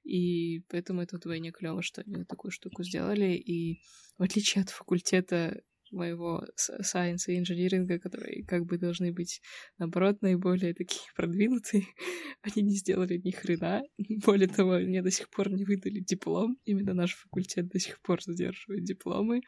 и 0.04 0.60
поэтому 0.68 1.02
это 1.02 1.16
вдвойне 1.16 1.52
клево, 1.52 1.82
что 1.82 2.02
они 2.02 2.24
такую 2.24 2.50
штуку 2.50 2.82
сделали, 2.82 3.34
и 3.34 3.80
в 4.18 4.22
отличие 4.22 4.62
от 4.62 4.70
факультета 4.70 5.62
моего 5.94 6.44
science 6.58 7.28
и 7.28 7.38
инжиниринга, 7.38 7.98
которые 7.98 8.44
как 8.44 8.66
бы 8.66 8.76
должны 8.78 9.12
быть, 9.12 9.40
наоборот, 9.78 10.20
наиболее 10.20 10.74
такие 10.74 11.06
продвинутые, 11.16 11.84
они 12.42 12.62
не 12.62 12.76
сделали 12.76 13.20
ни 13.22 13.30
хрена. 13.30 13.82
Более 14.24 14.48
того, 14.48 14.78
мне 14.78 15.02
до 15.02 15.10
сих 15.10 15.30
пор 15.30 15.50
не 15.50 15.64
выдали 15.64 16.00
диплом. 16.00 16.58
Именно 16.64 16.94
наш 16.94 17.14
факультет 17.14 17.68
до 17.68 17.78
сих 17.78 18.00
пор 18.02 18.22
задерживает 18.22 18.84
дипломы. 18.84 19.40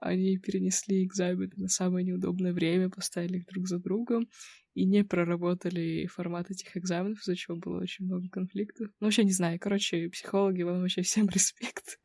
Они 0.00 0.38
перенесли 0.38 1.04
экзамены 1.04 1.50
на 1.56 1.68
самое 1.68 2.06
неудобное 2.06 2.52
время, 2.52 2.88
поставили 2.88 3.38
их 3.38 3.46
друг 3.46 3.66
за 3.66 3.78
другом 3.78 4.28
и 4.74 4.84
не 4.84 5.02
проработали 5.02 6.06
формат 6.06 6.50
этих 6.50 6.76
экзаменов, 6.76 7.20
из-за 7.20 7.34
чего 7.34 7.56
было 7.56 7.80
очень 7.80 8.04
много 8.04 8.28
конфликтов. 8.28 8.88
Ну, 9.00 9.06
вообще 9.06 9.24
не 9.24 9.32
знаю. 9.32 9.58
Короче, 9.60 10.08
психологи, 10.08 10.62
вам 10.62 10.80
вообще 10.80 11.02
всем 11.02 11.28
респект. 11.34 11.98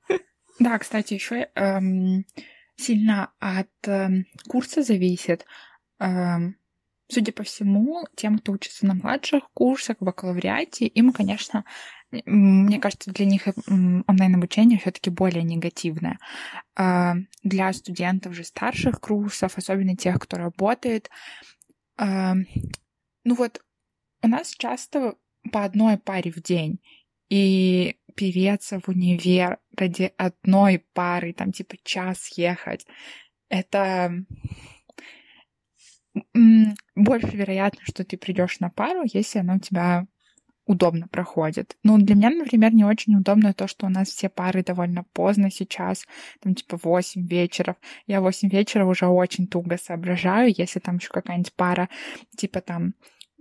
Да, 0.59 0.79
кстати, 0.79 1.13
еще 1.13 1.49
эм, 1.55 2.25
сильно 2.75 3.31
от 3.39 3.69
э, 3.87 4.23
курса 4.47 4.81
зависит. 4.81 5.45
Э, 5.99 6.37
судя 7.07 7.31
по 7.31 7.43
всему, 7.43 8.05
тем, 8.15 8.39
кто 8.39 8.53
учится 8.53 8.85
на 8.85 8.95
младших 8.95 9.43
курсах, 9.53 9.97
в 9.99 10.05
бакалавриате, 10.05 10.85
им, 10.87 11.11
конечно, 11.11 11.65
мне 12.25 12.79
кажется, 12.79 13.11
для 13.11 13.25
них 13.25 13.47
онлайн-обучение 13.67 14.79
все-таки 14.79 15.09
более 15.09 15.43
негативное. 15.43 16.19
А, 16.75 17.15
для 17.43 17.73
студентов 17.73 18.33
же 18.33 18.43
старших 18.43 18.99
курсов, 19.01 19.57
особенно 19.57 19.95
тех, 19.95 20.19
кто 20.19 20.37
работает, 20.37 21.09
а, 21.97 22.35
ну 23.23 23.35
вот 23.35 23.61
у 24.21 24.27
нас 24.27 24.51
часто 24.51 25.15
по 25.51 25.63
одной 25.63 25.97
паре 25.97 26.31
в 26.31 26.41
день, 26.41 26.79
и 27.29 27.97
переться 28.15 28.79
в 28.79 28.89
универ 28.89 29.57
ради 29.75 30.13
одной 30.17 30.85
пары, 30.93 31.33
там 31.33 31.51
типа 31.51 31.77
час 31.83 32.37
ехать, 32.37 32.85
это 33.49 34.13
больше 36.95 37.27
вероятно, 37.27 37.81
что 37.83 38.03
ты 38.03 38.17
придешь 38.17 38.59
на 38.59 38.69
пару, 38.69 39.03
если 39.03 39.39
она 39.39 39.55
у 39.55 39.59
тебя 39.59 40.07
удобно 40.65 41.07
проходит. 41.07 41.77
Ну, 41.83 41.97
для 41.97 42.15
меня, 42.15 42.29
например, 42.29 42.73
не 42.73 42.85
очень 42.85 43.15
удобно 43.15 43.53
то, 43.53 43.67
что 43.67 43.85
у 43.85 43.89
нас 43.89 44.09
все 44.09 44.29
пары 44.29 44.63
довольно 44.63 45.03
поздно 45.13 45.51
сейчас, 45.51 46.05
там 46.41 46.55
типа 46.55 46.79
8 46.81 47.27
вечеров. 47.27 47.75
Я 48.07 48.21
8 48.21 48.49
вечера 48.49 48.85
уже 48.85 49.07
очень 49.07 49.47
туго 49.47 49.77
соображаю, 49.77 50.53
если 50.55 50.79
там 50.79 50.97
еще 50.97 51.09
какая-нибудь 51.09 51.53
пара, 51.53 51.89
типа 52.37 52.61
там 52.61 52.93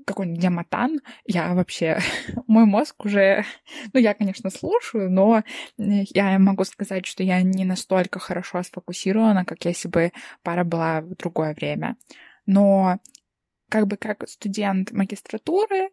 какой-нибудь 0.04 0.40
диаматан, 0.40 1.00
я 1.26 1.54
вообще, 1.54 1.98
мой 2.46 2.64
мозг 2.64 3.04
уже, 3.04 3.44
ну, 3.92 4.00
я, 4.00 4.14
конечно, 4.14 4.50
слушаю, 4.50 5.10
но 5.10 5.44
я 5.76 6.38
могу 6.38 6.64
сказать, 6.64 7.06
что 7.06 7.22
я 7.22 7.42
не 7.42 7.64
настолько 7.64 8.18
хорошо 8.18 8.62
сфокусирована, 8.62 9.44
как 9.44 9.64
если 9.64 9.88
бы 9.88 10.12
пара 10.42 10.64
была 10.64 11.00
в 11.00 11.14
другое 11.16 11.54
время. 11.54 11.96
Но 12.46 12.98
как 13.68 13.86
бы 13.86 13.96
как 13.96 14.28
студент 14.28 14.92
магистратуры, 14.92 15.90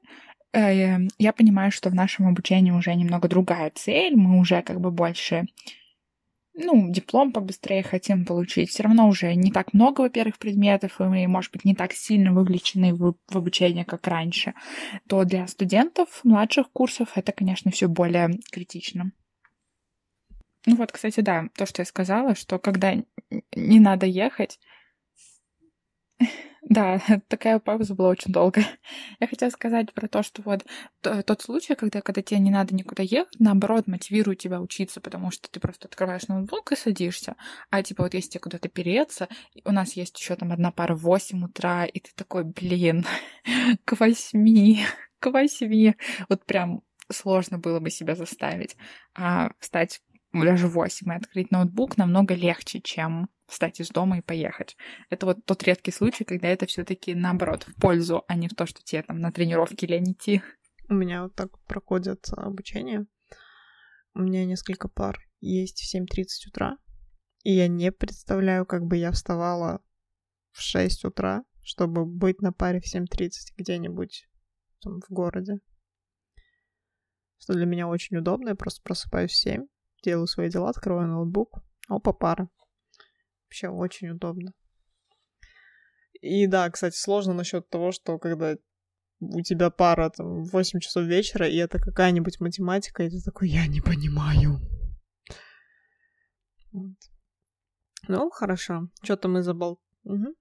я 0.54 1.34
понимаю, 1.34 1.72
что 1.72 1.90
в 1.90 1.96
нашем 1.96 2.28
обучении 2.28 2.72
уже 2.72 2.94
немного 2.96 3.28
другая 3.28 3.72
цель, 3.74 4.16
мы 4.16 4.40
уже 4.40 4.62
как 4.62 4.80
бы 4.80 4.92
больше 4.92 5.48
ну, 6.60 6.92
диплом 6.92 7.32
побыстрее 7.32 7.84
хотим 7.84 8.26
получить. 8.26 8.70
Все 8.70 8.84
равно 8.84 9.08
уже 9.08 9.34
не 9.36 9.52
так 9.52 9.74
много, 9.74 10.02
во-первых, 10.02 10.38
предметов, 10.38 11.00
и 11.00 11.04
мы, 11.04 11.28
может 11.28 11.52
быть, 11.52 11.66
не 11.66 11.74
так 11.74 11.94
сильно 11.94 12.34
вовлечены 12.34 12.94
в, 12.94 13.16
в 13.28 13.38
обучение, 13.38 13.86
как 13.86 14.08
раньше, 14.08 14.54
то 15.08 15.24
для 15.24 15.48
студентов 15.48 16.20
младших 16.24 16.70
курсов 16.72 17.10
это, 17.16 17.32
конечно, 17.32 17.72
все 17.72 17.88
более 17.88 18.40
критично. 18.52 19.12
Ну 20.66 20.76
вот, 20.76 20.92
кстати, 20.92 21.22
да, 21.22 21.48
то, 21.56 21.66
что 21.66 21.82
я 21.82 21.86
сказала, 21.86 22.36
что 22.36 22.60
когда 22.60 22.96
не 23.56 23.80
надо 23.80 24.06
ехать, 24.06 24.60
да, 26.70 27.00
такая 27.28 27.58
пауза 27.60 27.96
была 27.96 28.10
очень 28.10 28.32
долгая. 28.32 28.66
Я 29.20 29.28
хотела 29.28 29.50
сказать 29.50 29.92
про 29.92 30.08
то, 30.08 30.22
что 30.22 30.44
вот 30.44 30.66
тот 31.02 31.42
случай, 31.42 31.74
когда, 31.76 32.02
когда 32.02 32.22
тебе 32.22 32.40
не 32.40 32.52
надо 32.52 32.76
никуда 32.76 33.02
ехать, 33.02 33.40
наоборот, 33.40 33.88
мотивирует 33.88 34.40
тебя 34.40 34.62
учиться, 34.62 35.02
потому 35.02 35.32
что 35.32 35.50
ты 35.50 35.60
просто 35.60 35.88
открываешь 35.88 36.28
ноутбук 36.28 36.72
и 36.72 36.76
садишься. 36.76 37.36
А 37.72 37.82
типа 37.82 38.04
вот 38.04 38.14
если 38.14 38.30
тебе 38.30 38.42
куда-то 38.42 38.70
переться, 38.70 39.28
у 39.66 39.72
нас 39.72 39.94
есть 39.94 40.18
еще 40.20 40.36
там 40.36 40.52
одна 40.52 40.72
пара 40.72 40.96
в 40.96 41.02
8 41.02 41.44
утра, 41.44 41.86
и 41.86 42.00
ты 42.00 42.12
такой, 42.16 42.44
блин, 42.44 43.04
к 43.86 44.00
восьми, 44.00 44.86
к 45.20 45.32
восьми. 45.32 45.96
Вот 46.30 46.46
прям 46.46 46.84
сложно 47.12 47.58
было 47.58 47.80
бы 47.80 47.90
себя 47.90 48.14
заставить. 48.14 48.78
А 49.16 49.50
встать 49.60 50.02
даже 50.32 50.68
в 50.68 50.74
8 50.74 51.12
и 51.12 51.16
открыть 51.16 51.50
ноутбук 51.50 51.98
намного 51.98 52.36
легче, 52.36 52.80
чем 52.80 53.28
встать 53.50 53.80
из 53.80 53.90
дома 53.90 54.20
и 54.20 54.22
поехать. 54.22 54.78
Это 55.10 55.26
вот 55.26 55.46
тот 55.46 55.64
редкий 55.64 55.92
случай, 55.92 56.24
когда 56.24 56.48
это 56.48 56.66
все-таки 56.66 57.16
наоборот 57.16 57.64
в 57.64 57.76
пользу, 57.76 58.24
а 58.28 58.36
не 58.36 58.48
в 58.48 58.56
то, 58.56 58.66
что 58.66 58.82
тебе 58.84 59.04
там 59.04 59.20
на 59.20 59.32
тренировке 59.32 59.88
лень 59.88 60.14
идти. 60.14 60.42
У 60.88 60.94
меня 60.94 61.24
вот 61.24 61.36
так 61.36 61.60
проходит 61.66 62.28
обучение. 62.36 63.06
У 64.14 64.22
меня 64.22 64.46
несколько 64.46 64.88
пар 64.88 65.20
есть 65.40 65.82
в 65.82 65.96
7.30 65.96 66.50
утра. 66.50 66.78
И 67.44 67.54
я 67.54 67.68
не 67.68 67.92
представляю, 67.92 68.66
как 68.66 68.86
бы 68.86 68.98
я 68.98 69.12
вставала 69.12 69.82
в 70.52 70.62
6 70.62 71.06
утра, 71.06 71.44
чтобы 71.62 72.06
быть 72.06 72.42
на 72.42 72.52
паре 72.52 72.82
в 72.82 72.86
7.30 72.86 73.30
где-нибудь 73.58 74.28
там 74.82 75.00
в 75.02 75.12
городе. 75.12 75.60
Что 77.38 77.54
для 77.54 77.66
меня 77.66 77.88
очень 77.88 78.18
удобно. 78.18 78.50
Я 78.50 78.56
просто 78.56 78.82
просыпаюсь 78.84 79.32
в 79.32 79.38
7, 79.38 79.66
делаю 80.04 80.28
свои 80.28 80.50
дела, 80.50 80.70
открываю 80.70 81.08
ноутбук. 81.08 81.62
Опа, 81.88 82.14
пара. 82.14 82.50
Вообще 83.50 83.70
очень 83.70 84.10
удобно. 84.10 84.54
И 86.22 86.46
да, 86.46 86.70
кстати, 86.70 86.96
сложно 86.96 87.34
насчет 87.34 87.68
того, 87.68 87.92
что 87.92 88.20
когда 88.20 88.56
у 89.20 89.42
тебя 89.42 89.72
пара 89.72 90.12
там 90.12 90.44
8 90.44 90.80
часов 90.80 91.06
вечера, 91.06 91.48
и 91.48 91.56
это 91.56 91.80
какая-нибудь 91.80 92.40
математика, 92.40 93.04
и 93.04 93.10
ты 93.10 93.20
такой, 93.24 93.50
я 93.50 93.66
не 93.66 93.82
понимаю. 93.82 94.60
Вот. 96.72 96.96
Ну, 98.08 98.30
хорошо. 98.30 98.90
Что-то 99.02 99.28
мы 99.30 99.42
забол... 99.42 99.82
Угу. 100.04 100.36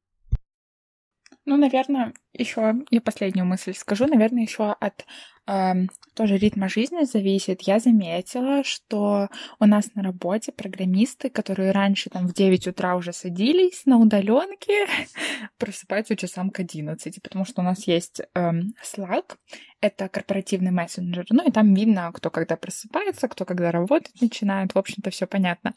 Ну, 1.46 1.56
наверное, 1.56 2.12
еще 2.34 2.74
я 2.90 3.00
последнюю 3.00 3.46
мысль 3.46 3.72
скажу. 3.72 4.06
Наверное, 4.06 4.42
еще 4.42 4.72
от 4.72 5.06
э, 5.48 5.86
тоже 6.14 6.36
ритма 6.36 6.68
жизни 6.68 7.04
зависит. 7.04 7.62
Я 7.62 7.78
заметила, 7.78 8.62
что 8.64 9.28
у 9.58 9.66
нас 9.66 9.94
на 9.94 10.02
работе 10.02 10.52
программисты, 10.52 11.30
которые 11.30 11.72
раньше 11.72 12.10
там 12.10 12.26
в 12.28 12.34
9 12.34 12.68
утра 12.68 12.96
уже 12.96 13.12
садились 13.12 13.86
на 13.86 13.98
удаленке, 13.98 14.86
просыпаются 15.58 16.16
часам 16.16 16.50
к 16.50 16.60
11, 16.60 17.22
потому 17.22 17.44
что 17.44 17.62
у 17.62 17.64
нас 17.64 17.86
есть 17.86 18.20
э, 18.20 18.50
Slack, 18.82 19.36
это 19.80 20.08
корпоративный 20.08 20.70
мессенджер, 20.70 21.26
ну 21.30 21.48
и 21.48 21.52
там 21.52 21.74
видно, 21.74 22.10
кто 22.12 22.30
когда 22.30 22.56
просыпается, 22.56 23.28
кто 23.28 23.44
когда 23.44 23.70
работать 23.70 24.20
начинает, 24.20 24.74
в 24.74 24.78
общем-то 24.78 25.10
все 25.10 25.26
понятно. 25.26 25.74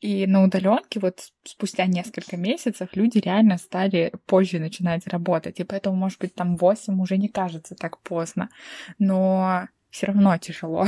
И 0.00 0.26
на 0.26 0.42
удаленке 0.44 1.00
вот 1.00 1.32
спустя 1.44 1.86
несколько 1.86 2.36
месяцев 2.36 2.88
люди 2.94 3.18
реально 3.18 3.58
стали 3.58 4.12
позже 4.26 4.58
начинать 4.58 5.06
работать, 5.06 5.60
и 5.60 5.64
поэтому, 5.64 5.96
может 5.96 6.18
быть, 6.18 6.34
там 6.34 6.56
8 6.56 7.00
уже 7.00 7.16
не 7.16 7.28
кажется 7.28 7.74
так 7.74 7.98
поздно 8.00 8.48
но 8.98 9.68
все 9.90 10.06
равно 10.06 10.36
тяжело. 10.38 10.86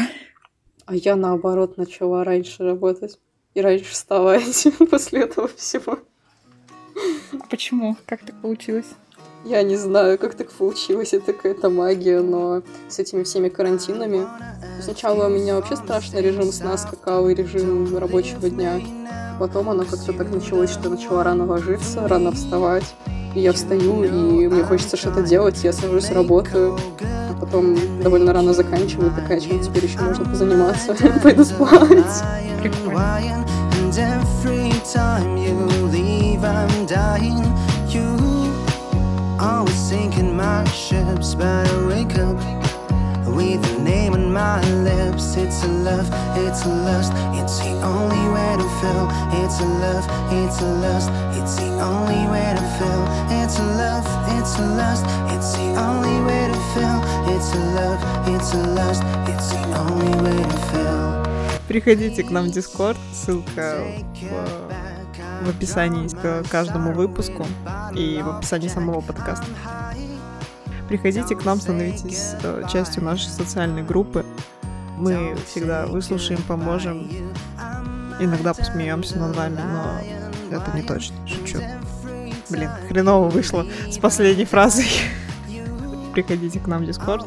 А 0.86 0.94
я 0.94 1.16
наоборот 1.16 1.76
начала 1.76 2.24
раньше 2.24 2.64
работать 2.64 3.18
и 3.54 3.60
раньше 3.60 3.86
вставать 3.86 4.66
после 4.90 5.22
этого 5.22 5.48
всего. 5.48 5.98
А 7.32 7.46
почему? 7.50 7.96
Как 8.06 8.24
так 8.24 8.40
получилось? 8.40 8.94
Я 9.44 9.62
не 9.62 9.76
знаю, 9.76 10.18
как 10.18 10.34
так 10.34 10.50
получилось, 10.50 11.12
это 11.12 11.32
какая-то 11.32 11.68
магия, 11.68 12.20
но 12.20 12.62
с 12.88 12.98
этими 12.98 13.22
всеми 13.24 13.48
карантинами... 13.48 14.26
Сначала 14.80 15.26
у 15.26 15.28
меня 15.28 15.54
вообще 15.54 15.76
страшный 15.76 16.20
режим 16.20 16.50
сна 16.52 16.76
скакал 16.76 17.28
и 17.28 17.34
режим 17.34 17.96
рабочего 17.96 18.50
дня. 18.50 18.80
Потом 19.38 19.68
оно 19.70 19.84
как-то 19.84 20.12
так 20.12 20.30
началось, 20.30 20.70
что 20.70 20.84
я 20.84 20.90
начала 20.90 21.22
рано 21.22 21.46
ложиться, 21.46 22.06
рано 22.08 22.32
вставать. 22.32 22.94
И 23.34 23.40
я 23.40 23.52
встаю, 23.52 24.04
и 24.04 24.48
мне 24.48 24.62
хочется 24.64 24.96
что-то 24.96 25.22
делать, 25.22 25.62
я 25.62 25.72
сажусь, 25.72 26.10
работаю 26.10 26.78
потом 27.44 27.76
довольно 28.02 28.32
рано 28.32 28.52
заканчиваю, 28.52 29.12
такая, 29.12 29.40
чем 29.40 29.60
теперь 29.60 29.84
еще 29.84 30.00
можно 30.00 30.24
позаниматься, 30.24 30.94
пойду 31.22 31.44
спать. 31.44 32.24
Прикольно. 32.62 33.44
always 39.39 39.75
sinking 39.75 40.35
my 40.35 40.63
ships, 40.69 41.35
but 41.35 41.67
I 41.67 41.87
wake 41.87 42.17
up 42.17 42.37
with 43.35 43.65
your 43.69 43.79
name 43.79 44.13
on 44.13 44.31
my 44.31 44.61
lips. 44.83 45.35
It's 45.35 45.63
a 45.63 45.67
love, 45.67 46.09
it's 46.35 46.65
a 46.65 46.69
lust, 46.69 47.13
it's 47.39 47.59
the 47.59 47.73
only 47.81 48.23
way 48.35 48.51
to 48.57 48.67
feel. 48.79 49.05
It's 49.41 49.59
a 49.59 49.65
love, 49.65 50.05
it's 50.31 50.61
a 50.61 50.69
lust, 50.83 51.09
it's 51.37 51.55
the 51.55 51.69
only 51.81 52.21
way 52.31 52.49
to 52.57 52.63
feel. 52.77 53.03
It's 53.39 53.57
a 53.59 53.63
love, 53.81 54.05
it's 54.37 54.57
a 54.57 54.65
lust, 54.79 55.05
it's 55.33 55.53
the 55.53 55.69
only 55.87 56.17
way 56.27 56.43
to 56.51 56.59
feel. 56.73 56.99
It's 57.33 57.53
a 57.53 57.61
love, 57.77 57.99
it's 58.27 58.53
a 58.53 58.61
lust, 58.77 59.03
it's 59.31 59.49
the 59.53 59.61
only 59.77 60.13
way 60.23 60.43
to 60.43 60.57
feel. 60.71 61.25
Приходите 61.67 62.23
к 62.23 62.31
нам 62.31 62.47
в 62.47 62.51
Дискорд, 62.51 62.97
ссылка 63.13 63.83
в, 64.13 64.82
в 65.44 65.48
описании 65.48 66.08
к 66.08 66.48
каждому 66.48 66.92
выпуску 66.92 67.46
и 67.94 68.20
в 68.22 68.36
описании 68.36 68.68
самого 68.68 69.00
подкаста. 69.00 69.46
Приходите 70.88 71.34
к 71.34 71.44
нам, 71.44 71.60
становитесь 71.60 72.34
э, 72.42 72.64
частью 72.70 73.04
нашей 73.04 73.28
социальной 73.28 73.82
группы. 73.82 74.24
Мы 74.98 75.36
всегда 75.46 75.86
выслушаем, 75.86 76.40
поможем. 76.46 77.10
Иногда 78.20 78.54
посмеемся 78.54 79.18
над 79.18 79.34
вами, 79.34 79.58
но 79.58 80.56
это 80.56 80.76
не 80.76 80.82
точно, 80.82 81.16
шучу. 81.26 81.58
Блин, 82.50 82.70
хреново 82.88 83.28
вышло 83.28 83.66
с 83.90 83.98
последней 83.98 84.44
фразой. 84.44 84.86
Приходите 86.12 86.60
к 86.60 86.66
нам 86.66 86.82
в 86.84 86.86
Дискорд. 86.86 87.26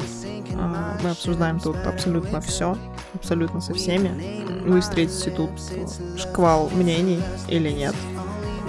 А, 0.54 0.98
Мы 1.04 1.10
обсуждаем 1.10 1.60
тут 1.60 1.78
абсолютно 1.86 2.40
все, 2.42 2.78
абсолютно 3.18 3.62
со 3.62 3.74
всеми. 3.74 4.12
Вы 4.66 4.82
встретите 4.82 5.30
тут 5.32 5.50
шквал 6.18 6.70
мнений 6.74 7.22
или 7.48 7.70
нет, 7.70 7.96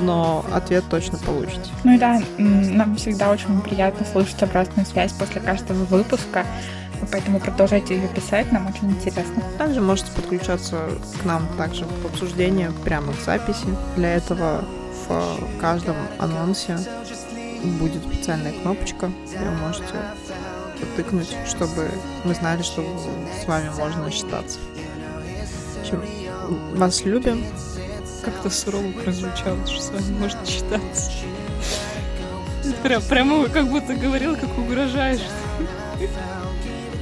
но 0.00 0.44
ответ 0.52 0.84
точно 0.90 1.18
получите. 1.18 1.70
Ну 1.84 1.94
и 1.94 1.98
да, 1.98 2.20
нам 2.38 2.96
всегда 2.96 3.30
очень 3.30 3.60
приятно 3.60 4.04
слышать 4.04 4.42
обратную 4.42 4.86
связь 4.86 5.12
после 5.12 5.40
каждого 5.40 5.84
выпуска, 5.84 6.44
поэтому 7.12 7.40
продолжайте 7.40 7.94
ее 7.96 8.08
писать, 8.08 8.50
нам 8.52 8.66
очень 8.68 8.90
интересно. 8.90 9.42
Также 9.56 9.80
можете 9.80 10.10
подключаться 10.12 10.88
к 11.20 11.24
нам 11.24 11.46
также 11.56 11.84
в 11.84 12.06
обсуждение 12.06 12.70
прямо 12.84 13.12
в 13.12 13.24
записи. 13.24 13.66
Для 13.96 14.14
этого 14.14 14.64
в 15.08 15.60
каждом 15.60 15.96
анонсе 16.18 16.78
будет 17.80 18.02
специальная 18.04 18.52
кнопочка, 18.52 19.10
где 19.26 19.38
вы 19.38 19.50
можете 19.66 19.94
потыкнуть, 20.80 21.36
чтобы 21.46 21.90
мы 22.24 22.34
знали, 22.34 22.62
что 22.62 22.82
с 23.42 23.46
вами 23.46 23.70
можно 23.76 24.10
считаться. 24.10 24.58
В 26.48 26.78
вас 26.78 27.04
любим. 27.04 27.44
Как-то 28.24 28.50
сурово 28.50 28.90
прозвучало, 28.92 29.66
что 29.66 29.80
с 29.80 29.90
вами 29.90 30.18
можно 30.18 30.44
считаться. 30.44 31.12
Прям, 32.82 33.02
прямо 33.02 33.48
как 33.48 33.68
будто 33.68 33.94
говорил, 33.94 34.36
как 34.36 34.58
угрожаешь. 34.58 35.20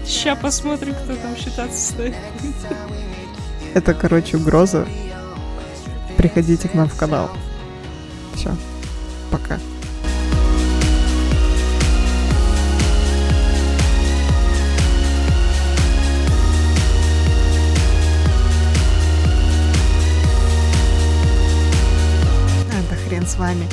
Ща 0.07 0.36
посмотрим, 0.36 0.94
кто 0.94 1.16
там 1.16 1.36
считаться 1.36 1.93
стоит. 1.93 2.15
Это, 3.74 3.93
короче, 3.93 4.36
угроза. 4.36 4.86
Приходите 6.16 6.69
к 6.69 6.74
нам 6.74 6.89
в 6.89 6.97
канал. 6.97 7.31
Все. 8.35 8.55
Пока. 9.31 9.59
С 23.36 23.38
вами. 23.38 23.68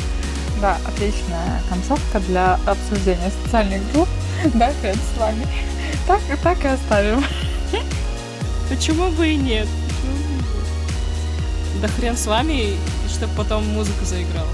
Да, 0.62 0.78
отличная 0.86 1.62
концовка 1.70 2.20
для 2.20 2.60
обсуждения 2.66 3.32
социальных 3.44 3.92
групп. 3.92 4.08
Да, 4.54 4.72
хрен 4.82 4.96
с 4.96 5.20
вами. 5.20 5.48
Так, 6.06 6.20
так 6.42 6.64
и 6.66 6.68
оставим. 6.68 7.24
Почему 8.70 9.10
бы 9.12 9.30
и 9.30 9.36
нет? 9.36 9.68
Почему 9.88 10.14
бы 10.14 10.24
и 10.24 10.36
нет? 10.36 10.46
Да 11.82 11.88
хрен 11.88 12.18
с 12.18 12.26
вами, 12.28 12.54
и 12.54 12.78
чтобы 13.10 13.34
потом 13.36 13.66
музыка 13.68 14.06
заиграла. 14.06 14.48